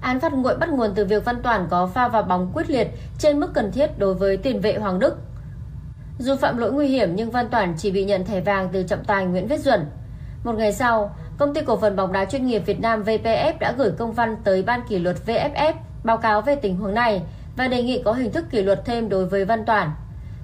Án 0.00 0.20
phạt 0.20 0.32
nguội 0.32 0.56
bắt 0.56 0.68
nguồn 0.68 0.90
từ 0.94 1.04
việc 1.04 1.24
Văn 1.24 1.42
Toàn 1.42 1.66
có 1.70 1.86
pha 1.86 2.08
vào 2.08 2.22
bóng 2.22 2.50
quyết 2.54 2.70
liệt 2.70 2.88
trên 3.18 3.40
mức 3.40 3.50
cần 3.54 3.72
thiết 3.72 3.98
đối 3.98 4.14
với 4.14 4.36
tiền 4.36 4.60
vệ 4.60 4.78
Hoàng 4.78 4.98
Đức. 4.98 5.18
Dù 6.18 6.36
phạm 6.36 6.58
lỗi 6.58 6.72
nguy 6.72 6.86
hiểm 6.86 7.16
nhưng 7.16 7.30
Văn 7.30 7.48
Toàn 7.50 7.74
chỉ 7.78 7.90
bị 7.90 8.04
nhận 8.04 8.24
thẻ 8.24 8.40
vàng 8.40 8.68
từ 8.72 8.82
trọng 8.82 9.04
tài 9.04 9.26
Nguyễn 9.26 9.46
Viết 9.46 9.60
Duẩn. 9.60 9.86
Một 10.44 10.54
ngày 10.54 10.72
sau, 10.72 11.14
Công 11.40 11.54
ty 11.54 11.60
cổ 11.60 11.76
phần 11.76 11.96
bóng 11.96 12.12
đá 12.12 12.24
chuyên 12.24 12.46
nghiệp 12.46 12.62
Việt 12.66 12.80
Nam 12.80 13.02
VPF 13.02 13.52
đã 13.60 13.72
gửi 13.72 13.90
công 13.98 14.12
văn 14.12 14.36
tới 14.44 14.62
Ban 14.62 14.80
kỷ 14.88 14.98
luật 14.98 15.16
VFF 15.26 15.72
báo 16.04 16.16
cáo 16.16 16.40
về 16.40 16.56
tình 16.56 16.76
huống 16.76 16.94
này 16.94 17.22
và 17.56 17.68
đề 17.68 17.82
nghị 17.82 18.02
có 18.04 18.12
hình 18.12 18.32
thức 18.32 18.44
kỷ 18.50 18.62
luật 18.62 18.84
thêm 18.84 19.08
đối 19.08 19.26
với 19.26 19.44
Văn 19.44 19.64
Toàn. 19.66 19.90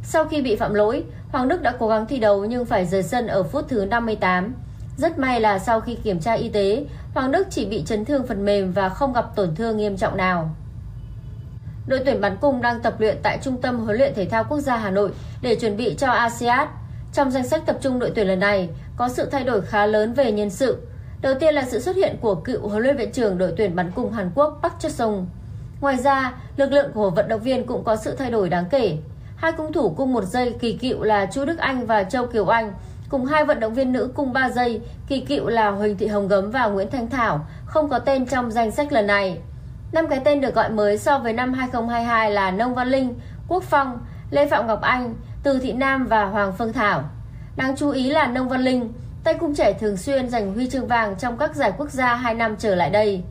Sau 0.02 0.24
khi 0.24 0.42
bị 0.42 0.56
phạm 0.56 0.74
lỗi, 0.74 1.04
Hoàng 1.28 1.48
Đức 1.48 1.62
đã 1.62 1.74
cố 1.78 1.88
gắng 1.88 2.06
thi 2.06 2.18
đấu 2.18 2.44
nhưng 2.44 2.64
phải 2.64 2.86
rời 2.86 3.02
sân 3.02 3.26
ở 3.26 3.42
phút 3.42 3.64
thứ 3.68 3.84
58. 3.84 4.54
Rất 4.96 5.18
may 5.18 5.40
là 5.40 5.58
sau 5.58 5.80
khi 5.80 5.94
kiểm 5.94 6.20
tra 6.20 6.32
y 6.32 6.48
tế, 6.48 6.84
Hoàng 7.14 7.32
Đức 7.32 7.46
chỉ 7.50 7.66
bị 7.66 7.82
chấn 7.86 8.04
thương 8.04 8.26
phần 8.26 8.44
mềm 8.44 8.72
và 8.72 8.88
không 8.88 9.12
gặp 9.12 9.36
tổn 9.36 9.54
thương 9.54 9.76
nghiêm 9.76 9.96
trọng 9.96 10.16
nào. 10.16 10.50
Đội 11.86 12.00
tuyển 12.04 12.20
bắn 12.20 12.36
cung 12.36 12.62
đang 12.62 12.80
tập 12.80 12.94
luyện 13.00 13.16
tại 13.22 13.38
Trung 13.42 13.60
tâm 13.60 13.78
huấn 13.78 13.96
luyện 13.96 14.14
thể 14.14 14.24
thao 14.24 14.44
quốc 14.44 14.60
gia 14.60 14.76
Hà 14.76 14.90
Nội 14.90 15.10
để 15.42 15.54
chuẩn 15.54 15.76
bị 15.76 15.94
cho 15.98 16.10
ASEAN. 16.10 16.68
Trong 17.12 17.30
danh 17.30 17.46
sách 17.46 17.62
tập 17.66 17.78
trung 17.80 17.98
đội 17.98 18.12
tuyển 18.14 18.28
lần 18.28 18.40
này 18.40 18.68
có 18.96 19.08
sự 19.08 19.24
thay 19.24 19.44
đổi 19.44 19.60
khá 19.62 19.86
lớn 19.86 20.12
về 20.12 20.32
nhân 20.32 20.50
sự. 20.50 20.86
Đầu 21.20 21.34
tiên 21.40 21.54
là 21.54 21.62
sự 21.62 21.80
xuất 21.80 21.96
hiện 21.96 22.16
của 22.20 22.34
cựu 22.34 22.68
huấn 22.68 22.82
luyện 22.82 22.96
viên 22.96 23.12
trưởng 23.12 23.38
đội 23.38 23.52
tuyển 23.56 23.76
bắn 23.76 23.90
cung 23.90 24.12
Hàn 24.12 24.30
Quốc 24.34 24.58
Park 24.62 24.74
Cha-sung. 24.78 25.26
Ngoài 25.80 25.96
ra, 25.96 26.34
lực 26.56 26.72
lượng 26.72 26.90
của 26.94 27.10
vận 27.10 27.28
động 27.28 27.40
viên 27.40 27.66
cũng 27.66 27.84
có 27.84 27.96
sự 27.96 28.16
thay 28.16 28.30
đổi 28.30 28.48
đáng 28.48 28.64
kể. 28.70 28.98
Hai 29.36 29.52
cung 29.52 29.72
thủ 29.72 29.90
cung 29.90 30.12
một 30.12 30.24
giây 30.24 30.54
kỳ 30.60 30.72
cựu 30.72 31.02
là 31.02 31.26
Chu 31.26 31.44
Đức 31.44 31.58
Anh 31.58 31.86
và 31.86 32.04
Châu 32.04 32.26
Kiều 32.26 32.46
Anh 32.46 32.72
cùng 33.08 33.24
hai 33.24 33.44
vận 33.44 33.60
động 33.60 33.74
viên 33.74 33.92
nữ 33.92 34.10
cung 34.14 34.32
3 34.32 34.50
giây 34.50 34.80
kỳ 35.08 35.20
cựu 35.20 35.48
là 35.48 35.70
Huỳnh 35.70 35.96
Thị 35.96 36.06
Hồng 36.06 36.28
Gấm 36.28 36.50
và 36.50 36.66
Nguyễn 36.66 36.90
Thanh 36.90 37.10
Thảo 37.10 37.46
không 37.66 37.88
có 37.88 37.98
tên 37.98 38.26
trong 38.26 38.50
danh 38.50 38.70
sách 38.70 38.92
lần 38.92 39.06
này. 39.06 39.38
Năm 39.92 40.08
cái 40.08 40.20
tên 40.24 40.40
được 40.40 40.54
gọi 40.54 40.70
mới 40.70 40.98
so 40.98 41.18
với 41.18 41.32
năm 41.32 41.52
2022 41.52 42.30
là 42.30 42.50
Nông 42.50 42.74
Văn 42.74 42.88
Linh, 42.88 43.14
Quốc 43.48 43.64
Phong, 43.64 43.98
Lê 44.30 44.46
Phạm 44.46 44.66
Ngọc 44.66 44.80
Anh, 44.80 45.14
Từ 45.42 45.58
Thị 45.58 45.72
Nam 45.72 46.06
và 46.06 46.24
Hoàng 46.24 46.52
Phương 46.58 46.72
Thảo. 46.72 47.04
Đáng 47.56 47.76
chú 47.76 47.90
ý 47.90 48.10
là 48.10 48.26
Nông 48.26 48.48
Văn 48.48 48.60
Linh, 48.60 48.92
tay 49.24 49.34
cung 49.34 49.54
trẻ 49.54 49.72
thường 49.72 49.96
xuyên 49.96 50.28
giành 50.28 50.54
huy 50.54 50.70
chương 50.70 50.86
vàng 50.86 51.16
trong 51.18 51.36
các 51.36 51.54
giải 51.54 51.72
quốc 51.78 51.90
gia 51.90 52.14
2 52.14 52.34
năm 52.34 52.56
trở 52.58 52.74
lại 52.74 52.90
đây. 52.90 53.22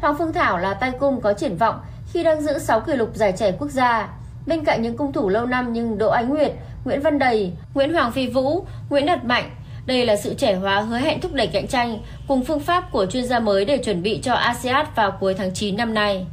Hoàng 0.00 0.16
Phương 0.18 0.32
Thảo 0.32 0.58
là 0.58 0.74
tay 0.74 0.92
cung 1.00 1.20
có 1.20 1.32
triển 1.32 1.56
vọng 1.56 1.80
khi 2.12 2.22
đang 2.22 2.40
giữ 2.40 2.58
6 2.58 2.80
kỷ 2.80 2.92
lục 2.92 3.10
giải 3.14 3.32
trẻ 3.36 3.52
quốc 3.58 3.70
gia. 3.70 4.08
Bên 4.46 4.64
cạnh 4.64 4.82
những 4.82 4.96
cung 4.96 5.12
thủ 5.12 5.28
lâu 5.28 5.46
năm 5.46 5.72
như 5.72 5.94
Đỗ 5.98 6.08
Ánh 6.08 6.28
Nguyệt, 6.28 6.52
Nguyễn 6.84 7.00
Văn 7.00 7.18
Đầy, 7.18 7.52
Nguyễn 7.74 7.92
Hoàng 7.92 8.12
Phi 8.12 8.26
Vũ, 8.26 8.66
Nguyễn 8.90 9.06
Đạt 9.06 9.24
Mạnh, 9.24 9.50
đây 9.86 10.06
là 10.06 10.16
sự 10.16 10.34
trẻ 10.34 10.54
hóa 10.54 10.80
hứa 10.80 10.98
hẹn 10.98 11.20
thúc 11.20 11.32
đẩy 11.32 11.46
cạnh 11.46 11.66
tranh 11.66 11.98
cùng 12.28 12.44
phương 12.44 12.60
pháp 12.60 12.92
của 12.92 13.06
chuyên 13.06 13.26
gia 13.26 13.40
mới 13.40 13.64
để 13.64 13.78
chuẩn 13.78 14.02
bị 14.02 14.20
cho 14.22 14.34
ASEAN 14.34 14.86
vào 14.94 15.10
cuối 15.20 15.34
tháng 15.34 15.54
9 15.54 15.76
năm 15.76 15.94
nay. 15.94 16.26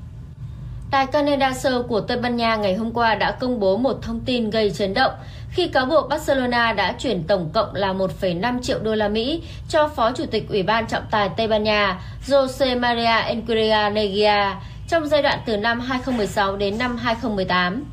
Đài 0.92 1.06
Canada 1.06 1.54
sơ 1.54 1.82
của 1.82 2.02
Tây 2.02 2.18
Ban 2.18 2.36
Nha 2.36 2.56
ngày 2.56 2.76
hôm 2.76 2.92
qua 2.92 3.16
đã 3.16 3.32
công 3.32 3.60
bố 3.60 3.78
một 3.78 4.00
thông 4.02 4.20
tin 4.20 4.50
gây 4.50 4.72
chấn 4.72 4.94
động 4.94 5.12
khi 5.52 5.68
cáo 5.68 5.86
buộc 5.86 6.10
Barcelona 6.10 6.74
đã 6.74 6.96
chuyển 7.00 7.24
tổng 7.24 7.50
cộng 7.54 7.76
là 7.76 7.94
1,5 7.94 8.62
triệu 8.62 8.80
đô 8.80 8.96
la 8.96 9.08
Mỹ 9.08 9.44
cho 9.70 9.88
Phó 9.88 10.12
Chủ 10.12 10.26
tịch 10.32 10.50
Ủy 10.50 10.64
ban 10.64 10.88
trọng 10.88 11.04
tài 11.12 11.30
Tây 11.38 11.48
Ban 11.48 11.64
Nha 11.64 12.02
Jose 12.28 12.80
Maria 12.80 13.26
Enqueria 13.26 13.90
Negia 13.94 14.62
trong 14.90 15.08
giai 15.08 15.22
đoạn 15.22 15.40
từ 15.46 15.58
năm 15.58 15.80
2016 15.80 16.58
đến 16.58 16.78
năm 16.78 16.98
2018. 16.98 17.84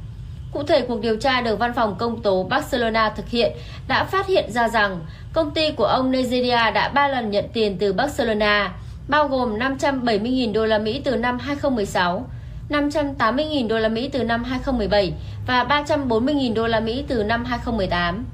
Cụ 0.54 0.62
thể, 0.62 0.80
cuộc 0.80 1.00
điều 1.00 1.16
tra 1.16 1.40
được 1.40 1.58
Văn 1.58 1.72
phòng 1.72 1.94
Công 1.98 2.22
tố 2.22 2.42
Barcelona 2.42 3.10
thực 3.10 3.28
hiện 3.28 3.52
đã 3.88 4.04
phát 4.04 4.26
hiện 4.26 4.52
ra 4.52 4.68
rằng 4.68 5.00
công 5.32 5.50
ty 5.50 5.70
của 5.70 5.84
ông 5.84 6.10
Nigeria 6.10 6.70
đã 6.74 6.88
3 6.94 7.08
lần 7.08 7.30
nhận 7.30 7.44
tiền 7.52 7.76
từ 7.78 7.92
Barcelona, 7.92 8.72
bao 9.08 9.28
gồm 9.28 9.58
570.000 9.58 10.52
đô 10.52 10.66
la 10.66 10.78
Mỹ 10.78 11.00
từ 11.04 11.16
năm 11.16 11.38
2016, 11.38 12.26
580.000 12.68 13.68
đô 13.68 13.78
la 13.78 13.88
Mỹ 13.88 14.08
từ 14.12 14.24
năm 14.24 14.44
2017 14.44 15.12
và 15.46 15.64
340.000 15.64 16.54
đô 16.54 16.66
la 16.66 16.80
Mỹ 16.80 17.04
từ 17.08 17.24
năm 17.24 17.44
2018. 17.44 18.24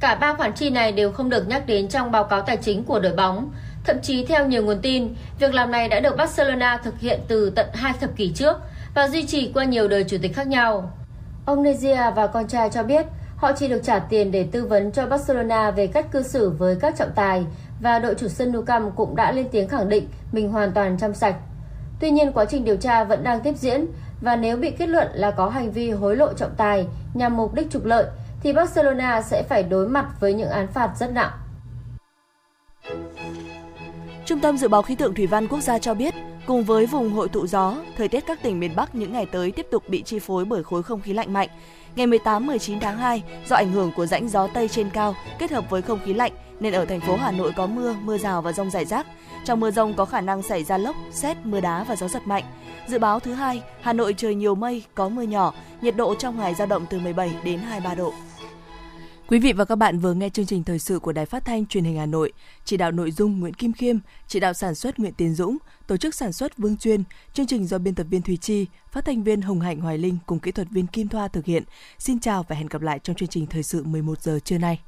Cả 0.00 0.14
ba 0.14 0.34
khoản 0.34 0.52
chi 0.52 0.70
này 0.70 0.92
đều 0.92 1.12
không 1.12 1.30
được 1.30 1.48
nhắc 1.48 1.66
đến 1.66 1.88
trong 1.88 2.12
báo 2.12 2.24
cáo 2.24 2.40
tài 2.40 2.56
chính 2.56 2.84
của 2.84 3.00
đội 3.00 3.12
bóng. 3.12 3.50
Thậm 3.84 3.96
chí 4.02 4.24
theo 4.24 4.46
nhiều 4.46 4.64
nguồn 4.64 4.78
tin, 4.82 5.14
việc 5.38 5.54
làm 5.54 5.70
này 5.70 5.88
đã 5.88 6.00
được 6.00 6.16
Barcelona 6.16 6.76
thực 6.76 7.00
hiện 7.00 7.20
từ 7.28 7.50
tận 7.50 7.66
hai 7.74 7.92
thập 8.00 8.16
kỷ 8.16 8.32
trước 8.34 8.56
và 8.94 9.08
duy 9.08 9.26
trì 9.26 9.50
qua 9.54 9.64
nhiều 9.64 9.88
đời 9.88 10.04
chủ 10.04 10.16
tịch 10.22 10.34
khác 10.34 10.46
nhau. 10.46 10.92
Ông 11.50 11.62
Nezia 11.62 12.10
và 12.16 12.26
con 12.26 12.48
trai 12.48 12.70
cho 12.70 12.82
biết 12.82 13.06
họ 13.36 13.52
chỉ 13.52 13.68
được 13.68 13.80
trả 13.84 13.98
tiền 13.98 14.32
để 14.32 14.46
tư 14.52 14.66
vấn 14.66 14.92
cho 14.92 15.06
Barcelona 15.06 15.70
về 15.70 15.86
cách 15.86 16.06
cư 16.12 16.22
xử 16.22 16.50
với 16.50 16.76
các 16.80 16.94
trọng 16.96 17.10
tài 17.14 17.46
và 17.80 17.98
đội 17.98 18.14
chủ 18.14 18.28
sân 18.28 18.52
Nou 18.52 18.62
Camp 18.62 18.96
cũng 18.96 19.16
đã 19.16 19.32
lên 19.32 19.48
tiếng 19.52 19.68
khẳng 19.68 19.88
định 19.88 20.08
mình 20.32 20.48
hoàn 20.48 20.72
toàn 20.72 20.96
trong 20.98 21.14
sạch. 21.14 21.34
Tuy 22.00 22.10
nhiên 22.10 22.32
quá 22.32 22.44
trình 22.44 22.64
điều 22.64 22.76
tra 22.76 23.04
vẫn 23.04 23.24
đang 23.24 23.40
tiếp 23.40 23.54
diễn 23.56 23.86
và 24.20 24.36
nếu 24.36 24.56
bị 24.56 24.70
kết 24.70 24.86
luận 24.86 25.08
là 25.14 25.30
có 25.30 25.48
hành 25.48 25.72
vi 25.72 25.90
hối 25.90 26.16
lộ 26.16 26.32
trọng 26.32 26.54
tài 26.56 26.86
nhằm 27.14 27.36
mục 27.36 27.54
đích 27.54 27.70
trục 27.70 27.84
lợi 27.84 28.06
thì 28.42 28.52
Barcelona 28.52 29.22
sẽ 29.22 29.42
phải 29.48 29.62
đối 29.62 29.88
mặt 29.88 30.06
với 30.20 30.34
những 30.34 30.50
án 30.50 30.66
phạt 30.66 30.90
rất 30.98 31.12
nặng. 31.12 31.32
Trung 34.24 34.40
tâm 34.40 34.58
Dự 34.58 34.68
báo 34.68 34.82
Khí 34.82 34.94
tượng 34.94 35.14
Thủy 35.14 35.26
văn 35.26 35.48
Quốc 35.48 35.60
gia 35.60 35.78
cho 35.78 35.94
biết, 35.94 36.14
cùng 36.46 36.64
với 36.64 36.86
vùng 36.86 37.12
hội 37.12 37.28
tụ 37.28 37.46
gió, 37.46 37.74
thời 37.96 38.08
tiết 38.08 38.26
các 38.26 38.42
tỉnh 38.42 38.60
miền 38.60 38.76
Bắc 38.76 38.94
những 38.94 39.12
ngày 39.12 39.26
tới 39.26 39.50
tiếp 39.50 39.66
tục 39.70 39.88
bị 39.88 40.02
chi 40.02 40.18
phối 40.18 40.44
bởi 40.44 40.64
khối 40.64 40.82
không 40.82 41.00
khí 41.00 41.12
lạnh 41.12 41.32
mạnh. 41.32 41.48
Ngày 41.96 42.06
18-19 42.06 42.80
tháng 42.80 42.98
2, 42.98 43.22
do 43.48 43.56
ảnh 43.56 43.72
hưởng 43.72 43.92
của 43.96 44.06
rãnh 44.06 44.28
gió 44.28 44.46
Tây 44.46 44.68
trên 44.68 44.90
cao 44.90 45.14
kết 45.38 45.50
hợp 45.50 45.70
với 45.70 45.82
không 45.82 46.00
khí 46.04 46.12
lạnh 46.12 46.32
nên 46.60 46.72
ở 46.72 46.84
thành 46.84 47.00
phố 47.00 47.16
Hà 47.16 47.32
Nội 47.32 47.52
có 47.56 47.66
mưa, 47.66 47.94
mưa 48.02 48.18
rào 48.18 48.42
và 48.42 48.52
rông 48.52 48.70
rải 48.70 48.84
rác. 48.84 49.06
Trong 49.44 49.60
mưa 49.60 49.70
rông 49.70 49.94
có 49.94 50.04
khả 50.04 50.20
năng 50.20 50.42
xảy 50.42 50.64
ra 50.64 50.78
lốc, 50.78 50.96
xét, 51.10 51.36
mưa 51.44 51.60
đá 51.60 51.84
và 51.84 51.96
gió 51.96 52.08
giật 52.08 52.26
mạnh. 52.26 52.44
Dự 52.88 52.98
báo 52.98 53.20
thứ 53.20 53.32
hai, 53.32 53.62
Hà 53.80 53.92
Nội 53.92 54.14
trời 54.16 54.34
nhiều 54.34 54.54
mây, 54.54 54.84
có 54.94 55.08
mưa 55.08 55.22
nhỏ, 55.22 55.54
nhiệt 55.80 55.96
độ 55.96 56.14
trong 56.14 56.38
ngày 56.38 56.54
dao 56.54 56.66
động 56.66 56.86
từ 56.90 56.98
17 56.98 57.30
đến 57.44 57.58
23 57.58 57.94
độ. 57.94 58.12
Quý 59.30 59.38
vị 59.38 59.52
và 59.52 59.64
các 59.64 59.76
bạn 59.76 59.98
vừa 59.98 60.14
nghe 60.14 60.28
chương 60.28 60.46
trình 60.46 60.64
thời 60.64 60.78
sự 60.78 60.98
của 60.98 61.12
Đài 61.12 61.26
Phát 61.26 61.44
thanh 61.44 61.66
Truyền 61.66 61.84
hình 61.84 61.96
Hà 61.96 62.06
Nội, 62.06 62.32
chỉ 62.64 62.76
đạo 62.76 62.92
nội 62.92 63.10
dung 63.10 63.40
Nguyễn 63.40 63.54
Kim 63.54 63.72
Khiêm, 63.72 63.96
chỉ 64.28 64.40
đạo 64.40 64.52
sản 64.52 64.74
xuất 64.74 64.98
Nguyễn 64.98 65.14
Tiến 65.14 65.34
Dũng, 65.34 65.56
tổ 65.86 65.96
chức 65.96 66.14
sản 66.14 66.32
xuất 66.32 66.58
Vương 66.58 66.76
Chuyên, 66.76 67.02
chương 67.32 67.46
trình 67.46 67.66
do 67.66 67.78
biên 67.78 67.94
tập 67.94 68.06
viên 68.10 68.22
Thùy 68.22 68.36
Chi, 68.36 68.66
phát 68.92 69.04
thanh 69.04 69.22
viên 69.22 69.42
Hồng 69.42 69.60
Hạnh 69.60 69.80
Hoài 69.80 69.98
Linh 69.98 70.18
cùng 70.26 70.38
kỹ 70.38 70.52
thuật 70.52 70.68
viên 70.70 70.86
Kim 70.86 71.08
Thoa 71.08 71.28
thực 71.28 71.44
hiện. 71.44 71.62
Xin 71.98 72.20
chào 72.20 72.44
và 72.48 72.56
hẹn 72.56 72.66
gặp 72.66 72.82
lại 72.82 72.98
trong 73.02 73.16
chương 73.16 73.28
trình 73.28 73.46
thời 73.46 73.62
sự 73.62 73.84
11 73.84 74.22
giờ 74.22 74.38
trưa 74.44 74.58
nay. 74.58 74.80